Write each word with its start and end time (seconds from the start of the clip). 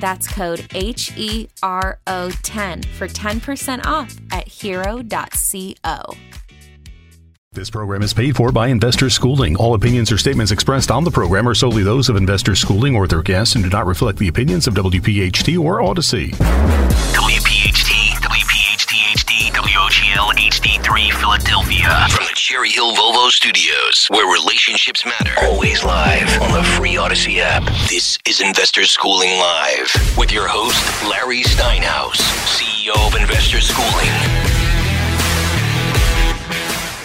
That's 0.00 0.28
code 0.28 0.66
H 0.74 1.12
E 1.16 1.48
R 1.62 1.98
O 2.06 2.30
10 2.42 2.82
for 2.82 3.08
10% 3.08 3.86
off 3.86 4.16
at 4.30 4.48
hero.co. 4.48 6.14
This 7.54 7.70
program 7.70 8.02
is 8.02 8.12
paid 8.12 8.34
for 8.34 8.50
by 8.50 8.66
Investor 8.66 9.08
Schooling. 9.08 9.54
All 9.54 9.74
opinions 9.74 10.10
or 10.10 10.18
statements 10.18 10.50
expressed 10.50 10.90
on 10.90 11.04
the 11.04 11.10
program 11.12 11.48
are 11.48 11.54
solely 11.54 11.84
those 11.84 12.08
of 12.08 12.16
Investor 12.16 12.56
Schooling 12.56 12.96
or 12.96 13.06
their 13.06 13.22
guests 13.22 13.54
and 13.54 13.62
do 13.62 13.70
not 13.70 13.86
reflect 13.86 14.18
the 14.18 14.26
opinions 14.26 14.66
of 14.66 14.74
WPHT 14.74 15.56
or 15.56 15.78
Audacy. 15.78 16.32
WPHT, 17.14 17.93
HD3 20.94 21.12
Philadelphia. 21.20 22.06
From 22.10 22.24
the 22.24 22.34
Cherry 22.34 22.70
Hill 22.70 22.94
Volvo 22.94 23.28
Studios, 23.28 24.06
where 24.10 24.32
relationships 24.32 25.04
matter. 25.04 25.32
Always 25.42 25.82
live 25.82 26.40
on 26.40 26.52
the 26.52 26.62
free 26.62 26.94
Audacy 26.94 27.38
app. 27.38 27.64
This 27.88 28.18
is 28.28 28.40
Investor 28.40 28.84
Schooling 28.84 29.36
Live 29.38 30.16
with 30.16 30.30
your 30.30 30.46
host, 30.46 30.78
Larry 31.08 31.42
Steinhaus, 31.42 32.16
CEO 32.46 32.94
of 33.08 33.20
Investor 33.20 33.60
Schooling. 33.60 34.08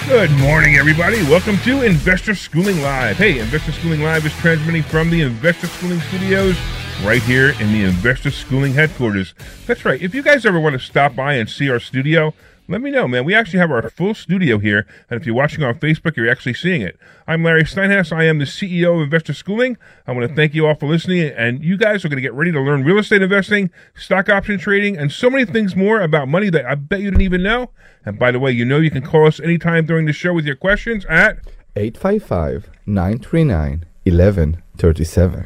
Good 0.08 0.32
morning, 0.40 0.76
everybody. 0.76 1.24
Welcome 1.24 1.58
to 1.60 1.82
Investor 1.82 2.36
Schooling 2.36 2.82
Live. 2.82 3.18
Hey, 3.18 3.40
Investor 3.40 3.72
Schooling 3.72 4.02
Live 4.02 4.26
is 4.26 4.34
transmitting 4.34 4.84
from 4.84 5.10
the 5.10 5.22
Investor 5.22 5.68
Schooling 5.68 6.02
Studios 6.02 6.56
right 7.04 7.24
here 7.24 7.50
in 7.60 7.72
the 7.72 7.84
Investor 7.86 8.30
Schooling 8.30 8.74
headquarters. 8.74 9.34
That's 9.66 9.84
right. 9.84 10.02
If 10.02 10.14
you 10.14 10.22
guys 10.22 10.46
ever 10.46 10.60
want 10.60 10.74
to 10.74 10.80
stop 10.80 11.16
by 11.16 11.36
and 11.36 11.50
see 11.50 11.70
our 11.72 11.80
studio, 11.80 12.34
let 12.70 12.82
me 12.82 12.92
know, 12.92 13.08
man. 13.08 13.26
We 13.26 13.34
actually 13.34 13.58
have 13.60 13.72
our 13.72 13.90
full 13.90 14.14
studio 14.14 14.60
here, 14.60 14.86
and 15.10 15.20
if 15.20 15.26
you're 15.26 15.36
watching 15.36 15.64
on 15.64 15.80
Facebook, 15.80 16.16
you're 16.16 16.30
actually 16.30 16.54
seeing 16.54 16.84
it. 16.84 17.00
I'm 17.28 17.44
Larry 17.44 17.64
Steinhaus. 17.64 18.16
I 18.16 18.26
am 18.26 18.38
the 18.38 18.46
CEO 18.46 18.96
of 18.96 19.02
Investor 19.02 19.34
Schooling. 19.34 19.76
I 20.06 20.12
want 20.12 20.30
to 20.30 20.36
thank 20.36 20.54
you 20.54 20.68
all 20.68 20.76
for 20.76 20.86
listening, 20.86 21.32
and 21.36 21.64
you 21.64 21.78
guys 21.78 22.06
are 22.06 22.10
going 22.10 22.18
to 22.18 22.22
get 22.22 22.34
ready 22.34 22.52
to 22.52 22.62
learn 22.62 22.84
real 22.84 23.00
estate 23.00 23.24
investing, 23.24 23.72
stock 23.96 24.30
option 24.30 24.60
trading, 24.60 24.98
and 24.98 25.12
so 25.12 25.32
many 25.32 25.46
things 25.46 25.76
more 25.76 26.00
about 26.00 26.28
money 26.28 26.52
that 26.52 26.66
I 26.66 26.76
bet 26.76 27.00
you 27.00 27.10
didn't 27.10 27.24
even 27.24 27.42
know. 27.42 27.72
And 28.06 28.20
by 28.20 28.30
the 28.30 28.40
way, 28.40 28.52
you 28.52 28.66
know 28.66 28.78
you 28.78 28.92
can 28.92 29.02
call 29.02 29.26
us 29.26 29.40
anytime 29.40 29.88
during 29.88 30.06
the 30.06 30.14
show 30.14 30.34
with 30.34 30.46
your 30.46 30.56
questions 30.56 31.06
at 31.06 31.40
855 31.76 32.70
939 32.86 33.86
1137. 34.04 35.46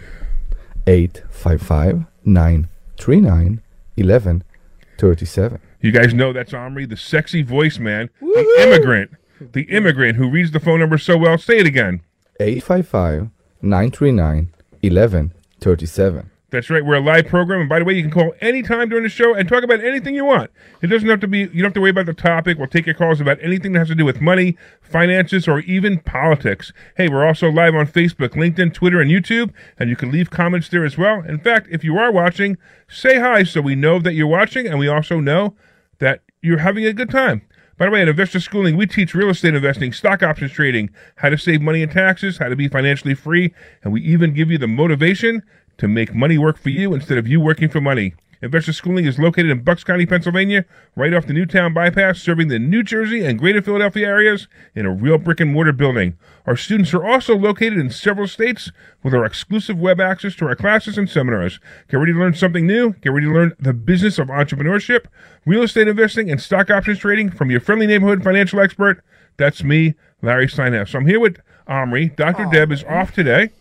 855 0.85 2.05
939 2.25 3.61
1137. 3.95 5.61
You 5.83 5.91
guys 5.91 6.13
know 6.13 6.31
that's 6.31 6.53
Omri, 6.53 6.85
the 6.85 6.95
sexy 6.95 7.41
voice 7.41 7.77
man, 7.77 8.09
the 8.21 8.55
immigrant, 8.61 9.11
the 9.51 9.63
immigrant 9.63 10.15
who 10.15 10.29
reads 10.29 10.51
the 10.51 10.61
phone 10.61 10.79
number 10.79 10.97
so 10.97 11.17
well. 11.17 11.37
Say 11.37 11.57
it 11.57 11.67
again. 11.67 11.99
855 12.39 13.29
939 13.61 14.53
1137. 14.79 16.31
That's 16.51 16.69
right. 16.69 16.85
We're 16.85 16.95
a 16.95 17.01
live 17.01 17.27
program, 17.27 17.59
and 17.59 17.67
by 17.67 17.79
the 17.79 17.85
way, 17.85 17.95
you 17.95 18.01
can 18.01 18.11
call 18.11 18.31
anytime 18.39 18.87
during 18.87 19.03
the 19.03 19.09
show 19.09 19.33
and 19.33 19.49
talk 19.49 19.65
about 19.65 19.83
anything 19.83 20.15
you 20.15 20.23
want. 20.23 20.51
It 20.81 20.87
doesn't 20.87 21.09
have 21.09 21.19
to 21.19 21.27
be. 21.27 21.39
You 21.39 21.47
don't 21.47 21.63
have 21.63 21.73
to 21.73 21.81
worry 21.81 21.89
about 21.89 22.05
the 22.05 22.13
topic. 22.13 22.57
We'll 22.57 22.67
take 22.67 22.85
your 22.85 22.95
calls 22.95 23.19
about 23.19 23.39
anything 23.41 23.73
that 23.73 23.79
has 23.79 23.87
to 23.89 23.95
do 23.95 24.05
with 24.05 24.21
money, 24.21 24.55
finances, 24.79 25.49
or 25.49 25.59
even 25.61 25.99
politics. 25.99 26.71
Hey, 26.95 27.09
we're 27.09 27.27
also 27.27 27.51
live 27.51 27.75
on 27.75 27.87
Facebook, 27.87 28.35
LinkedIn, 28.35 28.73
Twitter, 28.73 29.01
and 29.01 29.11
YouTube, 29.11 29.51
and 29.77 29.89
you 29.89 29.97
can 29.97 30.11
leave 30.11 30.29
comments 30.29 30.69
there 30.69 30.85
as 30.85 30.97
well. 30.97 31.23
In 31.27 31.39
fact, 31.39 31.67
if 31.69 31.83
you 31.83 31.97
are 31.97 32.11
watching, 32.11 32.57
say 32.87 33.19
hi 33.19 33.43
so 33.43 33.59
we 33.59 33.75
know 33.75 33.99
that 33.99 34.13
you're 34.13 34.27
watching, 34.27 34.65
and 34.65 34.79
we 34.79 34.87
also 34.87 35.19
know 35.19 35.55
that 36.03 36.19
you're 36.41 36.57
having 36.57 36.85
a 36.85 36.91
good 36.91 37.09
time. 37.09 37.41
By 37.77 37.85
the 37.85 37.91
way, 37.91 38.01
at 38.01 38.09
Investor 38.09 38.41
Schooling, 38.41 38.75
we 38.75 38.85
teach 38.85 39.15
real 39.15 39.29
estate 39.29 39.55
investing, 39.55 39.93
stock 39.93 40.21
options 40.21 40.51
trading, 40.51 40.89
how 41.15 41.29
to 41.29 41.37
save 41.37 41.61
money 41.61 41.81
in 41.81 41.89
taxes, 41.89 42.37
how 42.37 42.49
to 42.49 42.57
be 42.57 42.67
financially 42.67 43.15
free, 43.15 43.53
and 43.83 43.93
we 43.93 44.01
even 44.01 44.33
give 44.33 44.51
you 44.51 44.57
the 44.57 44.67
motivation 44.67 45.41
to 45.77 45.87
make 45.87 46.13
money 46.13 46.37
work 46.37 46.57
for 46.57 46.69
you 46.69 46.93
instead 46.93 47.17
of 47.17 47.25
you 47.25 47.39
working 47.39 47.69
for 47.69 47.79
money. 47.79 48.15
Investor 48.43 48.73
Schooling 48.73 49.05
is 49.05 49.17
located 49.17 49.49
in 49.51 49.63
Bucks 49.63 49.85
County, 49.85 50.05
Pennsylvania, 50.05 50.65
right 50.97 51.13
off 51.13 51.25
the 51.25 51.31
Newtown 51.31 51.73
bypass, 51.73 52.21
serving 52.21 52.49
the 52.49 52.59
New 52.59 52.83
Jersey 52.83 53.23
and 53.23 53.39
Greater 53.39 53.61
Philadelphia 53.61 54.05
areas 54.05 54.49
in 54.75 54.85
a 54.85 54.91
real 54.93 55.17
brick 55.17 55.39
and 55.39 55.53
mortar 55.53 55.71
building. 55.71 56.17
Our 56.45 56.57
students 56.57 56.93
are 56.93 57.05
also 57.05 57.37
located 57.37 57.79
in 57.79 57.89
several 57.89 58.27
states 58.27 58.69
with 59.01 59.13
our 59.13 59.23
exclusive 59.23 59.79
web 59.79 60.01
access 60.01 60.35
to 60.35 60.45
our 60.45 60.57
classes 60.57 60.97
and 60.97 61.09
seminars. 61.09 61.61
Get 61.87 61.95
ready 61.95 62.11
to 62.11 62.19
learn 62.19 62.33
something 62.33 62.67
new. 62.67 62.91
Get 62.99 63.13
ready 63.13 63.27
to 63.27 63.33
learn 63.33 63.53
the 63.59 63.71
business 63.71 64.19
of 64.19 64.27
entrepreneurship, 64.27 65.05
real 65.45 65.63
estate 65.63 65.87
investing, 65.87 66.29
and 66.29 66.41
stock 66.41 66.69
options 66.69 66.99
trading 66.99 67.31
from 67.31 67.49
your 67.49 67.61
friendly 67.61 67.87
neighborhood 67.87 68.25
financial 68.25 68.59
expert. 68.59 69.05
That's 69.37 69.63
me, 69.63 69.93
Larry 70.21 70.47
Steinhaus. 70.47 70.89
So 70.89 70.99
I'm 70.99 71.07
here 71.07 71.21
with 71.21 71.39
Omri. 71.65 72.09
Dr. 72.09 72.45
Deb 72.51 72.73
is 72.73 72.83
off 72.83 73.13
today. 73.13 73.51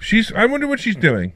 She's. 0.00 0.32
I 0.32 0.46
wonder 0.46 0.66
what 0.66 0.80
she's 0.80 0.96
doing. 0.96 1.34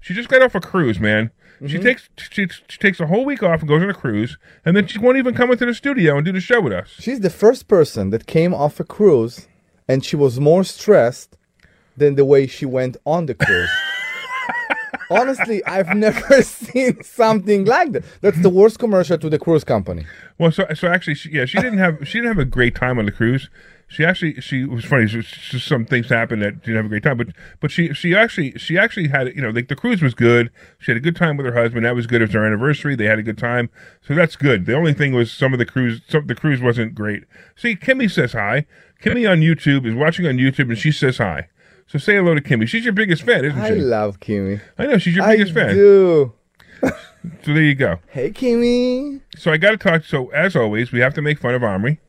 She 0.00 0.14
just 0.14 0.30
got 0.30 0.40
off 0.40 0.54
a 0.54 0.60
cruise, 0.60 0.98
man. 0.98 1.32
She 1.66 1.74
mm-hmm. 1.74 1.82
takes 1.82 2.08
she, 2.16 2.48
she 2.68 2.78
takes 2.78 3.00
a 3.00 3.06
whole 3.06 3.24
week 3.24 3.42
off 3.42 3.60
and 3.60 3.68
goes 3.68 3.82
on 3.82 3.90
a 3.90 3.94
cruise, 3.94 4.38
and 4.64 4.74
then 4.74 4.86
she 4.86 4.98
won't 4.98 5.18
even 5.18 5.34
come 5.34 5.50
into 5.50 5.66
the 5.66 5.74
studio 5.74 6.16
and 6.16 6.24
do 6.24 6.32
the 6.32 6.40
show 6.40 6.60
with 6.60 6.72
us. 6.72 6.88
She's 6.98 7.20
the 7.20 7.30
first 7.30 7.68
person 7.68 8.10
that 8.10 8.26
came 8.26 8.54
off 8.54 8.80
a 8.80 8.84
cruise 8.84 9.46
and 9.90 10.04
she 10.04 10.14
was 10.14 10.38
more 10.38 10.62
stressed 10.62 11.36
than 11.96 12.14
the 12.14 12.24
way 12.24 12.46
she 12.46 12.64
went 12.64 12.96
on 13.04 13.26
the 13.26 13.34
cruise. 13.34 13.70
Honestly, 15.10 15.64
I've 15.64 15.96
never 15.96 16.42
seen 16.60 17.02
something 17.02 17.64
like 17.64 17.90
that. 17.92 18.04
That's 18.20 18.40
the 18.40 18.48
worst 18.48 18.78
commercial 18.78 19.18
to 19.18 19.28
the 19.28 19.38
cruise 19.40 19.64
company. 19.64 20.06
Well, 20.38 20.52
so 20.52 20.64
so 20.74 20.86
actually, 20.86 21.16
she, 21.16 21.30
yeah, 21.30 21.44
she 21.44 21.58
didn't 21.58 21.78
have 21.78 22.06
she 22.06 22.18
didn't 22.18 22.36
have 22.36 22.38
a 22.38 22.44
great 22.44 22.74
time 22.76 22.98
on 22.98 23.06
the 23.06 23.12
cruise. 23.12 23.50
She 23.90 24.04
actually 24.04 24.40
she 24.40 24.64
was 24.64 24.84
funny. 24.84 25.06
Just, 25.06 25.34
just 25.34 25.66
some 25.66 25.84
things 25.84 26.08
happened 26.08 26.42
that 26.42 26.54
she 26.62 26.66
didn't 26.70 26.76
have 26.76 26.84
a 26.86 26.88
great 26.88 27.02
time, 27.02 27.16
but 27.16 27.26
but 27.58 27.72
she 27.72 27.92
she 27.92 28.14
actually 28.14 28.52
she 28.56 28.78
actually 28.78 29.08
had 29.08 29.34
you 29.34 29.42
know 29.42 29.50
like 29.50 29.66
the 29.66 29.74
cruise 29.74 30.00
was 30.00 30.14
good. 30.14 30.48
She 30.78 30.92
had 30.92 30.96
a 30.96 31.00
good 31.00 31.16
time 31.16 31.36
with 31.36 31.44
her 31.44 31.54
husband. 31.60 31.84
That 31.84 31.96
was 31.96 32.06
good. 32.06 32.22
It 32.22 32.26
was 32.26 32.32
their 32.32 32.46
anniversary. 32.46 32.94
They 32.94 33.06
had 33.06 33.18
a 33.18 33.22
good 33.24 33.36
time, 33.36 33.68
so 34.00 34.14
that's 34.14 34.36
good. 34.36 34.64
The 34.64 34.76
only 34.76 34.94
thing 34.94 35.12
was 35.12 35.32
some 35.32 35.52
of 35.52 35.58
the 35.58 35.66
cruise 35.66 36.02
some 36.08 36.28
the 36.28 36.36
cruise 36.36 36.60
wasn't 36.60 36.94
great. 36.94 37.24
See, 37.56 37.74
Kimmy 37.74 38.08
says 38.08 38.32
hi. 38.32 38.64
Kimmy 39.02 39.28
on 39.28 39.40
YouTube 39.40 39.84
is 39.84 39.94
watching 39.94 40.24
on 40.24 40.36
YouTube, 40.36 40.68
and 40.68 40.78
she 40.78 40.92
says 40.92 41.18
hi. 41.18 41.48
So 41.88 41.98
say 41.98 42.14
hello 42.14 42.36
to 42.36 42.40
Kimmy. 42.40 42.68
She's 42.68 42.84
your 42.84 42.92
biggest 42.92 43.22
fan, 43.22 43.44
isn't 43.44 43.58
she? 43.60 43.72
I 43.72 43.74
love 43.74 44.20
Kimmy. 44.20 44.60
I 44.78 44.86
know 44.86 44.98
she's 44.98 45.16
your 45.16 45.24
I 45.24 45.32
biggest 45.36 45.52
fan. 45.52 45.74
do. 45.74 46.32
So 47.44 47.52
there 47.52 47.62
you 47.62 47.74
go. 47.74 47.98
Hey, 48.08 48.30
Kimmy. 48.30 49.20
So 49.36 49.52
I 49.52 49.58
got 49.58 49.72
to 49.72 49.76
talk. 49.76 50.04
So 50.04 50.28
as 50.30 50.56
always, 50.56 50.90
we 50.90 51.00
have 51.00 51.12
to 51.14 51.20
make 51.20 51.38
fun 51.38 51.54
of 51.54 51.62
Omri. 51.62 52.00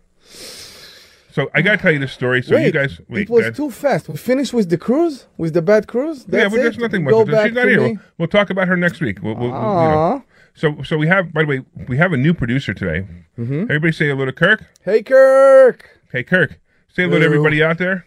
So 1.32 1.50
I 1.54 1.62
got 1.62 1.72
to 1.72 1.78
tell 1.78 1.92
you 1.92 2.00
this 2.00 2.12
story. 2.12 2.42
So 2.44 2.56
wait, 2.56 2.66
you 2.66 2.72
guys, 2.72 3.00
wait, 3.08 3.24
it 3.24 3.30
was 3.30 3.46
guys. 3.46 3.56
too 3.58 3.72
fast. 3.72 4.10
We 4.10 4.18
finished 4.18 4.54
with 4.54 4.70
the 4.70 4.78
cruise, 4.78 5.28
with 5.38 5.54
the 5.54 5.62
bad 5.62 5.88
cruise. 5.88 6.26
yeah, 6.28 6.42
That's 6.42 6.54
but 6.54 6.62
there's 6.62 6.78
it? 6.78 6.82
nothing 6.82 7.06
Go 7.06 7.26
much. 7.26 7.34
to 7.36 7.44
She's 7.48 7.56
not 7.56 7.68
here. 7.68 7.80
We'll, 7.82 7.98
we'll 8.18 8.28
talk 8.28 8.50
about 8.50 8.68
her 8.68 8.76
next 8.76 9.00
week. 9.00 9.20
We'll, 9.24 9.36
we'll, 9.36 9.50
we'll, 9.50 9.60
you 9.60 9.66
Aw. 9.66 10.16
know. 10.18 10.24
So 10.54 10.84
so 10.84 10.98
we 10.98 11.08
have. 11.08 11.32
By 11.32 11.44
the 11.44 11.48
way, 11.48 11.62
we 11.88 11.96
have 11.98 12.12
a 12.12 12.18
new 12.18 12.34
producer 12.34 12.74
today. 12.74 13.08
Mm-hmm. 13.40 13.62
Everybody 13.64 13.94
say 13.94 14.08
hello 14.08 14.26
to 14.26 14.34
Kirk. 14.34 14.66
Hey, 14.84 15.02
Kirk. 15.02 15.90
Hey, 16.12 16.24
Kirk, 16.24 16.60
say 16.90 17.04
hello 17.04 17.20
to 17.20 17.26
everybody 17.26 17.64
out 17.64 17.78
there. 17.78 18.06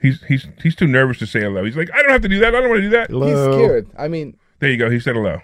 He's 0.00 0.22
he's 0.28 0.46
he's 0.62 0.76
too 0.76 0.86
nervous 0.86 1.18
to 1.18 1.26
say 1.26 1.40
hello. 1.40 1.64
He's 1.64 1.76
like, 1.76 1.90
I 1.92 2.02
don't 2.02 2.12
have 2.12 2.22
to 2.22 2.28
do 2.28 2.38
that. 2.38 2.54
I 2.54 2.60
don't 2.60 2.68
want 2.70 2.78
to 2.78 2.82
do 2.82 2.90
that. 2.90 3.10
He's 3.10 3.54
scared. 3.56 3.88
I 3.98 4.06
mean, 4.06 4.36
There 4.60 4.70
you 4.70 4.76
go. 4.76 4.88
He 4.88 5.00
said 5.00 5.16
hello. 5.16 5.40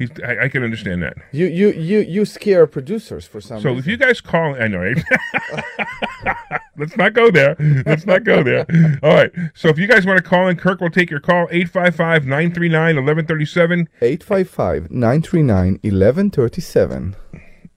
He's 0.00 0.10
I, 0.26 0.44
I 0.44 0.48
can 0.48 0.64
understand 0.64 1.02
that. 1.02 1.14
you 1.30 1.46
you 1.46 1.68
you 1.72 2.00
you 2.00 2.24
scare 2.24 2.66
producers 2.66 3.26
for 3.26 3.40
some 3.40 3.60
So 3.60 3.68
reason. 3.68 3.78
if 3.80 3.86
you 3.86 3.96
guys 3.96 4.20
call, 4.20 4.54
I 4.60 4.66
know, 4.66 4.78
right? 4.78 4.96
Let's 6.76 6.96
not 6.96 7.12
go 7.12 7.30
there. 7.30 7.54
Let's 7.84 8.06
not 8.06 8.24
go 8.24 8.42
there. 8.42 8.64
All 9.02 9.12
right. 9.14 9.30
So 9.54 9.68
if 9.68 9.78
you 9.78 9.86
guys 9.86 10.06
want 10.06 10.16
to 10.16 10.22
call 10.22 10.48
in, 10.48 10.56
Kirk 10.56 10.80
will 10.80 10.90
take 10.90 11.10
your 11.10 11.20
call 11.20 11.46
855 11.50 12.24
939 12.26 12.96
1137. 12.96 13.88
855 14.00 14.90
939 14.90 15.72
1137. 15.82 17.16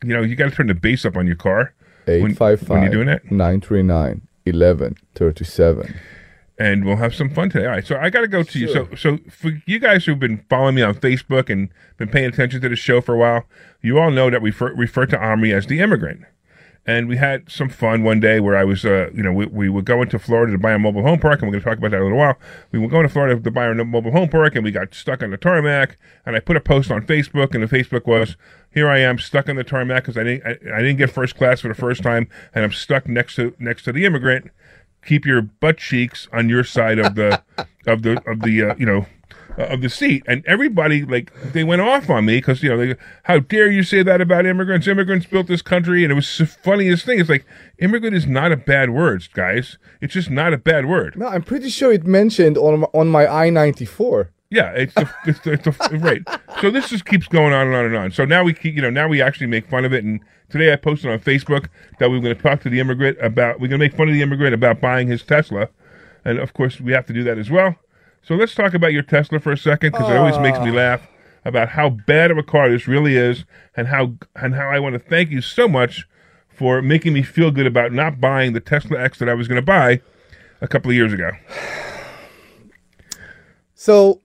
You 0.06 0.14
know, 0.14 0.22
you 0.22 0.36
got 0.38 0.50
to 0.50 0.56
turn 0.56 0.68
the 0.68 0.74
bass 0.74 1.04
up 1.06 1.18
on 1.18 1.28
your 1.28 1.36
car 1.36 1.74
when, 2.06 2.31
855 2.31 2.70
when 2.70 2.81
you're 2.84 2.92
doing 2.92 3.08
that. 3.08 3.30
939 3.31 4.22
1137. 4.46 5.96
And 6.58 6.86
we'll 6.86 6.98
have 6.98 7.16
some 7.16 7.30
fun 7.30 7.50
today. 7.50 7.66
All 7.66 7.72
right, 7.72 7.86
so 7.86 7.98
I 7.98 8.10
got 8.10 8.22
to 8.22 8.28
go 8.28 8.44
to 8.44 8.60
you. 8.60 8.72
So, 8.72 8.88
so 8.96 9.18
for 9.30 9.62
you 9.66 9.80
guys 9.80 10.06
who've 10.06 10.20
been 10.20 10.46
following 10.50 10.76
me 10.76 10.82
on 10.82 10.96
Facebook 10.96 11.50
and 11.50 11.70
been 11.98 12.10
paying 12.10 12.28
attention 12.28 12.62
to 12.62 12.70
the 12.70 12.76
show 12.76 13.02
for 13.02 13.16
a 13.16 13.18
while, 13.18 13.46
you 13.82 14.00
all 14.00 14.12
know 14.12 14.30
that 14.30 14.42
we 14.42 14.52
refer, 14.52 14.74
refer 14.74 15.06
to 15.08 15.20
Omri 15.20 15.54
as 15.54 15.68
the 15.68 15.80
immigrant. 15.80 16.26
And 16.86 17.08
we 17.08 17.16
had 17.16 17.50
some 17.50 17.70
fun 17.70 18.04
one 18.04 18.20
day 18.20 18.42
where 18.42 18.58
I 18.58 18.66
was, 18.66 18.84
uh, 18.84 19.10
you 19.14 19.24
know, 19.24 19.32
we, 19.32 19.46
we 19.46 19.70
were 19.70 19.82
going 19.82 20.10
to 20.10 20.20
Florida 20.20 20.52
to 20.52 20.58
buy 20.58 20.74
a 20.74 20.80
mobile 20.80 21.02
home 21.02 21.18
park, 21.18 21.42
and 21.42 21.48
we're 21.48 21.54
going 21.54 21.64
to 21.64 21.70
talk 21.70 21.78
about 21.78 21.92
that 21.92 21.98
in 21.98 22.02
a 22.02 22.06
little 22.06 22.18
while. 22.18 22.38
We 22.74 22.80
were 22.80 22.90
going 22.90 23.04
to 23.04 23.10
Florida 23.10 23.40
to 23.40 23.52
buy 23.52 23.68
a 23.68 23.74
mobile 23.74 24.12
home 24.12 24.28
park, 24.28 24.56
and 24.56 24.66
we 24.66 24.72
got 24.72 24.94
stuck 24.94 25.24
on 25.24 25.32
the 25.32 25.38
tarmac. 25.38 25.98
And 26.26 26.36
I 26.36 26.42
put 26.42 26.58
a 26.58 26.62
post 26.62 26.92
on 26.92 27.06
Facebook, 27.06 27.56
and 27.56 27.64
the 27.64 27.68
Facebook 27.68 28.06
was, 28.06 28.36
"Here 28.70 28.90
I 28.90 29.00
am 29.00 29.18
stuck 29.18 29.48
on 29.48 29.56
the 29.56 29.64
tarmac 29.64 30.04
because 30.04 30.18
I 30.18 30.24
didn't, 30.24 30.46
I, 30.46 30.76
I 30.76 30.82
didn't 30.82 30.98
get 30.98 31.10
first 31.10 31.38
class 31.38 31.62
for 31.62 31.70
the 31.70 31.74
first 31.74 32.04
time, 32.04 32.28
and 32.54 32.66
I'm 32.66 32.74
stuck 32.74 33.08
next 33.08 33.36
to 33.36 33.56
next 33.60 33.84
to 33.84 33.94
the 33.94 34.04
immigrant." 34.04 34.52
Keep 35.06 35.26
your 35.26 35.42
butt 35.42 35.78
cheeks 35.78 36.28
on 36.32 36.50
your 36.50 36.64
side 36.64 37.00
of 37.00 37.16
the 37.16 37.42
of 37.88 38.04
the 38.04 38.22
of 38.30 38.42
the 38.42 38.64
uh, 38.64 38.76
you 38.78 38.86
know 38.86 39.06
uh, 39.58 39.64
of 39.64 39.82
the 39.82 39.90
seat. 39.90 40.24
And 40.28 40.44
everybody 40.46 41.04
like 41.04 41.34
they 41.52 41.64
went 41.64 41.82
off 41.82 42.10
on 42.10 42.26
me 42.26 42.38
because 42.38 42.64
you 42.64 42.70
know 42.70 42.78
they 42.78 42.96
how 43.24 43.40
dare 43.40 43.70
you 43.70 43.84
say 43.84 44.04
that 44.04 44.22
about 44.22 44.46
immigrants? 44.46 44.88
Immigrants 44.88 45.26
built 45.26 45.48
this 45.48 45.62
country 45.62 46.04
and 46.04 46.12
it 46.12 46.16
was 46.16 46.38
the 46.38 46.46
funniest 46.46 47.06
thing. 47.06 47.20
It's 47.20 47.30
like 47.30 47.46
immigrant 47.80 48.16
is 48.16 48.26
not 48.26 48.52
a 48.52 48.58
bad 48.58 48.90
word 48.90 49.28
guys. 49.34 49.78
It's 50.02 50.14
just 50.14 50.30
not 50.30 50.54
a 50.54 50.58
bad 50.58 50.86
word. 50.86 51.16
No, 51.16 51.28
I'm 51.28 51.44
pretty 51.44 51.70
sure 51.70 51.92
it 51.92 52.06
mentioned 52.06 52.58
on 52.58 52.84
on 52.94 53.10
my 53.10 53.28
I 53.28 53.50
94. 53.50 54.32
Yeah 54.54 54.72
it's 54.72 54.96
a, 54.96 55.10
it's, 55.26 55.46
a, 55.46 55.52
it's 55.52 55.68
a, 55.68 55.98
right. 55.98 56.22
So 56.62 56.70
this 56.72 56.90
just 56.90 57.06
keeps 57.06 57.28
going 57.28 57.54
on 57.54 57.68
and 57.68 57.76
on 57.76 57.86
and 57.86 57.96
on. 57.96 58.12
So 58.12 58.26
now 58.26 58.44
we 58.44 58.54
keep 58.54 58.76
you 58.76 58.82
know 58.82 58.90
now 58.90 59.08
we 59.08 59.22
actually 59.22 59.48
make 59.48 59.68
fun 59.68 59.86
of 59.86 59.94
it. 59.94 60.04
And 60.04 60.20
today 60.50 60.72
i 60.72 60.76
posted 60.76 61.10
on 61.10 61.20
facebook 61.20 61.68
that 62.00 62.10
we 62.10 62.18
were 62.18 62.24
going 62.24 62.36
to 62.36 62.42
talk 62.42 62.62
to 62.62 62.70
the 62.70 62.80
immigrant 62.80 63.18
about 63.20 63.56
we're 63.60 63.68
going 63.68 63.80
to 63.80 63.86
make 63.86 63.96
fun 63.96 64.08
of 64.08 64.14
the 64.14 64.22
immigrant 64.22 64.54
about 64.54 64.80
buying 64.80 65.08
his 65.08 65.24
tesla. 65.24 65.70
And 66.24 66.40
of 66.40 66.54
course 66.54 66.80
we 66.80 66.92
have 66.94 67.06
to 67.08 67.14
do 67.14 67.24
that 67.24 67.38
as 67.38 67.50
well. 67.50 67.76
So 68.22 68.36
let's 68.36 68.56
talk 68.56 68.74
about 68.74 68.94
your 68.94 69.04
tesla 69.04 69.40
for 69.40 69.52
a 69.52 69.58
second 69.58 69.92
because 69.92 70.10
it 70.10 70.16
always 70.16 70.38
makes 70.40 70.60
me 70.60 70.70
ah. 70.70 70.76
laugh 70.76 71.08
about 71.46 71.70
how 71.70 71.90
bad 71.90 72.32
of 72.32 72.38
a 72.38 72.44
car 72.44 72.70
this 72.70 72.88
really 72.88 73.18
is 73.18 73.44
and 73.76 73.88
how 73.88 74.14
and 74.36 74.56
how 74.56 74.70
i 74.70 74.80
want 74.80 74.94
to 74.94 75.00
thank 75.00 75.30
you 75.30 75.42
so 75.42 75.68
much 75.68 76.08
for 76.48 76.82
making 76.82 77.12
me 77.12 77.22
feel 77.22 77.52
good 77.52 77.68
about 77.68 77.92
not 77.92 78.22
buying 78.22 78.54
the 78.54 78.62
tesla 78.62 78.98
x 78.98 79.20
that 79.20 79.28
i 79.28 79.34
was 79.34 79.48
going 79.50 79.60
to 79.60 79.66
buy 79.66 80.00
a 80.64 80.68
couple 80.68 80.90
of 80.90 80.96
years 80.96 81.14
ago. 81.14 81.32
So, 83.76 84.22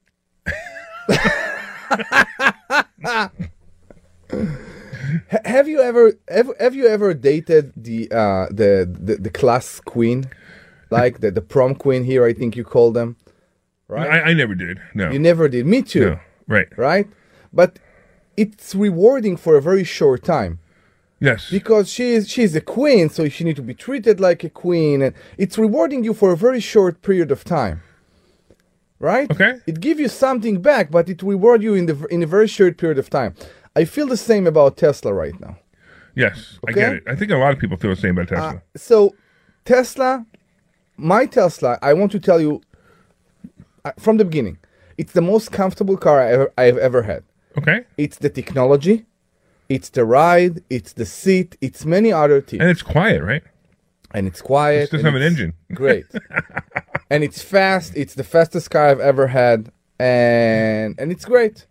have 5.43 5.69
you 5.69 5.81
ever, 5.81 6.15
ever 6.29 6.55
have 6.61 6.75
you 6.75 6.87
ever 6.87 7.15
dated 7.15 7.73
the 7.77 8.11
uh 8.11 8.47
the 8.51 8.89
the, 8.89 9.17
the 9.17 9.31
class 9.31 9.81
queen, 9.81 10.27
like 10.91 11.21
the 11.21 11.31
the 11.31 11.41
prom 11.41 11.75
queen 11.75 12.05
here? 12.05 12.25
I 12.25 12.33
think 12.33 12.57
you 12.57 12.65
call 12.65 12.93
them, 12.93 13.17
right? 13.89 14.09
I, 14.11 14.31
I 14.31 14.33
never 14.35 14.55
did 14.55 14.81
no 14.95 15.11
you 15.11 15.19
never 15.19 15.49
did. 15.49 15.67
Me 15.67 15.83
too. 15.83 16.01
no 16.01 16.21
right 16.47 16.69
right? 16.77 17.07
But 17.53 17.79
it's 18.37 18.75
rewarding 18.75 19.37
for 19.37 19.57
a 19.57 19.63
very 19.63 19.85
short 19.85 20.23
time 20.23 20.61
yes 21.21 21.51
because 21.51 21.91
she 21.91 22.11
is 22.11 22.29
she's 22.29 22.55
a 22.55 22.61
queen, 22.61 23.09
so 23.09 23.29
she 23.29 23.45
need 23.45 23.57
to 23.57 23.63
be 23.63 23.75
treated 23.75 24.21
like 24.21 24.45
a 24.45 24.51
queen, 24.51 25.03
and 25.03 25.15
it's 25.37 25.59
rewarding 25.59 26.05
you 26.05 26.15
for 26.15 26.33
a 26.33 26.37
very 26.37 26.61
short 26.61 27.03
period 27.03 27.31
of 27.33 27.45
time, 27.45 27.83
right? 29.01 29.31
Okay. 29.31 29.55
It 29.67 29.81
gives 29.81 30.01
you 30.01 30.09
something 30.09 30.61
back, 30.61 30.91
but 30.91 31.09
it 31.09 31.23
reward 31.23 31.63
you 31.63 31.75
in 31.75 31.87
the 31.87 31.97
in 32.11 32.23
a 32.23 32.27
very 32.27 32.49
short 32.49 32.77
period 32.79 32.99
of 32.99 33.09
time. 33.11 33.35
I 33.77 33.85
feel 33.85 34.07
the 34.07 34.17
same 34.17 34.47
about 34.47 34.77
Tesla 34.77 35.13
right 35.13 35.39
now. 35.41 35.57
Yes, 36.15 36.59
I 36.67 36.71
Okay? 36.73 36.81
get 36.81 36.93
it. 36.95 37.03
I 37.07 37.15
think 37.15 37.31
a 37.31 37.37
lot 37.37 37.53
of 37.53 37.59
people 37.61 37.77
feel 37.77 37.91
the 37.91 38.01
same 38.01 38.19
about 38.19 38.29
Tesla. 38.29 38.63
So, 38.77 39.15
Tesla, 39.65 40.27
my 40.97 41.27
Tesla, 41.27 41.79
I 41.81 41.93
want 41.95 42.11
to 42.13 42.19
tell 42.19 42.41
you 42.41 42.61
uh, 43.85 43.93
from 43.99 44.17
the 44.17 44.25
beginning, 44.25 44.59
it's 44.97 45.13
the 45.13 45.21
most 45.21 45.53
comfortable 45.53 45.97
car 45.97 46.21
I 46.21 46.33
ever, 46.33 46.53
I've 46.59 46.79
ever 46.79 47.03
had. 47.03 47.23
okay, 47.57 47.85
It's 47.97 48.19
the 48.19 48.31
technology, 48.31 49.07
it's 49.69 49.91
the 49.91 50.05
ride, 50.05 50.63
it's 50.71 50.93
the 50.95 51.07
seat, 51.07 51.57
it's 51.61 51.85
many 51.85 52.13
other 52.13 52.41
things. 52.41 52.61
and 52.63 52.71
it's 52.71 52.83
quiet, 52.83 53.23
right? 53.23 53.45
And 54.15 54.27
it's 54.27 54.41
quiet. 54.43 54.85
It 54.85 54.91
doesn't 54.93 55.07
have 55.07 55.15
an 55.15 55.23
engine. 55.23 55.55
Great. 55.75 56.07
and 57.11 57.23
it's 57.25 57.43
fast. 57.43 57.93
It's 57.97 58.15
the 58.15 58.25
fastest 58.25 58.71
car 58.71 58.89
I've 58.89 59.01
ever 59.01 59.27
had, 59.29 59.71
and 59.99 60.99
and 60.99 61.11
it's 61.13 61.25
great. 61.25 61.67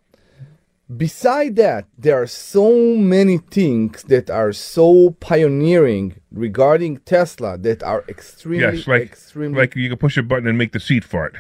Beside 0.96 1.58
that, 1.58 1.86
there 1.98 2.22
are 2.22 2.28
so 2.28 2.96
many 2.96 3.40
things 3.40 4.04
that 4.04 4.30
are 4.30 4.54
so 4.54 5.10
pioneering 5.20 6.16
regarding 6.32 7.00
Tesla 7.00 7.58
that 7.58 7.84
are 7.84 8.06
extremely, 8.08 8.78
Yes, 8.78 8.88
like 8.88 9.02
extremely. 9.02 9.60
like 9.60 9.76
you 9.76 9.90
can 9.90 9.98
push 9.98 10.16
a 10.16 10.24
button 10.24 10.48
and 10.48 10.58
make 10.58 10.72
the 10.72 10.80
seat 10.80 11.04
fart. 11.04 11.36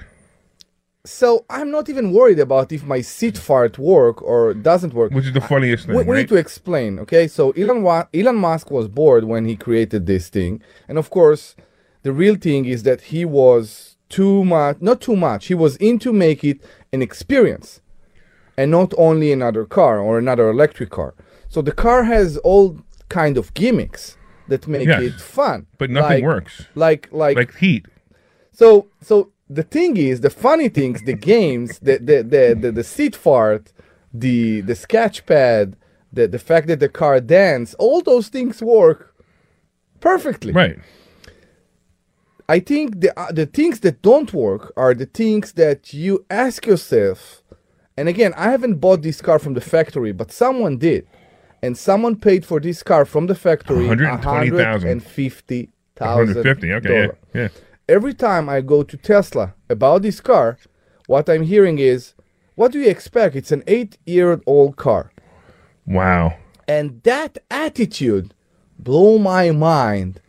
So 1.07 1.45
I'm 1.49 1.69
not 1.71 1.89
even 1.89 2.11
worried 2.11 2.39
about 2.39 2.71
if 2.71 2.83
my 2.83 3.01
seat 3.01 3.37
fart 3.37 3.77
work 3.79 4.21
or 4.21 4.53
doesn't 4.53 4.93
work. 4.93 5.11
Which 5.11 5.25
is 5.25 5.33
the 5.33 5.41
funniest 5.41 5.85
thing, 5.85 5.95
We, 5.95 6.03
we 6.03 6.09
right? 6.11 6.17
need 6.19 6.29
to 6.29 6.35
explain, 6.35 6.99
okay? 6.99 7.27
So 7.27 7.51
Elon, 7.51 7.81
Wa- 7.83 8.07
Elon 8.13 8.35
Musk 8.35 8.69
was 8.71 8.87
bored 8.87 9.23
when 9.23 9.45
he 9.45 9.55
created 9.55 10.05
this 10.05 10.29
thing, 10.29 10.61
and 10.87 10.97
of 10.97 11.09
course, 11.09 11.55
the 12.03 12.11
real 12.13 12.35
thing 12.35 12.65
is 12.65 12.83
that 12.83 12.99
he 13.11 13.25
was 13.25 13.97
too 14.09 14.45
much, 14.45 14.77
not 14.81 15.01
too 15.01 15.15
much. 15.15 15.47
He 15.47 15.53
was 15.55 15.75
into 15.77 16.13
make 16.13 16.43
it 16.43 16.59
an 16.93 17.01
experience, 17.01 17.81
and 18.57 18.71
not 18.71 18.93
only 18.97 19.31
another 19.31 19.65
car 19.65 19.99
or 19.99 20.17
another 20.17 20.49
electric 20.49 20.89
car. 20.89 21.13
So 21.49 21.61
the 21.61 21.71
car 21.71 22.03
has 22.03 22.37
all 22.37 22.79
kind 23.09 23.37
of 23.37 23.53
gimmicks 23.53 24.17
that 24.49 24.67
make 24.67 24.87
Yes. 24.87 25.01
it 25.03 25.19
fun, 25.21 25.65
But 25.77 25.89
nothing 25.89 26.23
Like- 26.23 26.23
works. 26.23 26.65
Like 26.75 27.07
like 27.11 27.35
Like 27.37 27.55
heat. 27.57 27.85
so 28.51 28.87
so 29.01 29.31
the 29.49 29.63
thing 29.63 29.97
is, 29.97 30.21
the 30.21 30.29
funny 30.29 30.69
things, 30.69 31.03
the 31.03 31.13
games, 31.13 31.79
the 31.79 31.97
the 31.97 32.23
the 32.23 32.57
the, 32.59 32.71
the 32.71 32.83
seat 32.83 33.15
fart, 33.15 33.71
the 34.13 34.61
the 34.61 34.75
sketch 34.75 35.25
pad, 35.25 35.75
the 36.11 36.27
the 36.27 36.39
fact 36.39 36.67
that 36.67 36.79
the 36.79 36.89
car 36.89 37.19
dance, 37.19 37.73
all 37.75 38.01
those 38.01 38.27
things 38.29 38.61
work 38.61 39.15
perfectly. 39.99 40.51
Right. 40.53 40.77
I 42.49 42.59
think 42.59 43.01
the 43.01 43.17
uh, 43.19 43.31
the 43.31 43.45
things 43.45 43.81
that 43.81 44.01
don't 44.01 44.33
work 44.33 44.73
are 44.77 44.93
the 44.93 45.05
things 45.05 45.53
that 45.53 45.93
you 45.93 46.25
ask 46.29 46.65
yourself. 46.65 47.43
And 47.97 48.07
again, 48.07 48.33
I 48.37 48.51
haven't 48.51 48.75
bought 48.75 49.01
this 49.01 49.21
car 49.21 49.39
from 49.39 49.53
the 49.55 49.61
factory, 49.61 50.11
but 50.11 50.31
someone 50.31 50.77
did, 50.77 51.07
and 51.63 51.77
someone 51.77 52.15
paid 52.15 52.45
for 52.45 52.59
this 52.59 52.83
car 52.83 53.05
from 53.05 53.25
the 53.25 53.33
factory 53.35 53.87
$120,000. 53.87 54.89
and 54.89 55.03
fifty 55.03 55.69
thousand 55.95 56.35
150. 56.35 56.73
Okay. 56.73 57.09
Yeah. 57.33 57.41
Yeah. 57.41 57.47
Every 57.87 58.13
time 58.13 58.49
I 58.49 58.61
go 58.61 58.83
to 58.83 58.97
Tesla 58.97 59.53
about 59.69 60.01
this 60.01 60.19
car, 60.19 60.57
what 61.07 61.29
I'm 61.29 61.43
hearing 61.43 61.79
is, 61.79 62.13
what 62.55 62.71
do 62.71 62.79
you 62.79 62.89
expect? 62.89 63.35
It's 63.35 63.51
an 63.51 63.63
eight 63.67 63.97
year 64.05 64.41
old 64.45 64.75
car. 64.75 65.11
Wow. 65.85 66.35
And 66.67 67.01
that 67.03 67.37
attitude 67.49 68.33
blew 68.77 69.19
my 69.19 69.51
mind. 69.51 70.21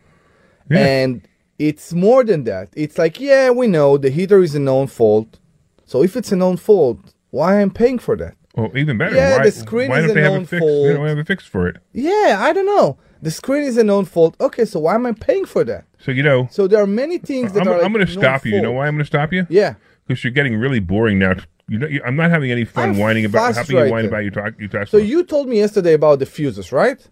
Yeah. 0.69 0.85
And 0.85 1.27
it's 1.57 1.93
more 1.93 2.23
than 2.23 2.45
that. 2.45 2.69
It's 2.75 2.97
like, 2.97 3.19
yeah, 3.19 3.49
we 3.49 3.67
know 3.67 3.97
the 3.97 4.09
heater 4.09 4.41
is 4.41 4.55
a 4.55 4.59
known 4.59 4.87
fault. 4.87 5.39
So 5.85 6.03
if 6.03 6.15
it's 6.15 6.31
a 6.31 6.35
known 6.35 6.57
fault, 6.57 7.13
why 7.31 7.59
I'm 7.59 7.71
paying 7.71 7.99
for 7.99 8.15
that? 8.17 8.35
Well, 8.55 8.71
even 8.75 8.97
better. 8.97 9.15
Yeah, 9.15 9.37
why, 9.37 9.43
the 9.43 9.51
screen 9.51 9.89
why 9.89 9.99
is 9.99 10.07
don't 10.07 10.11
a 10.11 10.13
they 10.13 10.21
have 10.21 10.33
known 10.33 10.43
a 10.43 10.47
fix? 10.47 10.65
They 10.65 10.93
don't 10.93 11.07
have 11.07 11.17
a 11.17 11.25
fix 11.25 11.45
for 11.45 11.67
it. 11.67 11.77
Yeah, 11.93 12.37
I 12.39 12.53
don't 12.53 12.65
know. 12.65 12.97
The 13.21 13.31
screen 13.31 13.63
is 13.63 13.77
a 13.77 13.83
known 13.83 14.05
fault. 14.05 14.35
Okay, 14.39 14.65
so 14.65 14.79
why 14.79 14.95
am 14.95 15.05
I 15.05 15.11
paying 15.11 15.45
for 15.45 15.63
that? 15.65 15.85
So 15.99 16.11
you 16.11 16.23
know, 16.23 16.47
So 16.51 16.67
there 16.67 16.81
are 16.81 16.87
many 16.87 17.17
things 17.17 17.51
that 17.53 17.61
I'm, 17.61 17.67
are. 17.67 17.77
Like 17.77 17.85
I'm 17.85 17.93
going 17.93 18.05
to 18.05 18.11
stop 18.11 18.45
you. 18.45 18.55
You 18.55 18.61
know 18.61 18.71
why 18.71 18.87
I'm 18.87 18.93
going 18.95 19.03
to 19.03 19.07
stop 19.07 19.33
you? 19.33 19.45
Yeah. 19.49 19.75
Because 20.07 20.23
you're 20.23 20.31
getting 20.31 20.55
really 20.55 20.79
boring 20.79 21.19
now. 21.19 21.33
You 21.67 21.77
know, 21.79 21.87
you- 21.87 22.01
I'm 22.05 22.15
not 22.15 22.31
having 22.31 22.51
any 22.51 22.65
fun 22.65 22.91
I'm 22.91 22.97
whining 22.97 23.25
about 23.25 23.55
having 23.55 23.77
you 23.77 23.91
whine 23.91 24.05
about 24.05 24.23
your 24.23 24.31
talk. 24.31 24.53
Your 24.59 24.69
Tesla. 24.69 24.87
So 24.87 24.97
you 24.97 25.23
told 25.23 25.47
me 25.49 25.57
yesterday 25.57 25.93
about 25.93 26.19
the 26.19 26.25
fuses, 26.25 26.71
right? 26.71 27.05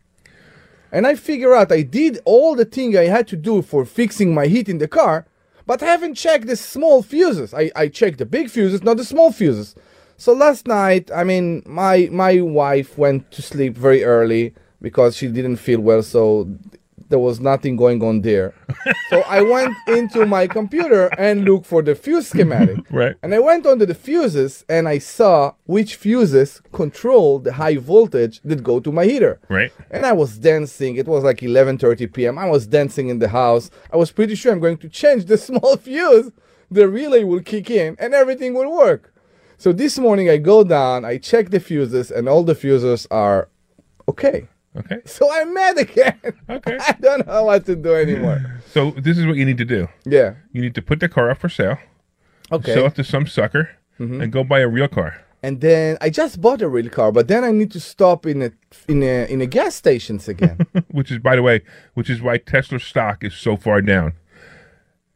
And 0.91 1.05
I 1.05 1.15
figure 1.15 1.53
out 1.53 1.71
I 1.71 1.81
did 1.81 2.19
all 2.23 2.55
the 2.55 2.65
thing 2.65 2.97
I 2.97 3.05
had 3.05 3.27
to 3.27 3.35
do 3.35 3.61
for 3.61 3.83
fixing 3.85 4.33
my 4.33 4.47
heat 4.47 4.69
in 4.69 4.77
the 4.77 4.87
car, 4.87 5.27
but 5.65 5.83
I 5.83 5.87
haven't 5.87 6.15
checked 6.15 6.47
the 6.47 6.55
small 6.55 7.03
fuses. 7.03 7.53
I, 7.53 7.69
I 7.75 7.89
checked 7.89 8.19
the 8.19 8.25
big 8.25 8.49
fuses, 8.49 8.81
not 8.81 8.95
the 8.97 9.03
small 9.03 9.31
fuses. 9.33 9.75
So 10.15 10.31
last 10.33 10.65
night, 10.65 11.11
I 11.13 11.23
mean, 11.25 11.61
my 11.65 12.07
my 12.11 12.39
wife 12.41 12.97
went 12.97 13.29
to 13.31 13.41
sleep 13.41 13.77
very 13.77 14.03
early 14.03 14.53
because 14.81 15.15
she 15.15 15.27
didn't 15.27 15.57
feel 15.57 15.79
well. 15.79 16.03
So 16.03 16.47
there 17.09 17.19
was 17.19 17.39
nothing 17.39 17.75
going 17.75 18.03
on 18.03 18.21
there. 18.21 18.53
so 19.09 19.21
I 19.21 19.41
went 19.41 19.75
into 19.87 20.25
my 20.25 20.47
computer 20.47 21.07
and 21.17 21.45
looked 21.45 21.65
for 21.65 21.81
the 21.81 21.95
fuse 21.95 22.27
schematic. 22.33 22.79
Right. 22.91 23.15
And 23.23 23.33
I 23.33 23.39
went 23.39 23.65
onto 23.65 23.85
the 23.85 23.95
fuses 23.95 24.65
and 24.67 24.87
I 24.87 24.97
saw 24.97 25.53
which 25.65 25.95
fuses 25.95 26.61
control 26.71 27.39
the 27.39 27.53
high 27.53 27.77
voltage 27.77 28.41
that 28.43 28.63
go 28.63 28.79
to 28.79 28.91
my 28.91 29.05
heater. 29.05 29.39
Right. 29.49 29.71
And 29.91 30.05
I 30.05 30.13
was 30.13 30.37
dancing. 30.37 30.95
It 30.97 31.07
was 31.07 31.23
like 31.23 31.37
11:30 31.37 32.13
p.m. 32.13 32.37
I 32.37 32.49
was 32.49 32.67
dancing 32.67 33.09
in 33.09 33.19
the 33.19 33.29
house. 33.29 33.69
I 33.91 33.97
was 33.97 34.11
pretty 34.11 34.35
sure 34.35 34.51
I'm 34.51 34.59
going 34.59 34.77
to 34.77 34.89
change 34.89 35.25
the 35.25 35.37
small 35.49 35.77
fuse. 35.77 36.31
The 36.69 36.87
relay 36.89 37.23
will 37.23 37.41
kick 37.41 37.69
in 37.69 37.95
and 37.97 38.13
everything 38.13 38.53
will 38.53 38.75
work. 38.75 39.13
So 39.59 39.71
this 39.71 39.97
morning 39.97 40.29
I 40.29 40.37
go 40.37 40.63
down, 40.63 41.03
I 41.03 41.17
check 41.17 41.49
the 41.49 41.59
fuses, 41.59 42.11
and 42.11 42.29
all 42.29 42.43
the 42.43 42.53
fuses 42.53 43.07
are 43.09 43.49
okay. 44.07 44.47
Okay. 44.77 44.97
So 45.05 45.27
I'm 45.31 45.53
mad 45.53 45.77
again. 45.77 46.19
Okay. 46.49 46.77
I 46.87 46.95
don't 46.99 47.25
know 47.25 47.43
what 47.45 47.65
to 47.65 47.75
do 47.75 47.93
anymore. 47.95 48.53
So 48.67 48.91
this 48.91 49.17
is 49.17 49.25
what 49.25 49.37
you 49.37 49.45
need 49.45 49.57
to 49.57 49.65
do. 49.65 49.87
Yeah. 50.05 50.35
You 50.51 50.61
need 50.61 50.75
to 50.75 50.81
put 50.81 50.99
the 50.99 51.09
car 51.09 51.31
up 51.31 51.39
for 51.39 51.49
sale, 51.49 51.79
Okay. 52.51 52.73
sell 52.73 52.85
it 52.85 52.95
to 52.95 53.03
some 53.03 53.25
sucker, 53.25 53.71
mm-hmm. 53.99 54.21
and 54.21 54.31
go 54.31 54.43
buy 54.43 54.59
a 54.59 54.67
real 54.67 54.87
car. 54.87 55.23
and 55.41 55.61
then 55.61 55.97
I 56.01 56.09
just 56.09 56.41
bought 56.41 56.61
a 56.61 56.67
real 56.67 56.89
car, 56.89 57.11
but 57.11 57.27
then 57.27 57.43
I 57.43 57.51
need 57.51 57.71
to 57.71 57.79
stop 57.79 58.25
in 58.25 58.41
a 58.41 58.51
in 58.87 59.01
a 59.03 59.25
in 59.33 59.41
a 59.41 59.45
gas 59.45 59.73
stations 59.75 60.27
again. 60.27 60.57
which 60.91 61.09
is, 61.11 61.19
by 61.19 61.35
the 61.35 61.41
way, 61.41 61.61
which 61.93 62.09
is 62.09 62.21
why 62.21 62.37
Tesla 62.37 62.79
stock 62.79 63.23
is 63.23 63.33
so 63.33 63.55
far 63.57 63.81
down. 63.81 64.13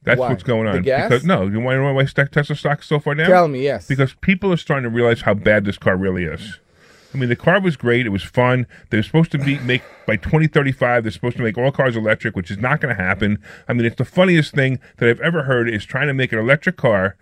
That's 0.04 0.20
Why? 0.20 0.30
what's 0.30 0.44
going 0.44 0.68
on. 0.68 0.76
The 0.76 0.82
gas? 0.82 1.10
Because 1.10 1.26
no, 1.26 1.44
you 1.44 1.60
want 1.60 1.76
to 1.76 1.82
know 1.82 1.94
why 1.94 2.06
Tesla 2.06 2.56
stock 2.56 2.80
is 2.80 2.88
so 2.88 3.00
far 3.00 3.14
down? 3.14 3.30
Tell 3.30 3.48
me, 3.48 3.64
yes. 3.64 3.88
Because 3.88 4.16
people 4.16 4.52
are 4.52 4.58
starting 4.58 4.90
to 4.90 4.90
realize 4.90 5.22
how 5.22 5.36
bad 5.36 5.66
this 5.66 5.78
car 5.78 5.96
really 5.96 6.24
is. 6.24 6.60
I 7.14 7.18
mean, 7.18 7.30
the 7.30 7.36
car 7.36 7.60
was 7.60 7.76
great. 7.76 8.06
It 8.06 8.10
was 8.10 8.24
fun. 8.24 8.68
They 8.90 8.98
were 8.98 9.04
supposed 9.04 9.32
to 9.32 9.38
be 9.38 9.60
make 9.60 9.84
by 10.06 10.16
2035. 10.16 11.04
They're 11.04 11.12
supposed 11.12 11.38
to 11.38 11.44
make 11.44 11.58
all 11.58 11.72
cars 11.72 11.96
electric, 11.96 12.36
which 12.36 12.50
is 12.50 12.58
not 12.58 12.80
going 12.80 12.96
to 12.96 13.02
happen. 13.02 13.40
I 13.68 13.74
mean, 13.74 13.86
it's 13.86 13.98
the 13.98 14.06
funniest 14.06 14.54
thing 14.54 14.80
that 14.98 15.10
I've 15.10 15.20
ever 15.20 15.44
heard 15.44 15.70
is 15.70 15.86
trying 15.86 16.08
to 16.08 16.14
make 16.14 16.32
an 16.32 16.40
electric 16.40 16.78
car. 16.78 17.18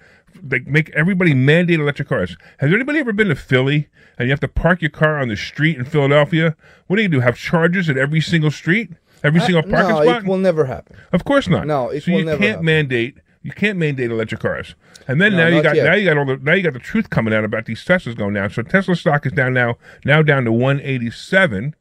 Like 0.47 0.67
make 0.67 0.91
everybody 0.91 1.33
mandate 1.33 1.79
electric 1.79 2.07
cars. 2.07 2.37
Has 2.59 2.71
anybody 2.71 2.99
ever 2.99 3.11
been 3.11 3.29
to 3.29 3.35
Philly 3.35 3.89
and 4.17 4.27
you 4.27 4.31
have 4.31 4.39
to 4.41 4.47
park 4.47 4.81
your 4.81 4.91
car 4.91 5.19
on 5.19 5.27
the 5.27 5.35
street 5.35 5.77
in 5.77 5.85
Philadelphia? 5.85 6.55
What 6.85 6.97
do 6.97 7.01
you 7.01 7.09
do? 7.09 7.19
Have 7.21 7.35
chargers 7.35 7.89
at 7.89 7.97
every 7.97 8.21
single 8.21 8.51
street, 8.51 8.91
every 9.23 9.41
single 9.41 9.63
parking 9.63 9.95
no, 9.95 10.03
spot? 10.03 10.23
it 10.23 10.27
will 10.27 10.37
never 10.37 10.65
happen. 10.65 10.95
Of 11.11 11.25
course 11.25 11.47
not. 11.47 11.65
No, 11.65 11.89
it 11.89 12.03
so 12.03 12.11
will 12.11 12.19
you 12.19 12.25
never 12.25 12.37
can't 12.37 12.49
happen. 12.51 12.65
mandate. 12.65 13.17
You 13.41 13.51
can't 13.51 13.77
mandate 13.77 14.11
electric 14.11 14.41
cars. 14.41 14.75
And 15.07 15.21
then 15.21 15.31
No, 15.31 15.37
now 15.49 15.55
you 15.55 15.63
got 15.63 15.75
yet. 15.75 15.85
now 15.85 15.93
you 15.93 16.05
got 16.05 16.17
all 16.17 16.25
the 16.25 16.37
now 16.37 16.53
you 16.53 16.61
got 16.63 16.73
the 16.73 16.79
truth 16.79 17.09
coming 17.09 17.33
out 17.33 17.45
about 17.45 17.65
these 17.65 17.83
Teslas 17.85 18.15
going 18.17 18.33
down. 18.33 18.49
So 18.49 18.61
Tesla 18.63 18.95
stock 18.95 19.25
is 19.25 19.31
down 19.31 19.53
now 19.53 19.77
now 20.03 20.21
down 20.21 20.43
to 20.45 20.51
187, 20.51 21.75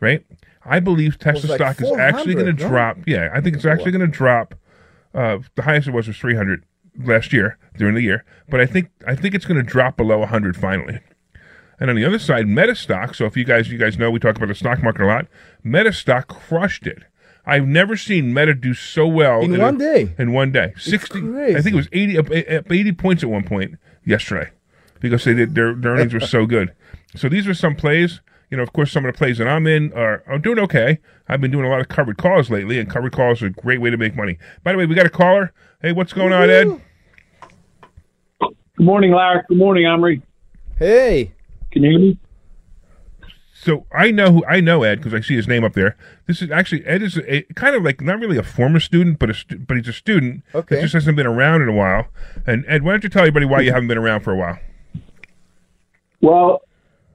right? 0.00 0.24
I 0.64 0.80
believe 0.80 1.18
Tesla 1.18 1.50
like 1.50 1.58
stock 1.58 1.80
is 1.80 1.92
actually 1.92 2.34
going 2.34 2.54
to 2.56 2.62
no? 2.62 2.68
drop. 2.68 2.98
Yeah, 3.06 3.28
I 3.32 3.40
think 3.40 3.54
it's 3.54 3.64
actually 3.64 3.92
going 3.92 4.00
to 4.00 4.06
drop. 4.06 4.54
Uh, 5.14 5.38
the 5.54 5.62
highest 5.62 5.86
it 5.86 5.92
was 5.92 6.08
was 6.08 6.16
300 6.16 6.64
last 7.04 7.32
year 7.32 7.58
during 7.76 7.94
the 7.94 8.00
year, 8.00 8.24
but 8.48 8.60
I 8.60 8.66
think 8.66 8.90
I 9.06 9.14
think 9.14 9.34
it's 9.34 9.44
going 9.44 9.56
to 9.58 9.62
drop 9.62 9.96
below 9.96 10.18
100 10.18 10.56
finally. 10.56 11.00
And 11.78 11.90
on 11.90 11.96
the 11.96 12.04
other 12.04 12.18
side, 12.18 12.46
Meta 12.48 12.74
stock. 12.74 13.14
So 13.14 13.24
if 13.26 13.36
you 13.36 13.44
guys 13.44 13.70
you 13.70 13.78
guys 13.78 13.98
know 13.98 14.10
we 14.10 14.18
talk 14.18 14.36
about 14.36 14.48
the 14.48 14.54
stock 14.54 14.82
market 14.82 15.02
a 15.02 15.06
lot, 15.06 15.26
Meta 15.62 15.92
stock 15.92 16.28
crushed 16.28 16.86
it. 16.86 17.02
I've 17.46 17.66
never 17.66 17.96
seen 17.96 18.32
Meta 18.32 18.54
do 18.54 18.72
so 18.74 19.06
well 19.06 19.40
In 19.42 19.54
a- 19.54 19.58
one 19.58 19.78
day. 19.78 20.14
In 20.18 20.32
one 20.32 20.50
day, 20.52 20.72
sixty. 20.78 21.18
I 21.18 21.22
crazy. 21.22 21.60
think 21.62 21.74
it 21.74 21.76
was 21.76 21.88
eighty 21.92 22.16
up, 22.18 22.30
eh, 22.30 22.58
up 22.58 22.72
eighty 22.72 22.92
points 22.92 23.22
at 23.22 23.28
one 23.30 23.44
point 23.44 23.76
yesterday 24.04 24.50
because 25.00 25.24
they 25.24 25.34
did 25.34 25.54
their, 25.54 25.74
their 25.74 25.92
earnings 25.92 26.14
were 26.14 26.20
so 26.20 26.46
good. 26.54 26.72
So 27.16 27.28
these 27.28 27.46
are 27.46 27.54
some 27.54 27.76
plays. 27.76 28.20
You 28.50 28.56
know, 28.58 28.62
of 28.62 28.72
course, 28.72 28.92
some 28.92 29.04
of 29.04 29.12
the 29.12 29.18
plays 29.18 29.38
that 29.38 29.48
I'm 29.48 29.66
in 29.66 29.92
are, 29.94 30.22
are 30.28 30.38
doing 30.38 30.58
okay. 30.60 31.00
I've 31.28 31.40
been 31.40 31.50
doing 31.50 31.64
a 31.64 31.68
lot 31.68 31.80
of 31.80 31.88
covered 31.88 32.18
calls 32.18 32.50
lately, 32.50 32.78
and 32.78 32.88
covered 32.88 33.12
calls 33.12 33.42
are 33.42 33.46
a 33.46 33.50
great 33.50 33.80
way 33.80 33.90
to 33.90 33.96
make 33.96 34.14
money. 34.14 34.38
By 34.62 34.72
the 34.72 34.78
way, 34.78 34.86
we 34.86 34.94
got 34.94 35.06
a 35.06 35.10
caller. 35.10 35.52
Hey, 35.82 35.92
what's 35.92 36.12
going 36.12 36.32
on, 36.32 36.48
Ed? 36.50 36.80
Good 38.40 38.84
morning, 38.86 39.12
Larry. 39.12 39.42
Good 39.48 39.56
morning, 39.58 39.86
Omri. 39.86 40.22
Hey, 40.78 41.32
Can 41.72 41.82
you 41.84 41.90
hear 41.90 42.00
me? 42.00 42.18
So 43.64 43.86
I 43.90 44.10
know 44.10 44.30
who 44.30 44.44
I 44.44 44.60
know 44.60 44.82
Ed 44.82 44.96
because 44.96 45.14
I 45.14 45.20
see 45.20 45.36
his 45.36 45.48
name 45.48 45.64
up 45.64 45.72
there. 45.72 45.96
This 46.26 46.42
is 46.42 46.50
actually 46.50 46.84
Ed 46.84 47.00
is 47.00 47.16
a, 47.16 47.44
kind 47.54 47.74
of 47.74 47.82
like 47.82 48.02
not 48.02 48.20
really 48.20 48.36
a 48.36 48.42
former 48.42 48.78
student, 48.78 49.18
but 49.18 49.30
a 49.30 49.34
stu- 49.34 49.58
but 49.58 49.78
he's 49.78 49.88
a 49.88 49.92
student. 49.94 50.44
Okay. 50.54 50.76
that 50.76 50.82
just 50.82 50.92
hasn't 50.92 51.16
been 51.16 51.26
around 51.26 51.62
in 51.62 51.68
a 51.68 51.72
while. 51.72 52.08
And 52.46 52.66
Ed, 52.68 52.82
why 52.82 52.92
don't 52.92 53.02
you 53.02 53.08
tell 53.08 53.22
everybody 53.22 53.46
why 53.46 53.62
you 53.62 53.72
haven't 53.72 53.88
been 53.88 53.96
around 53.96 54.20
for 54.20 54.32
a 54.32 54.36
while? 54.36 54.58
Well, 56.20 56.60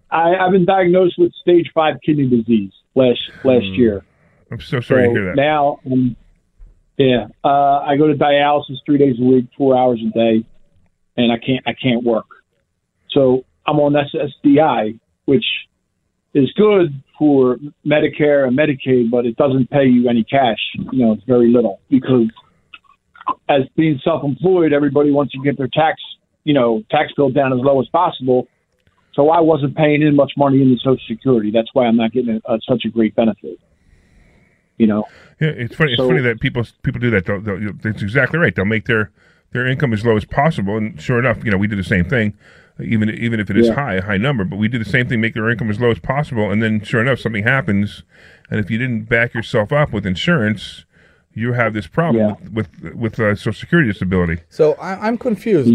I, 0.10 0.38
I've 0.38 0.52
been 0.52 0.66
diagnosed 0.66 1.20
with 1.20 1.32
stage 1.40 1.70
five 1.72 1.98
kidney 2.04 2.28
disease 2.28 2.72
last 2.96 3.20
last 3.44 3.66
year. 3.66 4.04
I'm 4.52 4.60
so 4.60 4.82
sorry 4.82 5.04
so 5.06 5.14
to 5.14 5.20
hear 5.20 5.26
that. 5.26 5.36
now, 5.36 5.80
um, 5.86 6.16
yeah, 6.98 7.28
uh, 7.44 7.82
I 7.82 7.96
go 7.96 8.08
to 8.08 8.16
dialysis 8.16 8.78
three 8.88 8.98
days 8.98 9.18
a 9.20 9.24
week, 9.24 9.46
four 9.56 9.78
hours 9.78 10.00
a 10.04 10.10
day, 10.18 10.44
and 11.16 11.32
I 11.32 11.38
can't 11.38 11.62
I 11.68 11.74
can't 11.74 12.04
work. 12.04 12.26
So 13.12 13.46
I'm 13.68 13.80
on 13.80 13.94
SSDI, 13.94 15.00
which 15.26 15.46
is 16.34 16.52
good 16.54 17.02
for 17.18 17.58
Medicare 17.86 18.48
and 18.48 18.58
Medicaid, 18.58 19.12
but 19.12 19.26
it 19.26 19.36
doesn't 19.36 19.70
pay 19.70 19.86
you 19.86 20.10
any 20.10 20.24
cash. 20.24 20.60
You 20.92 21.06
know, 21.06 21.14
it's 21.14 21.24
very 21.24 21.52
little 21.52 21.80
because 21.90 22.30
as 23.48 23.62
being 23.76 24.00
self-employed, 24.04 24.74
everybody 24.74 25.12
wants 25.12 25.34
to 25.34 25.40
get 25.44 25.58
their 25.58 25.68
tax, 25.68 26.02
you 26.44 26.54
know, 26.54 26.84
tax 26.90 27.12
bill 27.16 27.30
down 27.30 27.54
as 27.54 27.60
low 27.60 27.80
as 27.82 27.88
possible. 27.90 28.48
So 29.14 29.30
I 29.30 29.42
wasn't 29.42 29.76
paying 29.76 30.02
in 30.02 30.16
much 30.16 30.34
money 30.38 30.62
into 30.62 30.78
Social 30.78 31.04
Security. 31.08 31.52
That's 31.52 31.70
why 31.74 31.86
I'm 31.86 31.98
not 31.98 32.12
getting 32.12 32.40
a, 32.46 32.60
such 32.68 32.86
a 32.86 32.90
great 32.90 33.16
benefit. 33.16 33.60
You 34.78 34.88
know, 34.88 35.06
Yeah, 35.42 35.50
it's 35.50 35.76
funny. 35.76 35.94
It's 35.94 36.02
funny 36.02 36.22
that 36.22 36.40
people 36.40 36.66
people 36.84 37.02
do 37.02 37.10
that. 37.10 37.26
They'll, 37.26 37.42
they'll, 37.42 37.74
that's 37.74 38.02
exactly 38.02 38.40
right. 38.40 38.56
They'll 38.56 38.64
make 38.64 38.86
their 38.86 39.12
their 39.52 39.68
income 39.68 39.92
as 39.92 40.06
low 40.06 40.16
as 40.16 40.24
possible, 40.24 40.78
and 40.78 41.02
sure 41.02 41.20
enough, 41.20 41.44
you 41.44 41.52
know, 41.52 41.58
we 41.58 41.68
do 41.68 41.76
the 41.76 41.84
same 41.84 42.06
thing. 42.06 42.38
Even 42.82 43.10
even 43.10 43.40
if 43.40 43.50
it 43.50 43.58
is 43.58 43.68
Yeah. 43.68 43.74
high, 43.76 43.94
a 43.96 44.02
high 44.02 44.18
number, 44.18 44.44
but 44.46 44.58
we 44.58 44.68
do 44.68 44.80
the 44.80 44.86
same 44.86 45.08
thing, 45.08 45.20
make 45.22 45.36
our 45.38 45.50
income 45.50 45.70
as 45.70 45.80
low 45.80 45.92
as 45.92 46.00
possible, 46.00 46.50
and 46.52 46.62
then 46.64 46.82
sure 46.82 47.02
enough, 47.02 47.20
something 47.20 47.44
happens, 47.44 48.04
and 48.50 48.60
if 48.60 48.72
you 48.72 48.78
didn't 48.78 49.10
back 49.10 49.34
yourself 49.34 49.72
up 49.72 49.92
with 49.92 50.06
insurance, 50.06 50.86
you 51.34 51.54
have 51.54 51.74
this 51.74 51.88
problem 51.88 52.26
Yeah. 52.30 52.50
with 52.54 52.70
with, 52.82 52.96
with 52.96 53.20
uh, 53.20 53.36
Social 53.36 53.54
Security 53.54 53.92
disability. 53.92 54.42
so 54.50 54.74
I, 54.74 55.08
I'm 55.08 55.18
confused. 55.18 55.72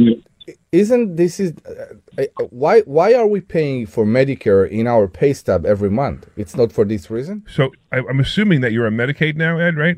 Isn't 0.73 1.17
this 1.17 1.41
is 1.41 1.55
uh, 1.67 2.23
uh, 2.23 2.45
why 2.51 2.81
why 2.83 3.15
are 3.15 3.27
we 3.27 3.41
paying 3.41 3.87
for 3.87 4.05
Medicare 4.05 4.69
in 4.69 4.87
our 4.87 5.09
pay 5.09 5.33
stub 5.33 5.65
every 5.65 5.89
month? 5.91 6.29
It's 6.37 6.55
not 6.57 6.71
for 6.73 6.85
this 6.85 7.11
reason. 7.11 7.45
So 7.49 7.71
I, 7.93 7.99
I'm 7.99 8.21
assuming 8.21 8.61
that 8.61 8.73
you're 8.73 8.87
on 8.87 8.93
Medicaid 8.95 9.37
now, 9.37 9.59
Ed, 9.59 9.77
right? 9.77 9.97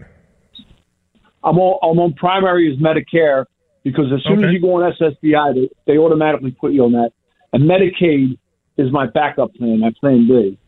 I'm 1.44 1.58
on, 1.58 1.78
I'm 1.88 1.98
on 2.00 2.14
primary 2.14 2.72
is 2.72 2.78
Medicare 2.80 3.44
because 3.86 4.06
as 4.12 4.20
soon 4.24 4.38
Okay. 4.40 4.48
as 4.48 4.52
you 4.52 4.60
go 4.60 4.72
on 4.82 4.92
SSDI, 5.00 5.54
they, 5.54 5.68
they 5.86 5.96
automatically 5.98 6.50
put 6.50 6.72
you 6.72 6.82
on 6.84 6.92
that. 6.92 7.10
And 7.52 7.62
Medicaid 7.70 8.36
is 8.76 8.90
my 8.90 9.06
backup 9.06 9.54
plan, 9.54 9.78
my 9.80 9.92
plan 10.00 10.26
B. 10.26 10.58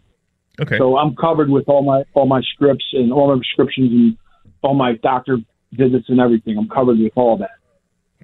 Okay. 0.60 0.78
So 0.78 0.96
I'm 0.96 1.14
covered 1.16 1.50
with 1.50 1.68
all 1.68 1.82
my 1.82 2.04
all 2.14 2.26
my 2.26 2.40
scripts 2.54 2.84
and 2.92 3.12
all 3.12 3.28
my 3.34 3.38
prescriptions 3.42 3.90
and 3.92 4.16
all 4.62 4.74
my 4.74 4.92
doctor 5.02 5.38
visits 5.72 6.06
and 6.08 6.20
everything. 6.20 6.56
I'm 6.56 6.68
covered 6.68 6.98
with 6.98 7.12
all 7.16 7.36
that. 7.38 7.50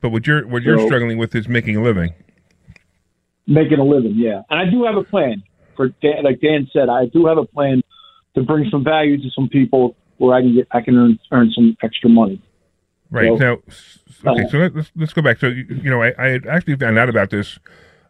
but 0.01 0.11
what 0.11 0.27
you're 0.29 0.47
what 0.47 0.63
you're 0.63 0.79
So- 0.79 0.87
struggling 0.87 1.19
with 1.19 1.35
is 1.35 1.49
making 1.49 1.77
a 1.77 1.83
living. 1.83 2.13
Making 3.47 3.79
a 3.79 3.85
living, 3.85 4.15
yeah. 4.17 4.41
And 4.49 4.59
I 4.59 4.71
do 4.71 4.85
have 4.85 4.97
a 4.97 5.05
plan 5.05 5.43
for 5.77 5.89
Dan, 6.03 6.23
like 6.25 6.41
Dan 6.41 6.67
said, 6.73 6.89
I 6.89 7.07
do 7.07 7.27
have 7.27 7.37
a 7.37 7.45
plan 7.45 7.83
to 8.37 8.43
bring 8.43 8.71
some 8.71 8.83
value 8.85 9.19
to 9.19 9.31
some 9.37 9.49
people 9.51 9.97
where 10.19 10.35
I 10.35 10.41
can 10.41 10.55
get 10.55 10.67
I 10.71 10.81
can 10.81 10.97
earn 10.97 11.19
earn 11.31 11.51
some 11.55 11.77
extra 11.83 12.09
money. 12.09 12.41
Right 13.11 13.29
So- 13.29 13.37
now, 13.37 13.53
okay. 14.33 14.45
Uh, 14.45 14.49
So 14.49 14.59
let- 14.59 14.75
let's 14.75 14.91
let's 14.97 15.13
go 15.13 15.23
back. 15.23 15.39
So 15.39 15.49
you, 15.49 15.65
you 15.69 15.91
know, 15.91 16.03
I, 16.03 16.15
I 16.19 16.41
actually 16.49 16.77
found 16.77 16.99
out 16.99 17.09
about 17.09 17.31
this 17.31 17.59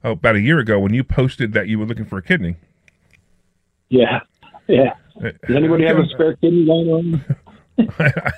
uh, 0.04 0.10
about 0.10 0.36
a 0.36 0.40
year 0.40 0.58
ago 0.58 0.78
when 0.78 0.94
you 0.94 1.02
posted 1.04 1.52
that 1.52 1.68
you 1.68 1.78
were 1.78 1.86
looking 1.86 2.04
for 2.04 2.18
a 2.18 2.22
kidney. 2.22 2.56
Yeah, 3.90 4.20
yeah. 4.68 4.94
Uh, 5.16 5.30
Does 5.46 5.56
anybody 5.56 5.86
have 5.86 5.98
a 5.98 6.06
spare 6.08 6.34
kidney 6.36 6.64
laying 6.66 6.90
around? 6.90 7.36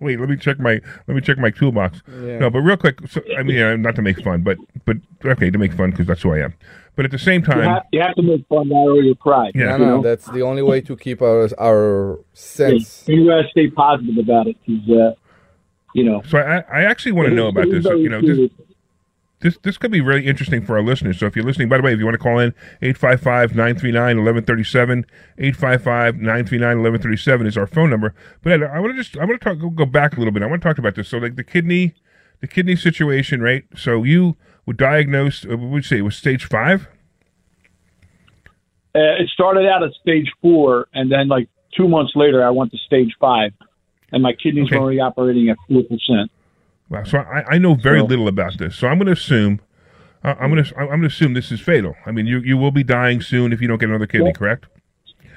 Wait, 0.00 0.20
let 0.20 0.28
me 0.28 0.36
check 0.36 0.58
my 0.58 0.80
let 1.06 1.14
me 1.14 1.20
check 1.22 1.38
my 1.38 1.50
toolbox. 1.50 2.02
Yeah. 2.08 2.38
No, 2.38 2.50
but 2.50 2.60
real 2.60 2.76
quick. 2.76 2.98
So, 3.08 3.22
I 3.38 3.42
mean, 3.42 3.60
uh, 3.60 3.76
not 3.76 3.94
to 3.96 4.02
make 4.02 4.22
fun, 4.22 4.42
but 4.42 4.58
but 4.84 4.96
okay, 5.24 5.50
to 5.50 5.56
make 5.58 5.72
fun 5.72 5.90
because 5.90 6.06
that's 6.06 6.20
who 6.22 6.32
I 6.32 6.40
am. 6.40 6.54
But 6.96 7.06
at 7.06 7.10
the 7.10 7.18
same 7.18 7.40
You 7.40 7.46
time, 7.46 7.62
have, 7.62 7.82
you 7.90 8.00
have 8.02 8.14
to 8.16 8.22
make 8.22 8.46
fun 8.46 8.68
now 8.68 8.86
or 8.88 9.00
you 9.02 9.14
cry. 9.14 9.50
Yeah. 9.54 9.64
No, 9.64 9.72
you 9.72 9.78
no, 9.78 9.96
know? 9.96 10.02
that's 10.02 10.26
the 10.26 10.42
only 10.42 10.62
way 10.62 10.80
to 10.82 10.96
keep 10.96 11.22
our 11.22 11.48
our 11.58 12.20
sense. 12.34 13.04
You 13.08 13.26
gotta 13.26 13.48
stay 13.50 13.70
positive 13.70 14.18
about 14.18 14.48
it 14.48 14.56
because, 14.66 14.90
uh, 14.90 15.14
you 15.94 16.04
know. 16.04 16.22
so 16.28 16.36
I 16.38 16.58
I 16.70 16.84
actually 16.84 17.12
want 17.12 17.30
to 17.30 17.34
know 17.34 17.48
about 17.48 17.70
this. 17.70 17.86
You 17.86 18.10
know, 18.10 18.20
this, 18.20 18.50
this 19.40 19.56
this 19.62 19.78
could 19.78 19.90
be 19.90 20.02
really 20.02 20.26
interesting 20.26 20.62
for 20.64 20.76
our 20.76 20.82
listeners. 20.82 21.18
So 21.18 21.24
if 21.26 21.36
you're 21.36 21.44
listening, 21.44 21.70
by 21.70 21.78
the 21.78 21.82
way, 21.82 21.94
if 21.94 21.98
you 21.98 22.04
want 22.04 22.14
to 22.14 22.18
call 22.18 22.38
in, 22.38 22.52
855-939-1137, 22.82 25.04
855-939-1137 25.38 27.46
is 27.46 27.56
our 27.56 27.66
phone 27.66 27.88
number. 27.90 28.14
But 28.42 28.52
Ed, 28.52 28.62
I 28.64 28.80
want 28.80 28.96
to 28.96 29.02
just 29.02 29.16
I 29.16 29.24
want 29.24 29.40
to 29.40 29.44
talk 29.44 29.56
go, 29.74 29.86
back 29.86 30.16
a 30.16 30.18
little 30.18 30.32
bit. 30.32 30.42
I 30.42 30.46
want 30.46 30.60
to 30.60 30.68
talk 30.68 30.76
about 30.78 30.96
this. 30.96 31.08
So 31.08 31.16
like 31.18 31.36
the 31.36 31.44
kidney 31.44 31.94
the 32.40 32.46
kidney 32.46 32.76
situation, 32.76 33.40
right? 33.40 33.64
So 33.76 34.02
you 34.02 34.36
were 34.66 34.74
diagnosed 34.74 35.46
uh, 35.46 35.56
what 35.56 35.70
would 35.70 35.84
you 35.84 35.88
say 35.88 35.96
it 35.98 36.02
was 36.02 36.16
stage 36.16 36.44
5? 36.46 36.88
Uh, 38.96 39.18
it 39.18 39.28
started 39.32 39.66
out 39.66 39.82
at 39.82 39.90
stage 40.00 40.30
four, 40.40 40.86
and 40.94 41.10
then 41.10 41.26
like 41.26 41.48
two 41.76 41.88
months 41.88 42.12
later, 42.14 42.46
I 42.46 42.50
went 42.50 42.70
to 42.70 42.78
stage 42.78 43.12
five, 43.18 43.50
and 44.14 44.22
my 44.22 44.32
kidneys 44.32 44.66
Okay. 44.66 44.76
were 44.78 44.84
already 44.84 45.00
operating 45.00 45.48
at 45.50 45.56
four 45.68 45.82
percent. 45.82 46.30
Wow. 46.88 47.04
So 47.04 47.18
I, 47.18 47.54
I 47.54 47.58
know 47.58 47.74
very 47.74 48.00
So- 48.00 48.06
little 48.06 48.28
about 48.28 48.56
this. 48.58 48.76
So 48.76 48.88
I'm 48.88 48.98
going 48.98 49.06
to 49.06 49.12
assume. 49.12 49.60
Uh, 50.22 50.34
I'm 50.40 50.50
going 50.50 50.64
to 50.64 50.74
I'm 50.78 50.86
going 50.88 51.00
to 51.02 51.06
assume 51.08 51.34
this 51.34 51.52
is 51.52 51.60
fatal. 51.60 51.94
I 52.06 52.10
mean, 52.12 52.26
you 52.26 52.38
you 52.40 52.56
will 52.56 52.70
be 52.70 52.82
dying 52.84 53.20
soon 53.20 53.52
if 53.52 53.60
you 53.60 53.68
don't 53.68 53.78
get 53.78 53.90
another 53.90 54.06
kidney, 54.06 54.28
Yeah. 54.28 54.32
correct? 54.32 54.66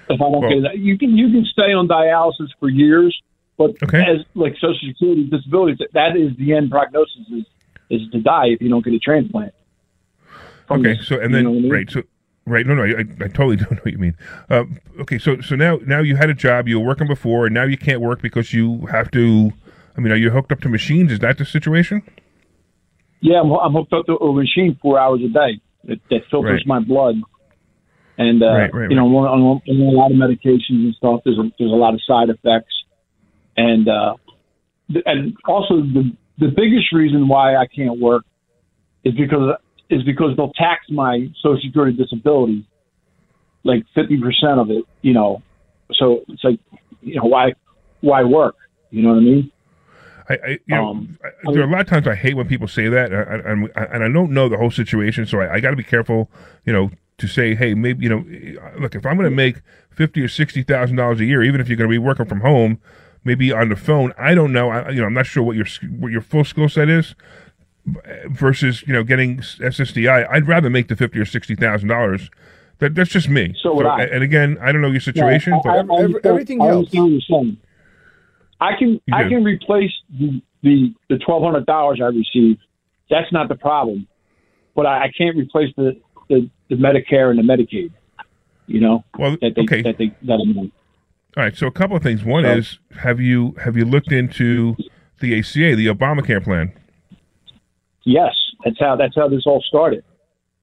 If 0.10 0.12
I 0.12 0.16
don't 0.18 0.40
Well- 0.42 0.50
get 0.50 0.62
that, 0.64 0.78
you 0.78 0.98
can 0.98 1.18
you 1.18 1.30
can 1.32 1.44
stay 1.46 1.74
on 1.74 1.88
dialysis 1.90 2.50
for 2.60 2.70
years, 2.70 3.14
but 3.58 3.72
Okay. 3.84 4.02
as 4.02 4.20
like 4.36 4.54
Social 4.62 4.88
Security 4.88 5.26
disability, 5.26 5.86
that 5.94 6.16
is 6.16 6.36
the 6.38 6.54
end 6.54 6.72
prognosis 6.72 7.26
is 7.34 7.46
is 7.90 8.02
to 8.12 8.20
die 8.22 8.48
if 8.48 8.62
you 8.62 8.70
don't 8.70 8.84
get 8.86 8.94
a 8.94 9.00
transplant. 9.00 9.54
From 10.68 10.82
Okay. 10.86 11.00
So 11.02 11.16
and 11.20 11.32
you 11.32 11.36
then 11.36 11.44
know 11.46 11.50
I 11.52 11.54
mean? 11.54 11.70
right. 11.70 11.90
So 11.90 12.04
right. 12.48 12.66
No, 12.66 12.74
no. 12.74 12.84
I, 12.84 13.02
I 13.24 13.28
totally 13.28 13.56
don't 13.62 13.72
know 13.72 13.80
what 13.84 13.92
you 13.92 14.00
mean. 14.00 14.18
Uh, 14.50 14.64
okay. 15.02 15.18
So 15.20 15.42
so 15.42 15.56
now 15.56 15.78
now 15.86 16.00
you 16.00 16.16
had 16.16 16.30
a 16.30 16.34
job. 16.34 16.68
You 16.68 16.80
were 16.80 16.86
working 16.88 17.08
before, 17.08 17.46
and 17.46 17.54
now 17.54 17.64
you 17.64 17.78
can't 17.78 18.02
work 18.02 18.22
because 18.22 18.54
you 18.54 18.88
have 18.88 19.12
to. 19.12 19.52
I 19.98 20.02
mean, 20.02 20.12
are 20.12 20.16
you 20.18 20.30
hooked 20.32 20.52
up 20.52 20.62
to 20.62 20.70
machines? 20.70 21.12
Is 21.12 21.20
that 21.20 21.38
the 21.38 21.46
situation? 21.46 22.02
Yeah, 23.22 23.42
I'm, 23.42 23.52
I'm 23.52 23.74
hooked 23.74 23.94
up 23.94 24.06
to 24.06 24.14
a 24.18 24.34
machine 24.34 24.78
four 24.82 25.00
hours 25.00 25.22
a 25.26 25.30
day 25.30 25.60
that, 25.86 26.00
that 26.10 26.22
filters 26.30 26.64
Right. 26.66 26.68
my 26.68 26.80
blood. 26.80 27.16
And 28.20 28.42
uh, 28.44 28.48
Right, 28.48 28.74
right, 28.74 28.90
you 28.90 28.96
know, 28.96 29.06
on, 29.06 29.42
on 29.42 29.62
on 29.68 29.82
a 29.82 29.92
lot 29.98 30.12
of 30.12 30.18
medications 30.18 30.86
and 30.86 30.94
stuff. 30.96 31.22
There's 31.24 31.38
a, 31.38 31.52
there's 31.60 31.72
a 31.72 31.76
lot 31.76 31.94
of 31.94 32.02
side 32.08 32.30
effects, 32.30 32.74
and 33.56 33.88
uh, 33.88 34.16
th- 34.92 35.04
and 35.06 35.36
also 35.46 35.82
the 35.82 36.12
the 36.40 36.48
biggest 36.48 36.92
reason 36.94 37.28
why 37.28 37.56
I 37.56 37.68
can't 37.68 38.00
work 38.00 38.24
is 39.04 39.14
because 39.14 39.56
is 39.90 40.04
because 40.04 40.36
they'll 40.36 40.54
tax 40.54 40.86
my 40.90 41.28
Social 41.42 41.62
Security 41.62 41.96
disability 41.96 42.66
like 43.64 43.84
fifty 43.94 44.20
percent 44.20 44.60
of 44.60 44.70
it. 44.70 44.84
You 45.02 45.14
know, 45.14 45.42
so 45.94 46.24
it's 46.28 46.44
like 46.44 46.60
you 47.02 47.16
know 47.16 47.26
why 47.26 47.54
why 48.02 48.24
work? 48.24 48.56
You 48.90 49.04
know 49.04 49.10
what 49.10 49.18
I 49.18 49.22
mean? 49.22 49.52
I, 50.30 50.34
I 50.34 50.48
you 50.50 50.60
know, 50.68 50.90
Um, 50.90 51.20
I, 51.24 51.52
there 51.52 51.62
are 51.62 51.68
a 51.68 51.72
lot 51.72 51.82
of 51.82 51.88
times 51.88 52.08
I 52.08 52.16
hate 52.16 52.36
when 52.36 52.48
people 52.48 52.68
say 52.68 52.90
that, 52.90 53.12
and, 53.12 53.46
and, 53.46 53.72
and 53.76 54.04
I 54.04 54.10
don't 54.10 54.32
know 54.32 54.50
the 54.50 54.58
whole 54.58 54.72
situation, 54.72 55.26
so 55.26 55.40
I, 55.40 55.56
I 55.56 55.60
got 55.60 55.72
to 55.72 55.76
be 55.76 55.84
careful, 55.84 56.30
you 56.66 56.74
know, 56.74 56.92
to 57.18 57.28
say, 57.28 57.56
hey, 57.56 57.74
maybe 57.74 58.04
you 58.04 58.10
know, 58.10 58.26
look, 58.80 58.96
if 58.96 59.06
I'm 59.06 59.18
going 59.18 59.30
to 59.30 59.36
make 59.36 59.62
fifty 59.90 60.22
or 60.22 60.28
sixty 60.28 60.64
thousand 60.64 60.98
dollars 60.98 61.20
a 61.20 61.26
year, 61.26 61.44
even 61.44 61.62
if 61.62 61.68
you're 61.68 61.78
going 61.78 61.90
to 61.90 61.94
be 61.94 61.98
working 61.98 62.26
from 62.26 62.42
home, 62.42 62.80
maybe 63.24 63.52
on 63.52 63.70
the 63.70 63.76
phone, 63.76 64.14
I 64.18 64.36
don't 64.36 64.52
know, 64.52 64.70
I, 64.70 64.90
you 64.90 65.02
know, 65.02 65.08
I'm 65.08 65.14
not 65.14 65.26
sure 65.26 65.44
what 65.44 65.56
your 65.56 65.68
what 65.98 66.12
your 66.12 66.22
full 66.22 66.44
skill 66.44 66.70
set 66.70 66.90
is 66.90 67.16
versus 68.30 68.84
you 68.88 68.94
know 68.94 69.04
getting 69.04 69.38
SSDI. 69.38 70.28
I'd 70.30 70.48
rather 70.48 70.70
make 70.70 70.88
the 70.88 70.96
fifty 70.96 71.20
or 71.20 71.26
sixty 71.26 71.56
thousand 71.56 71.90
dollars. 71.90 72.30
That 72.80 72.94
that's 72.96 73.10
just 73.10 73.30
me. 73.30 73.56
So 73.62 73.74
would 73.74 73.86
I. 73.86 74.04
And 74.04 74.24
again, 74.24 74.58
I 74.62 74.72
don't 74.72 74.82
know 74.82 74.92
your 74.92 75.00
situation, 75.00 75.54
Yeah, 75.54 75.60
I- 75.60 75.62
but 75.64 75.70
I- 75.70 75.74
I 75.74 75.80
Every- 75.80 75.94
understand- 76.06 76.26
everything 76.26 76.62
I 76.62 76.66
helps. 76.66 76.78
understand 76.96 77.04
what 77.04 77.12
you're 77.12 77.22
saying. 77.44 77.58
I 78.60 78.72
can 78.78 79.02
I 79.12 79.24
can 79.30 79.44
replace 79.44 79.92
the 80.20 80.42
the, 80.64 80.94
the 81.10 81.18
twelve 81.20 81.44
hundred 81.44 81.66
dollars 81.66 82.00
I 82.02 82.08
receive. 82.08 82.58
That's 83.10 83.32
not 83.32 83.48
the 83.50 83.56
problem, 83.56 84.08
but 84.76 84.86
I, 84.86 85.06
I 85.06 85.12
can't 85.18 85.38
replace 85.38 85.74
the, 85.78 85.96
the 86.30 86.50
the 86.70 86.76
Medicare 86.76 87.30
and 87.30 87.40
the 87.40 87.44
Medicaid. 87.44 87.92
You 88.68 88.82
know 88.82 89.04
well, 89.18 89.38
that 89.42 89.54
they 89.56 89.62
okay. 89.64 89.82
that 89.84 89.98
they 89.98 90.08
that 90.24 90.34
I'm 90.34 90.58
on. 90.58 90.72
All 91.38 91.44
right. 91.44 91.56
So 91.56 91.68
a 91.68 91.72
couple 91.72 91.96
of 91.96 92.04
things. 92.04 92.24
One 92.24 92.44
So- 92.44 92.52
is 92.58 92.80
have 93.00 93.20
you 93.22 93.56
have 93.64 93.78
you 93.78 93.86
looked 93.86 94.12
into 94.12 94.76
the 95.20 95.38
ACA, 95.40 95.76
the 95.76 95.88
Obamacare 95.88 96.44
plan? 96.44 96.74
Yes, 98.08 98.34
that's 98.64 98.80
how 98.80 98.96
that's 98.96 99.16
how 99.16 99.28
this 99.28 99.44
all 99.46 99.62
started. 99.68 100.02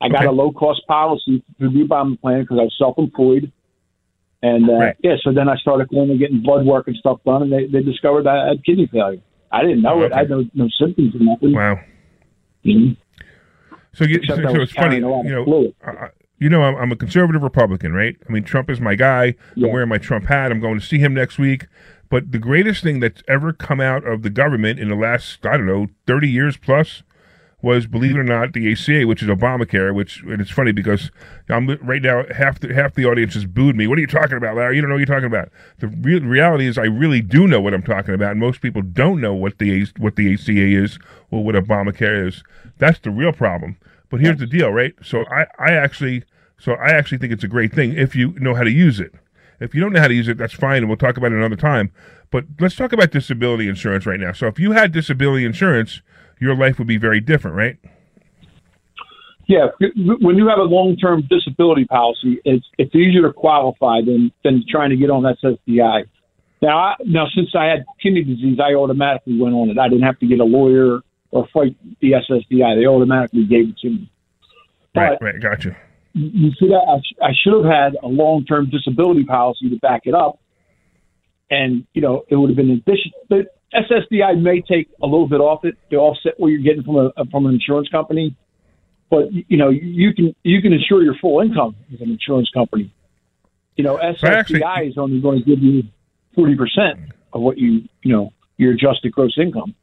I 0.00 0.08
got 0.08 0.20
Okay. 0.20 0.26
a 0.28 0.32
low 0.32 0.50
cost 0.50 0.80
policy 0.88 1.42
through 1.58 1.70
the 1.70 1.80
Obama 1.86 2.18
plan 2.20 2.40
because 2.40 2.58
I 2.58 2.62
was 2.62 2.74
self 2.78 2.96
employed. 2.98 3.52
And 4.42 4.68
uh, 4.68 4.72
Right. 4.74 4.96
yeah, 5.02 5.16
so 5.22 5.30
then 5.32 5.48
I 5.50 5.56
started 5.56 5.88
going 5.88 6.10
and 6.10 6.18
getting 6.18 6.40
blood 6.42 6.64
work 6.64 6.86
and 6.86 6.96
stuff 6.96 7.18
done, 7.26 7.42
and 7.42 7.52
they, 7.52 7.66
they 7.66 7.82
discovered 7.82 8.26
I 8.26 8.48
had 8.48 8.64
kidney 8.64 8.86
failure. 8.90 9.20
I 9.52 9.60
didn't 9.62 9.82
know 9.82 10.02
it. 10.02 10.12
I 10.12 10.20
had 10.20 10.30
no, 10.30 10.44
no 10.54 10.68
symptoms 10.80 11.14
or 11.14 11.18
nothing. 11.20 11.52
Wow. 11.54 11.80
Mhm. 12.64 12.96
So 13.92 14.04
you, 14.04 14.20
so, 14.24 14.34
so 14.36 14.60
it's 14.62 14.72
funny, 14.72 15.00
carrying 15.00 15.04
a 15.04 15.08
lot 15.10 15.20
of 15.20 15.26
you 15.26 15.32
know. 15.32 15.44
fluid. 15.44 15.74
I- 15.86 15.90
I- 15.90 16.10
you 16.38 16.48
know, 16.50 16.62
I'm, 16.64 16.74
I'm 16.76 16.92
a 16.92 16.96
conservative 16.96 17.42
Republican, 17.42 17.92
right? 17.92 18.16
I 18.28 18.32
mean, 18.32 18.42
Trump 18.42 18.68
is 18.68 18.80
my 18.80 18.96
guy. 18.96 19.34
Yeah. 19.54 19.68
I'm 19.68 19.72
wearing 19.72 19.88
my 19.88 19.98
Trump 19.98 20.26
hat. 20.26 20.50
I'm 20.50 20.60
going 20.60 20.78
to 20.80 20.84
see 20.84 20.98
him 20.98 21.14
next 21.14 21.38
week. 21.38 21.68
But 22.10 22.32
the 22.32 22.38
greatest 22.40 22.82
thing 22.82 22.98
that's 23.00 23.22
ever 23.28 23.52
come 23.52 23.80
out 23.80 24.04
of 24.06 24.22
the 24.22 24.30
government 24.30 24.78
in 24.80 24.88
the 24.88 24.96
last, 24.96 25.46
I 25.46 25.56
don't 25.56 25.64
know, 25.66 25.86
30 26.08 26.28
years 26.28 26.56
plus 26.56 27.02
was, 27.64 27.86
believe 27.86 28.12
it 28.12 28.18
or 28.18 28.24
not, 28.24 28.52
the 28.52 28.70
ACA, 28.70 29.06
which 29.06 29.22
is 29.22 29.28
Obamacare. 29.28 29.94
Which 29.94 30.22
and 30.22 30.40
it's 30.40 30.50
funny 30.50 30.70
because 30.70 31.10
I'm 31.48 31.66
right 31.82 32.02
now 32.02 32.24
half 32.32 32.60
the 32.60 32.72
half 32.72 32.94
the 32.94 33.06
audience 33.06 33.34
has 33.34 33.46
booed 33.46 33.74
me. 33.74 33.86
What 33.86 33.98
are 33.98 34.00
you 34.02 34.06
talking 34.06 34.36
about, 34.36 34.56
Larry? 34.56 34.76
You 34.76 34.82
don't 34.82 34.90
know 34.90 34.96
what 34.96 35.08
you're 35.08 35.16
talking 35.16 35.26
about. 35.26 35.50
The 35.78 35.88
real 35.88 36.20
reality 36.20 36.66
is, 36.66 36.78
I 36.78 36.84
really 36.84 37.20
do 37.20 37.48
know 37.48 37.60
what 37.60 37.74
I'm 37.74 37.82
talking 37.82 38.14
about. 38.14 38.32
And 38.32 38.40
most 38.40 38.60
people 38.60 38.82
don't 38.82 39.20
know 39.20 39.34
what 39.34 39.58
the 39.58 39.86
what 39.98 40.16
the 40.16 40.34
ACA 40.34 40.52
is 40.52 40.98
or 41.30 41.42
what 41.42 41.56
Obamacare 41.56 42.28
is. 42.28 42.44
That's 42.78 43.00
the 43.00 43.10
real 43.10 43.32
problem. 43.32 43.78
But 44.10 44.20
here's 44.20 44.38
the 44.38 44.46
deal, 44.46 44.70
right? 44.70 44.94
So 45.02 45.24
I, 45.30 45.46
I 45.58 45.72
actually, 45.72 46.22
so 46.58 46.74
I 46.74 46.90
actually 46.90 47.18
think 47.18 47.32
it's 47.32 47.42
a 47.42 47.48
great 47.48 47.72
thing 47.72 47.94
if 47.94 48.14
you 48.14 48.32
know 48.38 48.54
how 48.54 48.62
to 48.62 48.70
use 48.70 49.00
it. 49.00 49.12
If 49.58 49.74
you 49.74 49.80
don't 49.80 49.92
know 49.92 50.00
how 50.00 50.08
to 50.08 50.14
use 50.14 50.28
it, 50.28 50.36
that's 50.36 50.52
fine, 50.52 50.78
and 50.78 50.88
we'll 50.88 50.96
talk 50.96 51.16
about 51.16 51.32
it 51.32 51.38
another 51.38 51.56
time. 51.56 51.90
But 52.30 52.44
let's 52.60 52.76
talk 52.76 52.92
about 52.92 53.10
disability 53.10 53.68
insurance 53.68 54.06
right 54.06 54.20
now. 54.20 54.32
So 54.32 54.46
if 54.46 54.58
you 54.58 54.72
had 54.72 54.92
disability 54.92 55.44
insurance, 55.44 56.02
your 56.40 56.56
life 56.56 56.78
would 56.78 56.88
be 56.88 56.98
very 56.98 57.20
different, 57.20 57.56
right? 57.56 57.76
Yeah, 59.46 59.66
when 59.78 60.36
you 60.36 60.48
have 60.48 60.58
a 60.58 60.62
long-term 60.62 61.24
disability 61.28 61.84
policy, 61.84 62.40
it's 62.46 62.64
it's 62.78 62.94
easier 62.94 63.22
to 63.22 63.32
qualify 63.32 64.00
than 64.00 64.32
than 64.42 64.64
trying 64.68 64.90
to 64.90 64.96
get 64.96 65.10
on 65.10 65.22
SSDI. 65.22 66.04
Now, 66.62 66.78
I, 66.78 66.94
now 67.04 67.26
since 67.34 67.50
I 67.54 67.66
had 67.66 67.84
kidney 68.02 68.24
disease, 68.24 68.58
I 68.58 68.72
automatically 68.74 69.38
went 69.38 69.54
on 69.54 69.68
it. 69.68 69.78
I 69.78 69.88
didn't 69.88 70.04
have 70.04 70.18
to 70.20 70.26
get 70.26 70.40
a 70.40 70.44
lawyer 70.44 71.00
or 71.30 71.46
fight 71.52 71.76
the 72.00 72.12
SSDI. 72.12 72.80
They 72.80 72.86
automatically 72.86 73.44
gave 73.44 73.68
it 73.68 73.78
to 73.78 73.90
me. 73.90 74.10
Right, 74.96 75.18
But 75.20 75.24
right, 75.24 75.40
gotcha. 75.40 75.76
you 76.14 76.50
see 76.52 76.68
that 76.68 76.84
I, 76.88 76.98
sh- 77.00 77.18
I 77.22 77.32
should 77.42 77.52
have 77.52 77.70
had 77.70 77.96
a 78.02 78.06
long-term 78.06 78.70
disability 78.70 79.24
policy 79.24 79.68
to 79.68 79.76
back 79.80 80.02
it 80.04 80.14
up, 80.14 80.38
and 81.50 81.86
you 81.92 82.00
know 82.00 82.24
it 82.28 82.36
would 82.36 82.48
have 82.48 82.56
been 82.56 82.70
addition. 82.70 83.12
SSDI 83.74 84.40
may 84.40 84.60
take 84.62 84.88
a 85.02 85.06
little 85.06 85.28
bit 85.28 85.40
off 85.40 85.64
it 85.64 85.76
to 85.90 85.96
offset 85.96 86.34
what 86.38 86.48
you're 86.48 86.62
getting 86.62 86.82
from 86.82 86.96
a 86.96 87.10
from 87.30 87.46
an 87.46 87.54
insurance 87.54 87.88
company, 87.88 88.36
but 89.10 89.32
you 89.32 89.56
know 89.56 89.68
you 89.70 90.12
can 90.14 90.34
you 90.42 90.62
can 90.62 90.72
insure 90.72 91.02
your 91.02 91.14
full 91.20 91.40
income 91.40 91.74
with 91.90 92.00
an 92.00 92.10
insurance 92.10 92.48
company. 92.54 92.92
You 93.76 93.84
know 93.84 93.96
SSDI 93.96 94.28
actually- 94.28 94.88
is 94.88 94.98
only 94.98 95.20
going 95.20 95.40
to 95.40 95.44
give 95.44 95.62
you 95.62 95.82
forty 96.34 96.54
percent 96.56 96.98
of 97.32 97.40
what 97.40 97.58
you 97.58 97.88
you 98.02 98.12
know 98.12 98.32
your 98.56 98.72
adjusted 98.72 99.12
gross 99.12 99.36
income. 99.38 99.74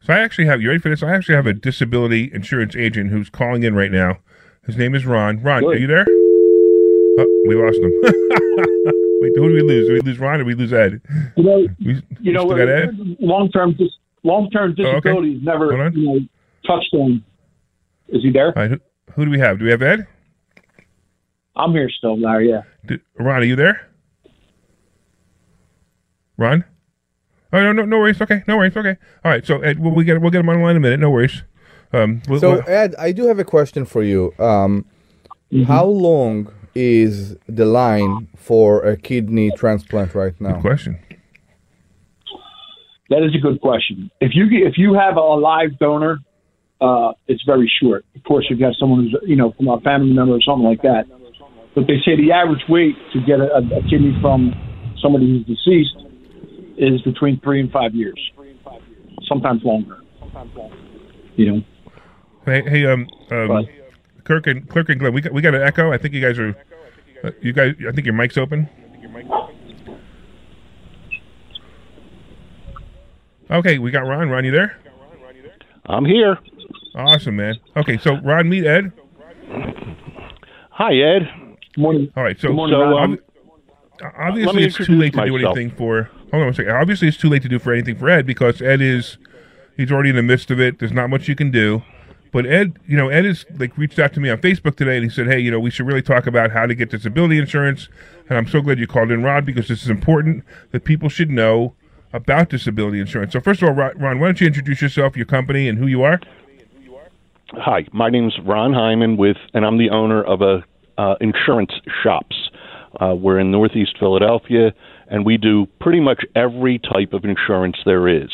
So 0.00 0.12
I 0.12 0.18
actually 0.20 0.46
have 0.46 0.62
you 0.62 0.68
ready 0.68 0.80
for 0.80 0.88
this? 0.88 1.02
I 1.02 1.12
actually 1.14 1.34
have 1.34 1.46
a 1.46 1.52
disability 1.52 2.30
insurance 2.32 2.76
agent 2.76 3.10
who's 3.10 3.28
calling 3.28 3.62
in 3.64 3.74
right 3.74 3.90
now. 3.90 4.18
His 4.64 4.76
name 4.76 4.94
is 4.94 5.04
Ron. 5.04 5.42
Ron, 5.42 5.62
Good. 5.62 5.76
are 5.76 5.78
you 5.78 5.86
there? 5.86 6.06
Oh, 7.18 7.44
we 7.48 7.54
lost 7.54 7.78
him. 7.78 8.72
Wait, 9.20 9.32
who 9.36 9.48
do 9.48 9.54
we 9.54 9.62
lose? 9.62 9.88
Do 9.88 9.94
we 9.94 10.00
lose 10.00 10.18
Ron 10.18 10.36
or 10.36 10.38
do 10.38 10.44
we 10.44 10.54
lose 10.54 10.72
Ed? 10.72 11.00
You 11.36 11.42
know 11.42 11.66
We, 11.84 12.02
you 12.20 12.32
know 12.32 12.44
still 12.44 12.56
got 12.56 12.68
Ed? 12.68 13.16
long 13.20 13.50
term 13.50 13.72
dis- 13.74 13.96
long 14.22 14.50
term 14.50 14.74
Oh, 14.78 14.84
okay. 14.96 15.12
never 15.42 15.90
you 15.90 16.04
know 16.06 16.18
touched 16.66 16.92
on. 16.92 17.24
Is 18.08 18.22
he 18.22 18.30
there? 18.30 18.48
All 18.48 18.52
right, 18.54 18.70
who, 18.70 18.78
who 19.14 19.24
do 19.24 19.30
we 19.30 19.38
have? 19.38 19.58
Do 19.58 19.64
we 19.64 19.70
have 19.70 19.82
Ed? 19.82 20.06
I'm 21.56 21.72
here 21.72 21.88
still, 21.88 22.20
Larry. 22.20 22.50
Yeah. 22.50 22.62
D- 22.86 22.98
Ron, 23.18 23.40
are 23.40 23.44
you 23.44 23.56
there? 23.56 23.88
Ron? 26.36 26.64
Oh 27.52 27.60
no, 27.62 27.72
no, 27.72 27.84
no 27.84 27.98
worries. 27.98 28.20
Okay, 28.20 28.42
no 28.46 28.56
worries. 28.58 28.76
Okay. 28.76 28.96
All 29.24 29.30
right. 29.30 29.46
So 29.46 29.60
Ed, 29.62 29.78
we'll, 29.78 29.92
we 29.94 30.04
get 30.04 30.20
we'll 30.20 30.30
get 30.30 30.40
him 30.40 30.48
on 30.48 30.56
the 30.58 30.62
line 30.62 30.72
in 30.72 30.76
a 30.78 30.80
minute. 30.80 31.00
No 31.00 31.10
worries. 31.10 31.42
Um, 31.92 32.20
we'll, 32.28 32.40
So 32.40 32.50
we'll- 32.54 32.62
Ed, 32.68 32.94
I 32.98 33.12
do 33.12 33.26
have 33.28 33.38
a 33.38 33.44
question 33.44 33.84
for 33.86 34.02
you. 34.02 34.34
Um, 34.38 34.84
How 35.66 35.86
long 35.86 36.52
is 36.76 37.36
the 37.48 37.64
line 37.64 38.28
for 38.36 38.84
a 38.84 38.96
kidney 38.96 39.50
transplant 39.56 40.14
right 40.14 40.38
now? 40.40 40.52
good 40.52 40.60
question. 40.60 40.98
That 43.08 43.22
is 43.22 43.34
a 43.34 43.38
good 43.38 43.60
question. 43.60 44.10
If 44.20 44.32
you 44.34 44.46
if 44.50 44.74
you 44.76 44.94
have 44.94 45.16
a 45.16 45.20
live 45.20 45.78
donor, 45.78 46.18
uh, 46.80 47.12
it's 47.26 47.42
very 47.44 47.72
short. 47.80 48.04
Of 48.14 48.24
course, 48.24 48.46
if 48.50 48.58
you 48.58 48.64
have 48.64 48.74
got 48.74 48.78
someone 48.78 49.04
who's 49.04 49.16
you 49.26 49.36
know 49.36 49.52
from 49.52 49.68
a 49.68 49.80
family 49.80 50.12
member 50.12 50.34
or 50.34 50.42
something 50.42 50.66
like 50.66 50.82
that. 50.82 51.06
But 51.74 51.86
they 51.86 51.98
say 52.04 52.16
the 52.16 52.32
average 52.32 52.62
wait 52.68 52.94
to 53.12 53.20
get 53.20 53.38
a, 53.40 53.56
a 53.56 53.82
kidney 53.88 54.16
from 54.20 54.52
somebody 55.00 55.26
who's 55.26 55.46
deceased 55.46 55.96
is 56.78 57.00
between 57.02 57.40
three 57.40 57.60
and 57.60 57.70
five 57.70 57.94
years, 57.94 58.18
sometimes 59.28 59.62
longer. 59.64 59.98
You 61.36 61.52
know. 61.52 61.62
Hey, 62.44 62.62
hey, 62.62 62.86
um, 62.86 63.08
um, 63.30 63.66
Kirk 64.26 64.46
and 64.46 64.68
Clerk 64.68 64.88
and 64.88 64.98
Glenn, 64.98 65.12
we 65.12 65.20
got 65.20 65.32
we 65.32 65.40
got 65.40 65.54
an 65.54 65.62
echo. 65.62 65.92
I 65.92 65.98
think 65.98 66.12
you 66.12 66.20
guys 66.20 66.38
are, 66.38 66.56
you 67.40 67.52
guys. 67.52 67.74
I 67.86 67.92
think 67.92 68.04
your 68.04 68.14
mic's 68.14 68.36
open. 68.36 68.68
Okay, 73.50 73.78
we 73.78 73.90
got 73.90 74.00
Ron. 74.00 74.28
Ron, 74.28 74.44
you 74.44 74.50
there? 74.50 74.76
I'm 75.86 76.04
here. 76.04 76.38
Awesome, 76.94 77.36
man. 77.36 77.56
Okay, 77.76 77.96
so 77.98 78.16
Ron, 78.22 78.48
meet 78.48 78.66
Ed. 78.66 78.92
Hi, 80.70 80.94
Ed. 80.96 81.30
Morning. 81.76 82.10
All 82.16 82.22
right, 82.22 82.38
so 82.40 82.52
morning, 82.52 82.74
So, 82.74 82.98
um, 82.98 83.18
obviously 84.18 84.64
it's 84.64 84.76
too 84.76 84.96
late 84.96 85.12
to 85.14 85.24
do 85.26 85.36
anything 85.36 85.70
for. 85.70 86.10
Hold 86.32 86.42
on 86.42 86.48
a 86.48 86.54
second. 86.54 86.72
Obviously, 86.72 87.08
it's 87.08 87.16
too 87.16 87.28
late 87.28 87.42
to 87.42 87.48
do 87.48 87.58
for 87.58 87.72
anything 87.72 87.96
for 87.96 88.10
Ed 88.10 88.26
because 88.26 88.60
Ed 88.60 88.80
is 88.80 89.16
he's 89.76 89.92
already 89.92 90.10
in 90.10 90.16
the 90.16 90.22
midst 90.22 90.50
of 90.50 90.58
it. 90.58 90.78
There's 90.80 90.92
not 90.92 91.08
much 91.08 91.28
you 91.28 91.36
can 91.36 91.50
do. 91.50 91.82
But 92.32 92.46
Ed, 92.46 92.78
you 92.86 92.96
know, 92.96 93.08
Ed 93.08 93.24
is 93.24 93.44
like 93.58 93.76
reached 93.78 93.98
out 93.98 94.12
to 94.14 94.20
me 94.20 94.30
on 94.30 94.38
Facebook 94.38 94.76
today 94.76 94.96
and 94.96 95.04
he 95.04 95.10
said, 95.10 95.26
"Hey, 95.26 95.38
you 95.38 95.50
know, 95.50 95.60
we 95.60 95.70
should 95.70 95.86
really 95.86 96.02
talk 96.02 96.26
about 96.26 96.50
how 96.50 96.66
to 96.66 96.74
get 96.74 96.90
disability 96.90 97.38
insurance." 97.38 97.88
And 98.28 98.36
I'm 98.36 98.46
so 98.46 98.60
glad 98.60 98.78
you 98.78 98.86
called 98.86 99.10
in, 99.10 99.22
Rod, 99.22 99.44
because 99.46 99.68
this 99.68 99.82
is 99.82 99.88
important 99.88 100.44
that 100.72 100.84
people 100.84 101.08
should 101.08 101.30
know 101.30 101.74
about 102.12 102.48
disability 102.48 103.00
insurance. 103.00 103.32
So 103.32 103.40
first 103.40 103.62
of 103.62 103.68
all, 103.68 103.74
Ron, 103.74 103.98
Ron, 103.98 104.20
why 104.20 104.26
don't 104.26 104.40
you 104.40 104.46
introduce 104.46 104.82
yourself, 104.82 105.16
your 105.16 105.26
company, 105.26 105.68
and 105.68 105.78
who 105.78 105.86
you 105.86 106.02
are? 106.02 106.20
Hi, 107.52 107.86
my 107.92 108.10
name's 108.10 108.36
Ron 108.40 108.72
Hyman 108.72 109.16
with, 109.16 109.36
and 109.54 109.64
I'm 109.64 109.78
the 109.78 109.90
owner 109.90 110.22
of 110.22 110.42
a 110.42 110.64
uh, 110.98 111.14
insurance 111.20 111.72
shops. 112.02 112.50
Uh, 113.00 113.14
we're 113.14 113.38
in 113.38 113.50
Northeast 113.50 113.96
Philadelphia, 113.98 114.72
and 115.08 115.24
we 115.24 115.36
do 115.36 115.66
pretty 115.80 116.00
much 116.00 116.24
every 116.34 116.78
type 116.78 117.12
of 117.12 117.24
insurance 117.24 117.76
there 117.84 118.08
is. 118.08 118.30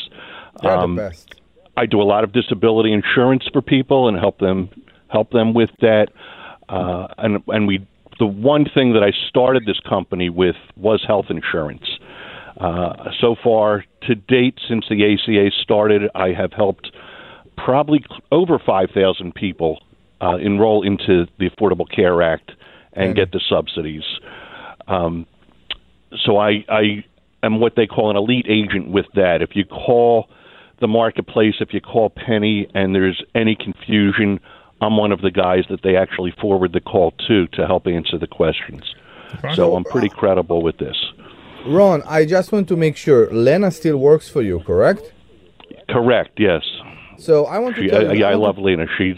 They're 0.63 0.71
Um, 0.71 0.97
the 0.97 1.03
best. 1.03 1.42
I 1.77 1.87
do 1.87 2.01
a 2.01 2.05
lot 2.05 2.25
of 2.25 2.33
disability 2.33 2.93
insurance 2.93 3.45
for 3.53 3.63
people 3.63 4.09
and 4.09 4.19
help 4.19 4.39
them 4.39 4.71
help 5.09 5.31
them 5.31 5.55
with 5.55 5.71
that. 5.81 6.09
Uh, 6.69 7.09
and 7.19 7.43
and 7.49 7.67
we 7.67 7.87
the 8.19 8.27
one 8.27 8.67
thing 8.73 8.93
that 8.93 9.03
I 9.03 9.13
started 9.29 9.65
this 9.67 9.81
company 9.81 10.29
with 10.29 10.57
was 10.77 11.03
health 11.07 11.27
insurance. 11.31 11.87
Uh, 12.61 13.11
so 13.21 13.35
far 13.43 13.85
to 14.03 14.15
date, 14.15 14.61
since 14.69 14.85
the 14.89 15.15
ACA 15.15 15.51
started, 15.63 16.11
I 16.15 16.29
have 16.29 16.53
helped 16.53 16.93
probably 17.57 18.05
over 18.31 18.59
5,000 18.59 19.35
people 19.35 19.81
uh, 20.21 20.37
enroll 20.37 20.87
into 20.87 21.27
the 21.39 21.51
Affordable 21.51 21.91
Care 21.91 22.23
Act 22.23 22.53
and 22.93 23.17
get 23.17 23.33
the 23.33 23.41
subsidies. 23.49 24.05
Um, 24.87 25.27
so 26.25 26.37
I, 26.37 26.65
I 26.69 27.05
am 27.43 27.59
what 27.59 27.75
they 27.75 27.87
call 27.87 28.11
an 28.11 28.17
elite 28.17 28.47
agent 28.49 28.91
with 28.91 29.07
that. 29.15 29.41
If 29.41 29.57
you 29.57 29.65
call 29.65 30.29
the 30.83 30.89
marketplace, 30.89 31.55
if 31.61 31.73
you 31.73 31.81
call 31.81 32.11
Pennie 32.11 32.69
and 32.75 32.95
there's 32.95 33.23
any 33.35 33.55
confusion, 33.57 34.39
I'm 34.83 34.97
one 34.99 35.13
of 35.13 35.21
the 35.23 35.31
guys 35.31 35.65
that 35.71 35.81
they 35.83 35.97
actually 35.97 36.33
forward 36.41 36.73
the 36.75 36.81
call 36.81 37.13
to 37.29 37.47
to 37.57 37.67
help 37.67 37.87
answer 37.87 38.19
the 38.19 38.27
questions. 38.27 38.83
So 39.55 39.75
I'm 39.77 39.85
pretty 39.85 40.11
credible 40.11 40.61
with 40.63 40.77
this. 40.77 40.97
Ron, 41.67 42.03
I 42.07 42.27
just 42.27 42.53
want 42.53 42.69
to 42.69 42.77
make 42.77 42.97
sure 42.99 43.31
Lena 43.33 43.71
still 43.71 43.97
works 43.97 44.29
for 44.29 44.43
you, 44.43 44.61
correct? 44.61 45.05
Correct, 45.89 46.33
yes. 46.39 46.63
So 47.19 47.47
I 47.47 47.59
want 47.59 47.77
to 47.77 47.83
She, 47.83 47.89
tell 47.89 48.09
I, 48.11 48.13
you. 48.13 48.21
yeah, 48.21 48.27
I 48.27 48.37
want 48.37 48.57
love 48.57 48.59
Lena. 48.59 48.87
She's 48.99 49.17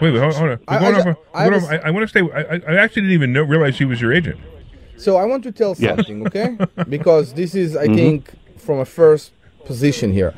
Wait, 0.00 0.12
wait, 0.12 0.20
hold, 0.22 0.34
hold 0.34 0.50
on. 0.50 0.58
We're 0.66 0.74
I- 0.76 0.78
I 0.78 0.92
off 0.94 1.04
ju- 1.04 1.16
I 1.34 1.48
was- 1.50 1.64
off- 1.64 1.70
I, 1.72 1.76
I 1.88 1.90
want 1.90 2.04
to 2.04 2.08
stay. 2.08 2.20
I, 2.20 2.40
I- 2.54 2.62
I 2.72 2.76
actually 2.84 3.02
didn't 3.02 3.14
even 3.20 3.32
know, 3.34 3.42
realize 3.42 3.74
she 3.76 3.84
was 3.84 4.00
your 4.00 4.12
agent. 4.14 4.38
so 4.96 5.16
I 5.16 5.24
want 5.24 5.42
to 5.44 5.52
tell 5.52 5.74
Yes. 5.78 5.96
something, 5.96 6.26
okay? 6.28 6.56
because 6.88 7.34
this 7.34 7.54
is, 7.54 7.74
Mm-hmm. 7.74 7.92
I 7.92 7.96
think, 7.96 8.30
from 8.56 8.78
a 8.78 8.84
first 8.84 9.32
position 9.66 10.12
here. 10.12 10.32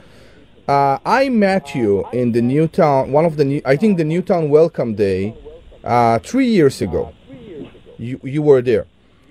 Uh, 0.69 0.99
I 1.05 1.29
met 1.29 1.75
you 1.75 2.07
in 2.13 2.33
the 2.33 2.41
Newtown, 2.41 3.11
one 3.11 3.25
of 3.25 3.37
the 3.37 3.45
new, 3.45 3.61
I 3.65 3.77
think 3.77 3.99
the 3.99 4.05
Newtown 4.05 4.49
Welcome 4.49 4.95
Day, 4.95 5.35
uh, 5.83 6.21
three 6.21 6.47
years 6.47 6.81
ago. 6.81 7.13
You 7.99 8.21
you 8.23 8.43
were 8.43 8.63
there, 8.63 8.87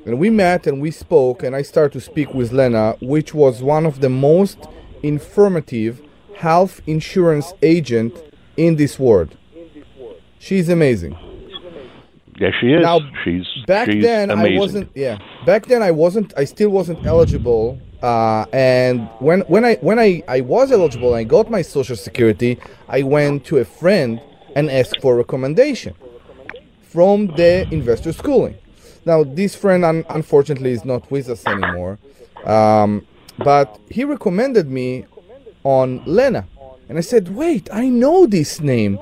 and 0.06 0.20
we 0.20 0.30
met 0.30 0.68
and 0.68 0.82
we 0.82 0.92
spoke, 0.92 1.44
and 1.44 1.56
I 1.56 1.62
started 1.62 1.94
to 1.94 2.02
speak 2.02 2.34
with 2.34 2.52
Lena, 2.52 2.96
which 3.02 3.34
was 3.34 3.64
one 3.64 3.86
of 3.86 4.02
the 4.02 4.10
most 4.10 4.58
informative 5.04 6.02
health 6.38 6.82
insurance 6.86 7.54
agent 7.62 8.14
in 8.58 8.76
this 8.76 9.00
world. 9.00 9.36
She's 10.40 10.70
amazing. 10.70 11.18
yeah, 12.40 12.52
she 12.60 12.68
is. 12.74 12.82
Now, 12.82 13.00
she's 13.24 13.46
back 13.68 13.90
she's 13.90 14.04
then 14.04 14.32
amazing. 14.32 14.58
I 14.58 14.60
wasn't 14.60 14.90
yeah 14.96 15.18
back 15.46 15.66
then 15.68 15.82
I 15.82 15.92
wasn't 15.92 16.34
I 16.38 16.46
still 16.46 16.70
wasn't 16.70 17.06
eligible 17.06 17.80
uh, 18.02 18.46
and 18.52 19.08
when 19.20 19.42
when 19.42 19.64
I 19.64 19.76
when 19.76 20.00
I, 20.00 20.24
I 20.28 20.42
was 20.42 20.72
eligible 20.72 21.14
I 21.14 21.24
got 21.24 21.50
my 21.50 21.62
social 21.62 21.96
security 21.96 22.58
I 22.88 23.04
went 23.04 23.46
to 23.46 23.58
a 23.58 23.66
friend 23.66 24.22
and 24.56 24.70
asked 24.70 25.00
for 25.02 25.14
a 25.14 25.18
recommendation 25.18 25.94
from 26.82 27.28
the 27.28 27.68
investor 27.72 28.12
schooling. 28.12 28.58
Now 29.06 29.24
this 29.24 29.56
friend 29.56 29.86
un- 29.86 30.06
unfortunately 30.10 30.72
is 30.72 30.84
not 30.84 31.10
with 31.12 31.30
us 31.30 31.46
anymore. 31.48 32.00
Um, 32.44 33.06
but 33.38 33.80
he 33.90 34.04
recommended 34.04 34.70
me 34.70 35.06
on 35.64 36.04
Lena. 36.06 36.48
And 36.90 36.98
I 36.98 37.02
said 37.02 37.36
wait 37.36 37.70
I 37.72 37.88
know 37.88 38.26
this 38.26 38.60
name. 38.60 39.00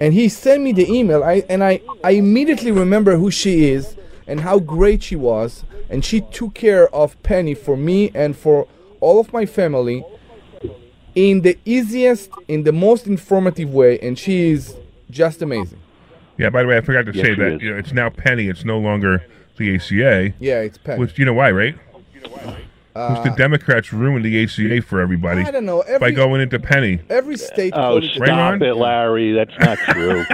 And 0.00 0.14
he 0.14 0.28
sent 0.28 0.62
me 0.62 0.70
the 0.70 0.88
email. 0.88 1.24
I, 1.24 1.42
and 1.48 1.64
I, 1.64 1.80
I 2.04 2.12
immediately 2.12 2.70
remember 2.70 3.16
who 3.16 3.32
she 3.32 3.70
is 3.72 3.96
and 4.28 4.40
how 4.40 4.58
great 4.60 5.02
she 5.02 5.16
was 5.16 5.64
and 5.90 6.04
she 6.04 6.20
took 6.20 6.54
care 6.54 6.86
of 6.94 7.20
Pennie 7.24 7.54
for 7.54 7.76
me 7.76 8.10
and 8.14 8.36
for 8.36 8.68
all 9.00 9.18
of 9.18 9.32
my 9.32 9.44
family 9.46 10.04
in 11.14 11.40
the 11.42 11.58
easiest 11.64 12.30
in 12.46 12.62
the 12.64 12.72
most 12.72 13.06
informative 13.06 13.72
way 13.72 13.98
and 14.00 14.18
she 14.18 14.50
is 14.50 14.76
just 15.10 15.42
amazing 15.42 15.80
Yeah. 16.36 16.50
By 16.50 16.62
the 16.62 16.68
way, 16.68 16.76
I 16.76 16.80
forgot 16.82 17.06
to 17.06 17.12
Yes, 17.12 17.24
say 17.26 17.34
she 17.34 17.40
that 17.40 17.52
is. 17.54 17.62
you 17.62 17.70
know, 17.72 17.78
it's 17.78 17.92
now 17.92 18.10
Pennie. 18.10 18.46
It's 18.48 18.64
no 18.64 18.78
longer 18.78 19.24
the 19.56 19.74
ACA. 19.74 20.32
yeah 20.38 20.60
it's 20.60 20.78
Pennie 20.78 21.00
Which 21.00 21.18
you 21.18 21.24
know 21.24 21.32
why, 21.34 21.50
right? 21.50 21.76
Which 22.98 23.22
the 23.22 23.34
Democrats 23.36 23.92
ruined 23.92 24.24
the 24.24 24.42
ACA 24.42 24.82
for 24.82 25.00
everybody 25.00 25.42
Uh, 25.42 25.48
I 25.48 25.50
don't 25.52 25.64
know 25.66 25.84
by 26.00 26.10
going 26.10 26.40
into 26.40 26.58
Pennie. 26.58 27.00
every 27.08 27.36
state 27.36 27.72
Oh, 27.74 27.80
called 27.80 28.04
it 28.04 28.10
stop 28.14 28.28
Ron? 28.28 28.62
it, 28.62 28.74
Larry. 28.76 29.32
That's 29.32 29.56
not 29.60 29.78
true. 29.90 30.24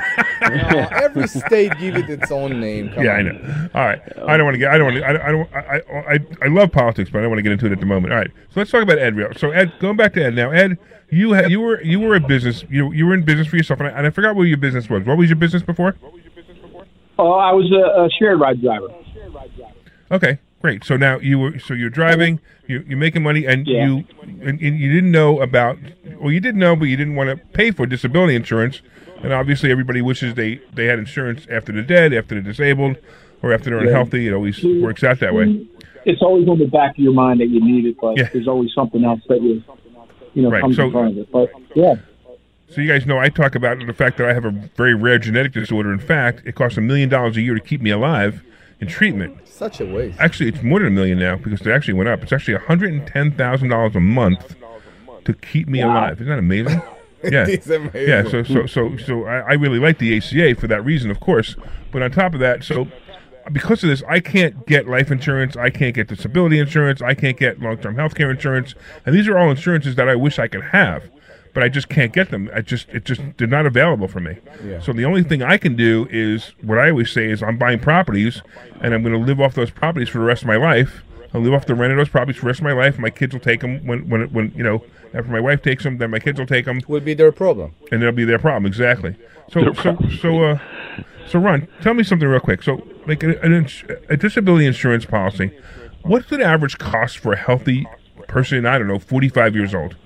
No, 0.41 0.87
every 0.93 1.27
state 1.29 1.73
give 1.79 1.97
it 1.97 2.09
its 2.09 2.31
own 2.31 2.61
name 2.61 2.91
Come 2.91 3.05
Yeah, 3.05 3.13
I 3.13 3.23
know. 3.23 3.69
All 3.75 3.85
right, 3.85 4.01
I 4.27 4.37
don't 4.37 4.45
want 4.47 4.55
to 4.55 4.59
get. 4.59 4.71
I 4.73 4.79
don't 4.79 4.93
want 4.93 4.97
to. 4.99 5.05
I, 5.07 5.29
I 5.29 5.31
don't. 5.33 5.55
I, 5.55 5.83
I, 6.15 6.19
I 6.43 6.49
love 6.49 6.73
politics, 6.73 7.11
but 7.11 7.19
I 7.19 7.23
don't 7.23 7.31
want 7.31 7.39
to 7.39 7.43
get 7.43 7.53
into 7.53 7.67
it 7.67 7.73
at 7.73 7.81
the 7.81 7.87
moment. 7.87 8.13
All 8.13 8.19
right, 8.19 8.31
so 8.51 8.61
let's 8.61 8.71
talk 8.71 8.83
about 8.83 8.99
Ed. 8.99 9.17
Real. 9.17 9.29
So 9.37 9.51
Ed, 9.51 9.73
going 9.81 9.97
back 9.97 10.13
to 10.15 10.25
Ed 10.25 10.35
now. 10.35 10.51
Ed, 10.51 10.79
you 11.11 11.35
ha- 11.35 11.47
you 11.47 11.61
were 11.61 11.83
you 11.83 12.01
were 12.01 12.15
a 12.17 12.21
business. 12.21 12.65
You 12.71 12.93
you 12.93 13.07
were 13.07 13.15
in 13.15 13.23
business 13.25 13.47
for 13.47 13.57
yourself, 13.57 13.81
and 13.81 13.89
I, 13.89 13.93
and 13.93 14.07
I 14.07 14.11
forgot 14.11 14.37
what 14.37 14.43
your 14.45 14.57
business 14.59 14.89
was. 14.91 15.05
What 15.05 15.17
was 15.19 15.29
your 15.29 15.37
business 15.37 15.63
before? 15.63 15.95
What 16.01 16.13
was 16.13 16.23
your 16.23 16.33
business 16.33 16.59
before? 16.59 16.87
Oh, 17.19 17.33
I 17.33 17.53
was 17.53 17.71
a, 17.73 18.03
a 18.05 18.09
shared 18.19 18.41
ride 18.41 18.61
driver. 18.61 18.89
Okay, 20.11 20.39
great. 20.65 20.83
So 20.83 20.97
now 20.97 21.19
you 21.19 21.39
were 21.39 21.59
so 21.59 21.75
you're 21.75 21.91
driving, 21.91 22.41
you 22.67 22.83
you're 22.89 22.97
making 22.97 23.23
money, 23.23 23.45
and 23.45 23.67
Yeah. 23.67 23.87
you 23.87 24.05
and, 24.23 24.59
and 24.63 24.79
you 24.81 24.91
didn't 24.91 25.11
know 25.11 25.43
about. 25.43 25.77
Well, 26.19 26.33
you 26.33 26.41
didn't 26.41 26.59
know, 26.59 26.75
but 26.75 26.87
you 26.87 26.97
didn't 26.97 27.17
want 27.17 27.29
to 27.29 27.37
pay 27.49 27.71
for 27.71 27.85
disability 27.85 28.35
insurance. 28.35 28.81
And 29.23 29.31
obviously, 29.31 29.71
everybody 29.71 30.01
wishes 30.01 30.35
they 30.37 30.63
they 30.73 30.87
had 30.87 30.99
insurance 30.99 31.47
after 31.51 31.71
they're 31.71 31.83
dead, 31.83 32.15
after 32.15 32.35
they're 32.35 32.43
disabled, 32.53 32.97
or 33.43 33.53
after 33.53 33.69
they're 33.69 33.81
unhealthy. 33.87 34.27
It 34.27 34.33
always 34.33 34.65
works 34.65 35.05
out 35.05 35.21
that 35.21 35.35
way. 35.35 35.67
It's 36.07 36.23
always 36.23 36.49
on 36.49 36.59
the 36.59 36.67
back 36.67 36.93
of 36.93 36.99
your 37.05 37.13
mind 37.13 37.41
that 37.41 37.49
you 37.49 37.61
need 37.63 37.85
it, 37.85 37.97
but 38.01 38.17
Yeah. 38.17 38.29
there's 38.33 38.49
always 38.49 38.73
something 38.73 39.05
else 39.05 39.21
that 39.29 39.43
you, 39.43 39.63
you 40.33 40.43
know, 40.43 40.51
Right, 40.51 40.63
comes 40.63 40.77
so- 40.77 40.87
in 40.87 40.93
front 40.93 41.11
of 41.13 41.19
it. 41.19 41.29
But 41.31 41.51
yeah, 41.75 41.95
So 42.69 42.81
you 42.81 42.89
guys 42.89 43.05
know 43.07 43.19
I 43.19 43.29
talk 43.29 43.55
about 43.55 43.87
the 43.87 43.93
fact 43.93 44.17
that 44.17 44.29
I 44.29 44.33
have 44.33 44.47
a 44.47 44.51
very 44.77 44.95
rare 44.95 45.19
genetic 45.19 45.53
disorder. 45.53 45.93
In 45.93 45.99
fact, 45.99 46.43
it 46.47 46.55
costs 46.55 46.79
a 46.79 46.81
million 46.81 47.11
dollars 47.11 47.37
a 47.37 47.43
year 47.43 47.55
to 47.55 47.61
keep 47.61 47.83
me 47.83 47.91
alive 47.91 48.43
in 48.87 48.93
treatment. 48.93 49.47
such 49.47 49.81
a 49.81 49.87
waste 49.87 50.19
Actually, 50.21 50.49
it's 50.49 50.63
more 50.63 50.79
than 50.79 50.89
a 50.89 50.91
million 50.91 51.19
now 51.19 51.37
because 51.37 51.61
it 51.61 51.67
actually 51.69 51.95
went 51.95 52.09
up. 52.09 52.23
It's 52.23 52.33
actually 52.33 52.55
one 52.55 52.65
hundred 52.65 52.93
and 52.93 53.07
ten 53.07 53.33
thousand 53.33 53.69
dollars 53.69 53.95
a 53.97 54.01
month 54.01 54.57
to 55.25 55.35
keep 55.35 55.69
me 55.69 55.81
alive. 55.81 56.15
Isn't 56.21 56.29
that 56.29 56.39
amazing? 56.39 56.83
Yeah, 57.25 57.45
amazing. 57.45 57.91
yeah. 57.95 58.29
So, 58.29 58.43
so, 58.43 58.67
so, 58.67 58.99
so 58.99 59.25
I, 59.25 59.39
I 59.39 59.53
really 59.55 59.79
like 59.79 59.97
the 59.97 60.15
ACA 60.15 60.61
for 60.61 60.67
that 60.67 60.85
reason, 60.85 61.11
of 61.11 61.21
course. 61.21 61.57
But 61.91 62.03
on 62.03 62.11
top 62.11 62.35
of 62.35 62.41
that, 62.41 62.65
so 62.65 62.87
because 63.51 63.83
of 63.83 63.89
this, 63.89 64.03
I 64.07 64.21
can't 64.21 64.67
get 64.67 64.87
life 64.87 65.11
insurance. 65.11 65.57
I 65.57 65.71
can't 65.71 65.95
get 65.95 66.09
disability 66.09 66.59
insurance. 66.59 67.01
I 67.01 67.15
can't 67.15 67.39
get 67.39 67.61
long-term 67.61 67.95
health 67.95 68.15
care 68.15 68.31
insurance. 68.31 68.75
And 69.07 69.15
these 69.15 69.27
are 69.27 69.39
all 69.39 69.51
insurances 69.51 69.95
that 69.97 70.07
I 70.07 70.15
wish 70.17 70.39
I 70.39 70.49
could 70.49 70.65
have, 70.65 71.05
but 71.55 71.63
I 71.63 71.69
just 71.69 71.89
can't 71.89 72.13
get 72.13 72.31
them. 72.31 72.51
I 72.55 72.61
just, 72.61 72.89
it 72.91 73.05
just, 73.05 73.23
they're 73.39 73.47
not 73.47 73.65
available 73.65 74.09
for 74.09 74.21
me. 74.21 74.39
Yeah. 74.65 74.81
So 74.81 74.93
the 74.93 75.05
only 75.05 75.23
thing 75.23 75.43
I 75.43 75.57
can 75.57 75.77
do 75.77 76.07
is 76.11 76.53
what 76.61 76.79
I 76.79 76.91
always 76.91 77.11
say 77.11 77.31
is 77.31 77.43
I'm 77.43 77.57
buying 77.57 77.79
properties, 77.79 78.43
and 78.81 78.93
I'm 78.93 79.03
going 79.03 79.15
to 79.15 79.25
live 79.25 79.41
off 79.41 79.55
those 79.55 79.71
properties 79.71 80.09
for 80.09 80.19
the 80.19 80.25
rest 80.25 80.43
of 80.43 80.49
my 80.49 80.57
life. 80.57 81.03
I'll 81.33 81.41
live 81.41 81.55
off 81.55 81.67
the 81.67 81.75
rent 81.75 81.93
of 81.93 81.97
those 81.97 82.09
properties 82.11 82.37
for 82.37 82.43
the 82.43 82.49
rest 82.49 82.61
of 82.61 82.65
my 82.65 82.73
life. 82.73 82.99
My 82.99 83.11
kids 83.11 83.33
will 83.33 83.41
take 83.41 83.61
them 83.61 83.85
when, 83.87 84.09
when, 84.09 84.33
when 84.33 84.53
you 84.55 84.63
know, 84.63 84.85
after 85.13 85.31
my 85.31 85.41
wife 85.41 85.63
takes 85.63 85.85
them, 85.85 85.99
then 85.99 86.11
my 86.11 86.19
kids 86.19 86.39
will 86.39 86.47
take 86.47 86.65
them 86.65 86.81
will 86.89 87.01
be 87.01 87.15
their 87.15 87.31
problem 87.33 87.73
and 87.93 88.03
it'll 88.03 88.13
be 88.15 88.25
their 88.25 88.39
problem 88.39 88.67
exactly. 88.67 89.17
So 89.51 89.73
so 89.75 89.97
so 90.21 90.43
uh 90.43 90.59
so 91.29 91.39
Ron, 91.39 91.69
tell 91.81 91.95
me 91.95 92.03
something 92.03 92.29
real 92.29 92.41
quick. 92.41 92.63
So 92.63 92.87
like 93.07 93.23
an, 93.23 93.39
an 93.43 93.53
ins- 93.53 93.85
a 94.09 94.17
disability 94.17 94.67
insurance 94.67 95.05
policy, 95.05 95.57
what's 96.03 96.29
the 96.29 96.43
average 96.43 96.79
cost 96.79 97.19
for 97.19 97.33
a 97.33 97.37
healthy 97.37 97.87
person? 98.27 98.67
I 98.67 98.79
don't 98.79 98.89
know, 98.89 98.99
forty 98.99 99.29
five 99.29 99.55
years 99.55 99.75
old. 99.75 99.97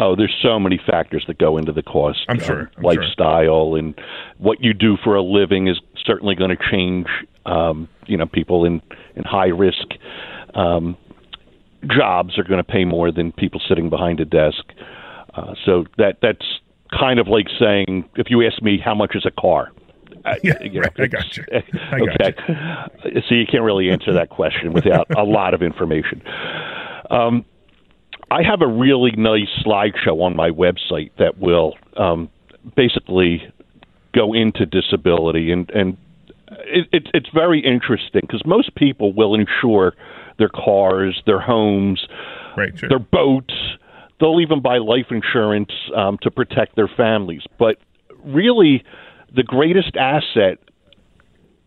Oh, 0.00 0.16
there's 0.16 0.34
so 0.42 0.58
many 0.58 0.78
factors 0.84 1.24
that 1.28 1.38
go 1.38 1.56
into 1.56 1.72
the 1.72 1.82
cost. 1.82 2.20
I'm 2.28 2.38
Um, 2.38 2.44
sure, 2.44 2.60
I'm 2.76 2.82
sure. 2.82 2.94
lifestyle 3.02 3.74
and 3.76 3.94
what 4.38 4.60
you 4.62 4.74
do 4.74 4.96
for 5.04 5.14
a 5.14 5.22
living 5.22 5.68
is 5.68 5.80
certainly 6.04 6.34
going 6.34 6.50
to 6.50 6.62
change. 6.70 7.06
Um, 7.46 7.88
you 8.06 8.16
know, 8.16 8.26
people 8.26 8.64
in 8.64 8.80
in 9.16 9.22
high 9.24 9.48
risk 9.48 9.86
um, 10.54 10.96
jobs 11.86 12.38
are 12.38 12.44
going 12.44 12.58
to 12.58 12.64
pay 12.64 12.84
more 12.84 13.12
than 13.12 13.32
people 13.32 13.60
sitting 13.68 13.90
behind 13.90 14.20
a 14.20 14.24
desk. 14.24 14.64
Uh, 15.34 15.54
so 15.64 15.84
that 15.98 16.18
that's 16.22 16.44
kind 16.98 17.18
of 17.18 17.28
like 17.28 17.46
saying 17.58 18.08
if 18.16 18.30
you 18.30 18.44
ask 18.46 18.62
me 18.62 18.78
how 18.78 18.94
much 18.94 19.14
is 19.14 19.24
a 19.26 19.30
car, 19.30 19.70
uh, 20.24 20.34
Yeah, 20.42 20.60
you 20.62 20.74
know, 20.74 20.80
right, 20.80 21.00
I 21.00 21.06
got 21.06 21.36
you. 21.36 21.44
I 21.52 21.98
got 21.98 22.20
okay. 22.20 23.22
So 23.28 23.34
you 23.34 23.46
can't 23.46 23.62
really 23.62 23.90
answer 23.90 24.12
that 24.12 24.30
question 24.30 24.72
without 24.72 25.06
a 25.16 25.22
lot 25.24 25.54
of 25.54 25.62
information. 25.62 26.22
Um, 27.10 27.44
I 28.30 28.42
have 28.42 28.62
a 28.62 28.66
really 28.66 29.12
nice 29.12 29.48
slideshow 29.64 30.22
on 30.22 30.34
my 30.36 30.50
website 30.50 31.10
that 31.18 31.38
will 31.38 31.74
um, 31.96 32.30
basically 32.76 33.42
go 34.14 34.32
into 34.32 34.66
disability, 34.66 35.50
and 35.52 35.70
and 35.70 35.96
it, 36.66 36.88
it, 36.92 37.08
it's 37.14 37.28
very 37.34 37.60
interesting 37.60 38.22
because 38.22 38.42
most 38.46 38.74
people 38.74 39.12
will 39.12 39.34
insure 39.34 39.94
their 40.38 40.48
cars, 40.48 41.22
their 41.26 41.40
homes, 41.40 42.06
Right, 42.56 42.76
sure. 42.78 42.88
their 42.88 42.98
boats. 42.98 43.54
They'll 44.20 44.40
even 44.40 44.62
buy 44.62 44.78
life 44.78 45.06
insurance 45.10 45.70
um, 45.94 46.18
to 46.22 46.30
protect 46.30 46.76
their 46.76 46.88
families. 46.88 47.42
But 47.58 47.78
really, 48.24 48.84
the 49.34 49.42
greatest 49.42 49.96
asset 49.96 50.58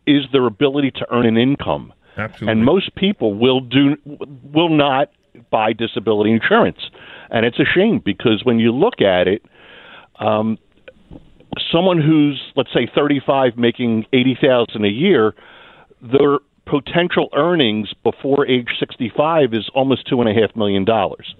is 0.05 0.23
their 0.31 0.45
ability 0.45 0.91
to 0.91 1.05
earn 1.11 1.25
an 1.25 1.37
income. 1.37 1.93
Absolutely. 2.17 2.51
And 2.51 2.65
most 2.65 2.95
people 2.95 3.33
will 3.33 3.59
do 3.59 3.97
will 4.43 4.69
not 4.69 5.11
buy 5.51 5.73
disability 5.73 6.31
insurance, 6.31 6.79
and 7.29 7.45
it's 7.45 7.59
a 7.59 7.65
shame 7.65 8.01
because 8.03 8.41
when 8.43 8.59
you 8.59 8.71
look 8.71 9.01
at 9.01 9.27
it, 9.27 9.43
um, 10.19 10.57
someone 11.71 12.01
who's 12.01 12.41
let's 12.55 12.73
say 12.73 12.89
35 12.93 13.57
making 13.57 14.05
80,000 14.13 14.85
a 14.85 14.87
year, 14.87 15.33
their 16.01 16.39
potential 16.65 17.29
earnings 17.35 17.89
before 18.03 18.45
age 18.45 18.67
65 18.79 19.53
is 19.53 19.69
almost 19.73 20.07
two 20.07 20.19
and 20.21 20.29
a 20.29 20.33
half 20.39 20.55
million 20.55 20.85
dollars. 20.85 21.33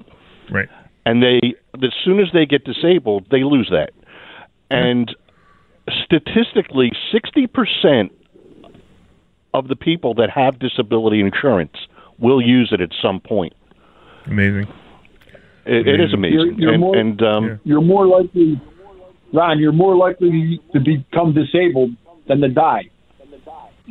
Right. 0.49 0.69
and 1.05 1.21
they 1.21 1.41
as 1.83 1.91
soon 2.05 2.19
as 2.19 2.27
they 2.33 2.45
get 2.45 2.63
disabled 2.63 3.27
they 3.29 3.43
lose 3.43 3.69
that. 3.69 3.91
And 4.69 5.13
statistically 6.03 6.91
60% 7.13 8.09
of 9.53 9.67
the 9.67 9.75
people 9.75 10.13
that 10.15 10.29
have 10.29 10.59
disability 10.59 11.19
insurance 11.21 11.75
will 12.19 12.41
use 12.41 12.69
it 12.71 12.81
at 12.81 12.89
some 13.01 13.19
point 13.19 13.53
Amazing. 14.27 14.67
it, 15.65 15.87
it 15.87 15.99
is 16.01 16.13
amazing 16.13 16.39
You're- 16.39 16.55
you're 16.57 16.71
and, 16.73 16.81
more- 16.81 16.95
and 16.97 17.21
um, 17.21 17.45
Yeah. 17.47 17.55
You're 17.63 17.81
more 17.81 18.05
likely, 18.07 18.59
Ron. 19.33 19.59
You're 19.59 19.71
more 19.73 19.95
likely 19.95 20.59
to 20.73 20.79
become 20.79 21.33
disabled 21.33 21.91
than 22.27 22.41
to 22.41 22.49
die. 22.49 22.89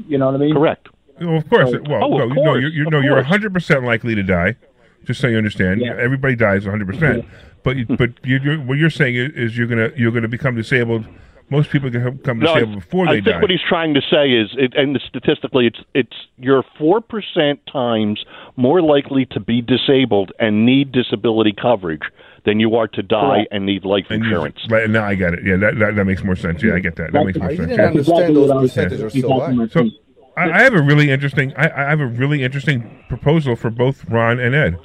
You 0.08 0.18
know 0.18 0.26
what 0.26 0.34
I 0.34 0.38
mean? 0.38 0.54
correct 0.54 0.88
Well, 1.20 1.36
of 1.38 1.48
course. 1.48 1.70
Well, 1.88 2.04
Oh, 2.04 2.16
no, 2.18 2.22
of 2.24 2.28
no, 2.30 2.34
course, 2.34 2.60
you're, 2.60 2.70
you're 2.70 2.86
of 2.86 2.92
no, 2.92 3.00
you're 3.00 3.14
100 3.14 3.52
percent 3.54 3.84
likely 3.84 4.14
to 4.14 4.22
die. 4.22 4.56
Just 5.04 5.20
so 5.20 5.28
you 5.28 5.38
understand, 5.38 5.80
Yeah. 5.80 5.94
everybody 5.98 6.34
dies 6.36 6.64
100 6.66 6.86
percent. 6.86 7.24
But 7.62 7.76
you, 7.76 7.86
but 7.86 8.10
you, 8.24 8.38
you're, 8.42 8.58
what 8.58 8.76
you're 8.78 8.90
saying 8.90 9.16
is, 9.16 9.30
is 9.34 9.56
you're 9.58 9.66
gonna 9.66 9.90
you're 9.96 10.12
gonna 10.12 10.28
become 10.28 10.54
disabled. 10.54 11.06
Most 11.48 11.70
people 11.70 11.90
can 11.90 12.16
become 12.16 12.40
No, 12.40 12.54
disabled 12.54 12.74
before 12.80 13.06
I 13.08 13.12
they 13.12 13.16
think 13.18 13.24
die. 13.26 13.30
I 13.30 13.34
think 13.34 13.42
what 13.42 13.50
he's 13.50 13.60
trying 13.68 13.94
to 13.94 14.00
say 14.10 14.30
is, 14.32 14.50
it, 14.58 14.74
and 14.74 15.00
statistically, 15.08 15.66
it's 15.68 15.78
it's 15.94 16.16
you're 16.38 16.64
four 16.76 17.00
percent 17.00 17.60
times 17.72 18.24
more 18.56 18.82
likely 18.82 19.26
to 19.26 19.38
be 19.40 19.62
disabled 19.62 20.32
and 20.40 20.66
need 20.66 20.90
disability 20.92 21.52
coverage 21.52 22.02
than 22.44 22.58
you 22.58 22.74
are 22.76 22.88
to 22.88 23.02
die 23.02 23.20
Correct. 23.20 23.48
and 23.52 23.64
need 23.66 23.84
life 23.84 24.06
And 24.10 24.24
you- 24.24 24.30
insurance. 24.30 24.58
right, 24.70 24.88
now 24.90 25.04
I 25.04 25.14
get 25.14 25.34
it. 25.34 25.44
Yeah, 25.44 25.56
that, 25.56 25.78
that 25.78 25.94
that 25.96 26.04
makes 26.04 26.24
more 26.24 26.34
sense. 26.36 26.62
Yeah, 26.64 26.74
I 26.74 26.80
get 26.80 26.96
that. 26.96 27.12
That 27.12 27.24
makes 27.24 27.38
more 27.38 27.48
I 27.48 27.56
sense. 27.56 27.68
didn't 27.68 27.78
Yeah. 27.78 27.86
understand 27.86 28.36
those 28.36 28.48
what 28.48 28.56
I 28.56 28.60
was 28.60 28.70
percentages 28.72 29.02
are 29.02 29.10
saying. 29.10 29.22
so 29.22 29.40
high. 29.40 29.66
So 29.68 29.90
I, 30.36 30.50
I 30.50 30.62
have 30.62 30.74
a 30.74 30.82
really 30.82 31.10
interesting. 31.10 31.52
I, 31.56 31.70
I 31.86 31.88
have 31.90 32.00
a 32.00 32.06
really 32.06 32.42
interesting 32.42 33.04
proposal 33.08 33.54
for 33.56 33.70
both 33.70 34.04
Ron 34.10 34.38
and 34.40 34.54
Ed. 34.54 34.78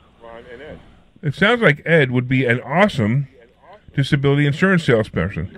It 1.24 1.36
sounds 1.36 1.62
like 1.62 1.82
Ed 1.86 2.10
would 2.12 2.28
be 2.28 2.46
an 2.46 2.62
awesome 2.62 3.28
disability 3.96 4.46
insurance 4.48 4.84
salesperson. 4.84 5.56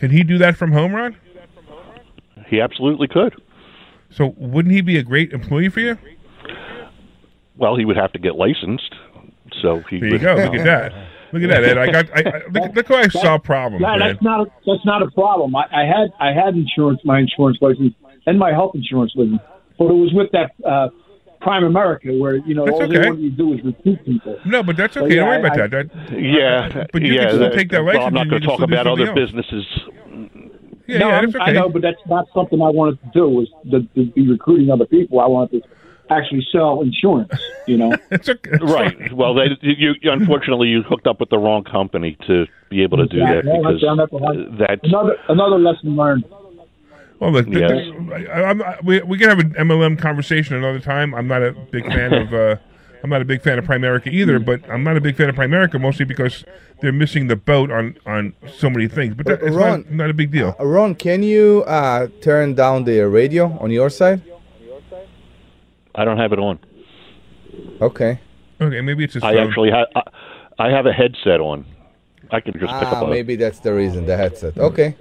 Can 0.00 0.10
he 0.10 0.24
do 0.24 0.38
that 0.38 0.56
from 0.56 0.72
home, 0.72 0.94
Ron? 0.94 1.16
He 2.46 2.60
absolutely 2.60 3.06
could. 3.06 3.40
So 4.10 4.34
wouldn't 4.36 4.74
he 4.74 4.80
be 4.80 4.98
a 4.98 5.02
great 5.02 5.32
employee 5.32 5.68
for 5.68 5.80
you? 5.80 5.98
Well, 7.56 7.76
he 7.76 7.84
would 7.84 7.96
have 7.96 8.12
to 8.12 8.18
get 8.18 8.34
licensed. 8.34 8.94
So 9.62 9.82
he 9.88 10.00
There 10.00 10.08
you 10.08 10.14
would, 10.14 10.22
go. 10.22 10.34
Look 10.34 10.54
at 10.54 10.64
that. 10.64 10.92
Look 11.32 11.42
at 11.42 11.50
that, 11.50 11.64
Ed. 11.64 11.78
I 11.78 11.92
got. 11.92 12.10
I, 12.10 12.22
I, 12.28 12.42
look, 12.50 12.74
look 12.74 12.88
how 12.88 12.96
I 12.96 13.08
solve 13.08 13.44
problems, 13.44 13.82
Yeah, 13.82 13.98
that's 13.98 14.20
not 14.20 14.40
a, 14.40 14.50
that's 14.66 14.84
not 14.84 15.02
a 15.02 15.10
problem. 15.12 15.54
I, 15.54 15.64
I 15.70 15.84
had 15.84 16.10
I 16.18 16.32
had 16.32 16.54
insurance, 16.54 17.00
my 17.04 17.20
insurance 17.20 17.58
license, 17.60 17.94
and 18.26 18.36
my 18.36 18.50
health 18.50 18.72
insurance 18.74 19.12
license, 19.14 19.40
but 19.78 19.84
it 19.84 19.94
was 19.94 20.12
with 20.12 20.32
that 20.32 20.50
uh, 20.66 20.88
Primerica, 21.40 22.18
where 22.20 22.36
you 22.36 22.54
know 22.54 22.64
That's 22.66 22.74
all 22.74 22.82
okay. 22.82 22.98
they 22.98 23.08
wanted 23.08 23.22
to 23.22 23.30
do 23.30 23.52
is 23.54 23.64
recruit 23.64 24.04
people. 24.04 24.38
No, 24.44 24.62
but 24.62 24.76
that's 24.76 24.94
Well, 24.96 25.06
okay. 25.06 25.16
Don't 25.16 25.24
yeah, 25.26 25.30
worry 25.30 25.46
about 25.46 25.60
I- 25.60 25.66
that. 25.68 25.90
that. 26.10 26.20
Yeah, 26.20 26.84
But 26.92 27.02
you 27.02 27.14
yeah, 27.14 27.20
can 27.20 27.28
still 27.30 27.38
that- 27.40 27.52
take 27.54 27.70
that 27.70 27.84
well, 27.84 27.94
license 27.94 28.06
I'm 28.06 28.14
not 28.14 28.20
and 28.22 28.30
going 28.30 28.42
to 28.42 28.48
talk 28.48 28.60
about 28.60 28.86
other 28.86 29.06
something 29.06 29.22
else. 29.22 29.30
businesses. 29.32 29.66
Yeah, 30.86 30.98
no, 30.98 31.08
yeah, 31.08 31.14
I'm- 31.16 31.24
that's 31.30 31.36
okay. 31.36 31.44
I 31.44 31.52
know, 31.52 31.68
but 31.68 31.82
that's 31.82 32.00
not 32.08 32.26
something 32.34 32.60
I 32.60 32.68
wanted 32.70 32.98
to 33.02 33.10
do. 33.14 33.28
Was 33.28 33.48
to, 33.70 33.82
to 33.94 34.10
be 34.12 34.28
recruiting 34.28 34.70
other 34.70 34.86
people. 34.86 35.20
I 35.20 35.26
wanted 35.26 35.62
to 35.62 35.68
actually 36.12 36.44
sell 36.50 36.80
insurance. 36.82 37.32
You 37.66 37.76
know. 37.78 37.92
It's 38.10 38.28
okay. 38.28 38.50
It's 38.54 38.64
Right. 38.64 38.98
fine. 38.98 39.16
Well, 39.16 39.32
they, 39.34 39.56
you, 39.62 39.94
you 40.02 40.10
unfortunately 40.10 40.68
you 40.68 40.82
hooked 40.82 41.06
up 41.06 41.20
with 41.20 41.30
the 41.30 41.38
wrong 41.38 41.62
company 41.64 42.16
to 42.26 42.46
be 42.68 42.82
able 42.82 42.98
to 42.98 43.06
do 43.06 43.20
that 43.20 43.44
Yeah, 43.44 43.56
because 43.62 43.80
that's- 43.80 44.08
that's- 44.10 44.58
that's 44.58 44.80
Another 44.84 45.16
another 45.28 45.58
lesson 45.58 45.94
learned. 45.96 46.24
Well, 47.20 47.32
look, 47.32 47.46
Yes. 47.48 47.70
I, 48.32 48.42
I'm, 48.44 48.62
I, 48.62 48.78
we 48.82 49.00
we 49.02 49.18
can 49.18 49.28
have 49.28 49.38
an 49.38 49.50
MLM 49.52 49.98
conversation 49.98 50.56
another 50.56 50.80
time. 50.80 51.14
I'm 51.14 51.28
not 51.28 51.42
a 51.42 51.52
big 51.52 51.84
fan 51.86 52.12
of. 52.14 52.32
Uh, 52.34 52.56
I'm 53.02 53.08
not 53.08 53.22
a 53.22 53.24
big 53.24 53.40
fan 53.42 53.58
of 53.58 53.64
Primerica 53.64 54.08
either, 54.12 54.38
but 54.38 54.60
I'm 54.68 54.82
not 54.84 54.96
a 54.96 55.00
big 55.00 55.16
fan 55.16 55.28
of 55.30 55.34
Primerica 55.34 55.80
mostly 55.80 56.04
because 56.04 56.44
they're 56.82 56.92
missing 56.92 57.28
the 57.28 57.36
boat 57.36 57.70
on 57.70 57.96
on 58.06 58.34
so 58.58 58.68
many 58.68 58.88
things. 58.88 59.14
But 59.14 59.26
that, 59.26 59.42
it's 59.42 59.54
Ron, 59.56 59.80
not, 59.82 59.90
not 59.92 60.10
a 60.10 60.14
big 60.14 60.30
deal. 60.30 60.54
Uh, 60.60 60.66
Ron, 60.66 60.94
can 60.94 61.22
you 61.22 61.62
uh, 61.66 62.08
turn 62.20 62.54
down 62.54 62.84
the 62.84 63.00
radio 63.08 63.56
on 63.60 63.70
your 63.70 63.88
side? 63.90 64.22
I 65.94 66.04
don't 66.04 66.18
have 66.18 66.32
it 66.32 66.38
on. 66.38 66.58
Okay. 67.80 68.20
Okay, 68.60 68.80
maybe 68.82 69.04
it's 69.04 69.14
his 69.14 69.22
I 69.22 69.34
phone. 69.34 69.46
actually 69.48 69.70
have 69.70 69.86
I, 69.94 70.02
I 70.58 70.70
have 70.70 70.86
a 70.86 70.92
headset 70.92 71.40
on. 71.40 71.64
I 72.30 72.40
can 72.40 72.52
just 72.52 72.64
pick 72.64 72.70
Ah, 72.88 73.00
up 73.00 73.06
a 73.08 73.10
maybe 73.10 73.34
that's 73.36 73.58
the 73.60 73.74
reason, 73.74 74.06
the 74.06 74.16
headset. 74.16 74.56
Okay. 74.58 74.94